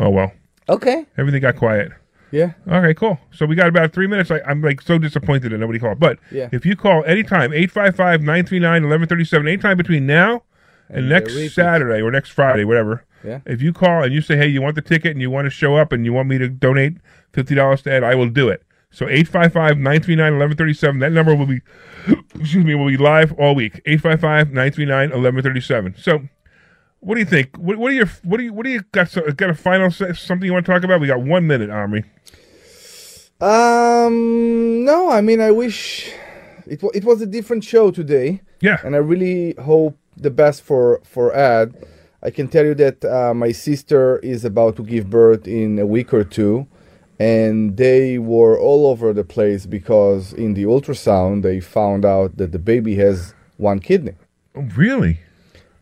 Oh 0.00 0.10
well. 0.10 0.32
Okay. 0.68 1.06
Everything 1.18 1.40
got 1.42 1.56
quiet. 1.56 1.92
Yeah. 2.30 2.52
Okay, 2.66 2.94
cool. 2.94 3.18
So 3.32 3.44
we 3.46 3.54
got 3.54 3.68
about 3.68 3.92
three 3.92 4.06
minutes. 4.08 4.30
I, 4.30 4.40
I'm 4.46 4.60
like 4.62 4.80
so 4.80 4.96
disappointed 4.98 5.52
that 5.52 5.58
nobody 5.58 5.78
called. 5.78 6.00
But 6.00 6.18
Yeah. 6.32 6.48
if 6.52 6.64
you 6.66 6.74
call 6.74 7.04
anytime, 7.04 7.50
855-939-1137, 7.52 9.40
anytime 9.46 9.76
between 9.76 10.06
now 10.06 10.42
and, 10.88 10.98
And, 10.98 11.08
next. 11.10 11.54
Saturday 11.54 12.00
or 12.02 12.10
next 12.10 12.30
Friday, 12.30 12.64
whatever. 12.64 13.04
Yeah. 13.24 13.38
If 13.46 13.62
you 13.62 13.72
call 13.72 14.02
and 14.02 14.12
you 14.12 14.20
say, 14.20 14.36
hey, 14.36 14.48
you 14.48 14.60
want 14.62 14.74
the 14.74 14.82
ticket 14.82 15.12
and 15.12 15.20
you 15.20 15.30
want 15.30 15.46
to 15.46 15.50
show 15.50 15.76
up 15.76 15.92
and 15.92 16.04
you 16.04 16.12
want 16.12 16.28
me 16.28 16.38
to 16.38 16.48
donate 16.48 16.94
$50 17.34 17.82
to 17.84 17.92
Ed, 17.92 18.02
I 18.02 18.16
will 18.16 18.28
do 18.28 18.48
it. 18.48 18.64
So 18.90 19.06
855-939-1137. 19.06 20.98
That 21.00 21.12
number 21.12 21.36
will 21.36 21.46
be, 21.46 21.60
excuse 22.38 22.64
me, 22.64 22.74
will 22.74 22.88
be 22.88 22.96
live 22.96 23.32
all 23.34 23.54
week. 23.54 23.80
855-939-1137. 23.86 26.00
So 26.00 26.22
what 27.04 27.14
do 27.14 27.20
you 27.20 27.26
think? 27.26 27.56
What, 27.56 27.76
what 27.76 27.92
are 27.92 27.94
your 27.94 28.10
what 28.22 28.38
do 28.38 28.44
you 28.44 28.52
what 28.52 28.64
do 28.64 28.70
you 28.70 28.82
got? 28.92 29.10
So, 29.10 29.22
got 29.32 29.50
a 29.50 29.54
final 29.54 29.90
something 29.90 30.42
you 30.42 30.52
want 30.52 30.66
to 30.66 30.72
talk 30.72 30.84
about? 30.84 31.00
We 31.00 31.06
got 31.06 31.22
one 31.22 31.46
minute, 31.46 31.70
Omri. 31.70 32.04
Um, 33.40 34.84
no, 34.84 35.10
I 35.10 35.20
mean, 35.20 35.40
I 35.40 35.50
wish 35.50 36.10
it, 36.66 36.82
it 36.94 37.04
was 37.04 37.20
a 37.20 37.26
different 37.26 37.64
show 37.64 37.90
today. 37.90 38.40
Yeah. 38.60 38.78
And 38.84 38.94
I 38.94 38.98
really 38.98 39.54
hope 39.62 39.98
the 40.16 40.30
best 40.30 40.62
for, 40.62 41.00
for 41.04 41.34
Ed. 41.36 41.74
I 42.22 42.30
can 42.30 42.48
tell 42.48 42.64
you 42.64 42.74
that 42.76 43.04
uh, 43.04 43.34
my 43.34 43.52
sister 43.52 44.18
is 44.20 44.44
about 44.44 44.76
to 44.76 44.82
give 44.82 45.10
birth 45.10 45.46
in 45.46 45.78
a 45.78 45.86
week 45.86 46.14
or 46.14 46.24
two. 46.24 46.66
And 47.18 47.76
they 47.76 48.18
were 48.18 48.58
all 48.58 48.86
over 48.86 49.12
the 49.12 49.24
place 49.24 49.66
because 49.66 50.32
in 50.32 50.54
the 50.54 50.64
ultrasound, 50.64 51.42
they 51.42 51.60
found 51.60 52.04
out 52.04 52.36
that 52.38 52.52
the 52.52 52.58
baby 52.58 52.96
has 52.96 53.34
one 53.56 53.78
kidney. 53.78 54.14
Oh, 54.54 54.62
really? 54.74 55.20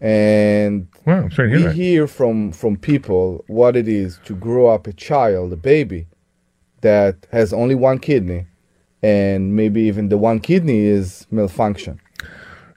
And 0.00 0.88
wow, 1.06 1.22
I'm 1.24 1.30
sorry 1.30 1.50
to 1.50 1.56
hear 1.56 1.58
we 1.58 1.68
that. 1.68 1.74
hear 1.74 2.06
from, 2.06 2.52
from 2.52 2.76
people 2.76 3.44
what 3.48 3.76
it 3.76 3.88
is 3.88 4.18
to 4.24 4.34
grow 4.34 4.68
up 4.68 4.86
a 4.86 4.92
child, 4.92 5.52
a 5.52 5.56
baby, 5.56 6.06
that 6.80 7.26
has 7.32 7.52
only 7.52 7.74
one 7.74 7.98
kidney, 7.98 8.46
and 9.02 9.54
maybe 9.56 9.80
even 9.82 10.08
the 10.08 10.18
one 10.18 10.40
kidney 10.40 10.80
is 10.86 11.26
malfunction. 11.30 12.00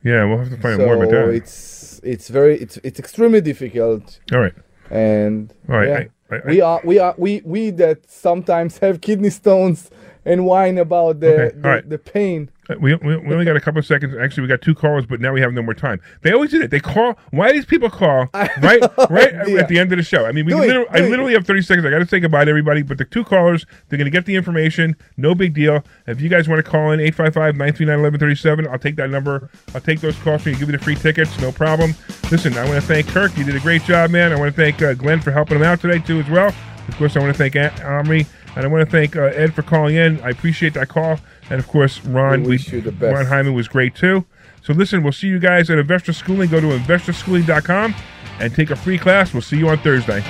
Yeah, 0.04 0.24
we'll 0.26 0.38
have 0.40 0.50
to 0.50 0.58
find 0.58 0.80
out 0.82 0.86
more 0.86 0.96
about 0.98 1.10
that. 1.12 1.30
it's 1.30 2.00
it's 2.04 2.28
very 2.30 2.60
it's 2.60 2.78
it's 2.84 3.00
extremely 3.00 3.42
difficult. 3.42 4.20
All 4.32 4.40
right. 4.40 4.54
And 4.92 5.52
All 5.68 5.78
right, 5.78 5.88
yeah, 5.88 6.04
I- 6.32 6.36
I- 6.36 6.42
we 6.48 6.62
are 6.62 6.82
we 6.84 7.00
are 7.00 7.16
we 7.18 7.42
we 7.44 7.72
that 7.72 8.10
sometimes 8.10 8.78
have 8.80 9.02
kidney 9.02 9.32
stones 9.32 9.90
and 10.24 10.46
whine 10.46 10.78
about 10.78 11.20
the 11.22 11.34
Okay, 11.48 11.56
the, 11.56 11.68
right. 11.70 11.90
the 11.90 11.98
pain. 11.98 12.50
We, 12.80 12.96
we, 12.96 13.18
we 13.18 13.34
only 13.34 13.46
got 13.46 13.56
a 13.56 13.60
couple 13.62 13.80
of 13.80 13.86
seconds. 13.86 14.16
Actually, 14.20 14.42
we 14.44 14.48
got 14.48 14.62
two 14.62 14.74
callers, 14.74 15.06
but 15.06 15.20
now 15.22 15.32
we 15.34 15.42
have 15.42 15.54
no 15.54 15.62
more 15.62 15.74
time. 15.76 16.02
They 16.24 16.32
always 16.32 16.50
do 16.52 16.60
that. 16.60 16.72
They 16.72 16.80
call. 16.80 17.18
Why 17.32 17.50
do 17.50 17.54
these 17.54 17.66
people 17.66 17.90
call 17.90 18.28
right 18.34 18.82
right 19.10 19.36
idea. 19.36 19.60
at 19.60 19.68
the 19.68 19.78
end 19.78 19.92
of 19.92 19.98
the 19.98 20.04
show? 20.04 20.26
I 20.26 20.32
mean, 20.32 20.46
we 20.46 20.52
Do 20.54 20.64
it, 20.64 20.68
literally, 20.68 20.90
I 20.90 20.98
it. 21.00 21.10
literally 21.10 21.34
have 21.34 21.46
30 21.46 21.62
seconds. 21.62 21.86
I 21.86 21.90
got 21.92 22.00
to 22.00 22.08
say 22.08 22.20
goodbye 22.20 22.46
to 22.46 22.50
everybody. 22.50 22.82
But 22.82 22.98
the 22.98 23.06
two 23.06 23.24
callers, 23.24 23.66
they're 23.90 23.98
going 23.98 24.06
to 24.06 24.12
get 24.12 24.26
the 24.26 24.36
information. 24.36 24.96
No 25.18 25.36
big 25.36 25.54
deal. 25.54 25.84
If 26.08 26.22
you 26.22 26.30
guys 26.30 26.48
want 26.50 26.64
to 26.64 26.70
call 26.70 26.92
in 26.92 27.00
855-939-1137, 27.00 28.68
I'll 28.68 28.80
take 28.80 28.96
that 28.98 29.10
number. 29.10 29.50
I'll 29.74 29.82
take 29.82 30.02
those 30.02 30.18
calls 30.20 30.44
for 30.44 30.50
you. 30.50 30.56
Give 30.56 30.70
you 30.70 30.78
the 30.78 30.84
free 30.84 30.96
tickets. 30.96 31.40
No 31.40 31.52
problem. 31.52 31.94
Listen, 32.32 32.58
I 32.58 32.64
want 32.68 32.76
to 32.76 32.82
thank 32.88 33.08
Kirk. 33.08 33.38
You 33.38 33.44
did 33.44 33.56
a 33.56 33.60
great 33.60 33.84
job, 33.84 34.10
man. 34.12 34.32
I 34.34 34.40
want 34.40 34.56
to 34.56 34.62
thank 34.62 34.82
uh, 34.82 34.94
Glenn 34.94 35.22
for 35.22 35.32
helping 35.32 35.58
him 35.58 35.64
out 35.64 35.82
today 35.82 36.00
too, 36.00 36.20
as 36.20 36.30
well. 36.30 36.54
Of 36.88 36.96
course, 36.98 37.16
I 37.16 37.20
want 37.20 37.34
to 37.34 37.38
thank 37.38 37.56
Aunt 37.56 37.84
Omri. 37.84 38.26
And 38.56 38.64
I 38.64 38.68
want 38.68 38.86
to 38.86 38.92
thank 38.92 39.16
uh, 39.18 39.24
Ed 39.24 39.54
for 39.54 39.64
calling 39.64 39.96
in. 39.98 40.22
I 40.22 40.30
appreciate 40.30 40.74
that 40.76 40.88
call. 40.88 41.20
And 41.50 41.60
of 41.60 41.68
course, 41.68 42.04
Ron. 42.06 42.44
We 42.44 42.50
wish 42.50 42.72
you 42.72 42.82
the 42.82 42.92
best. 42.92 43.16
Ron 43.16 43.26
Hyman 43.26 43.54
was 43.54 43.68
great 43.68 43.96
too. 43.96 44.26
So 44.64 44.74
listen, 44.74 45.04
we'll 45.04 45.14
see 45.14 45.28
you 45.28 45.40
guys 45.40 45.70
at 45.70 45.78
Investor 45.78 46.14
Schooling. 46.14 46.50
Go 46.50 46.60
to 46.60 46.68
investorschooling.com 46.68 47.94
and 48.40 48.56
take 48.56 48.72
a 48.72 48.76
free 48.76 48.98
class. 48.98 49.34
We'll 49.34 49.42
see 49.42 49.58
you 49.58 49.70
on 49.70 49.78
Thursday. 49.78 50.24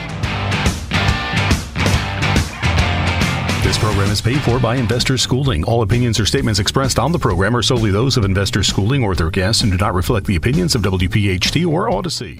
This 3.63 3.79
program 3.79 4.11
is 4.11 4.21
paid 4.21 4.41
for 4.41 4.59
by 4.59 4.75
Investor 4.75 5.17
Schooling. 5.17 5.63
All 5.63 5.81
opinions 5.81 6.19
or 6.19 6.25
statements 6.25 6.59
expressed 6.59 6.99
on 6.99 7.11
the 7.11 7.17
program 7.17 7.55
are 7.55 7.63
solely 7.63 7.89
those 7.91 8.15
of 8.15 8.23
Investor 8.23 8.61
Schooling 8.61 9.03
or 9.03 9.15
their 9.15 9.31
guests 9.31 9.63
and 9.63 9.71
do 9.71 9.77
not 9.77 9.93
reflect 9.95 10.27
the 10.27 10.35
opinions 10.35 10.75
of 10.75 10.83
WPHT 10.83 11.67
or 11.67 11.89
Audacy. 11.89 12.39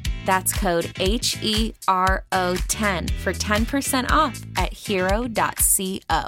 That's 0.25 0.53
code 0.53 0.91
H 0.99 1.37
E 1.41 1.73
R 1.87 2.23
O 2.31 2.55
10 2.67 3.07
for 3.07 3.33
10% 3.33 4.11
off 4.11 4.41
at 4.55 4.73
hero.co. 4.73 6.27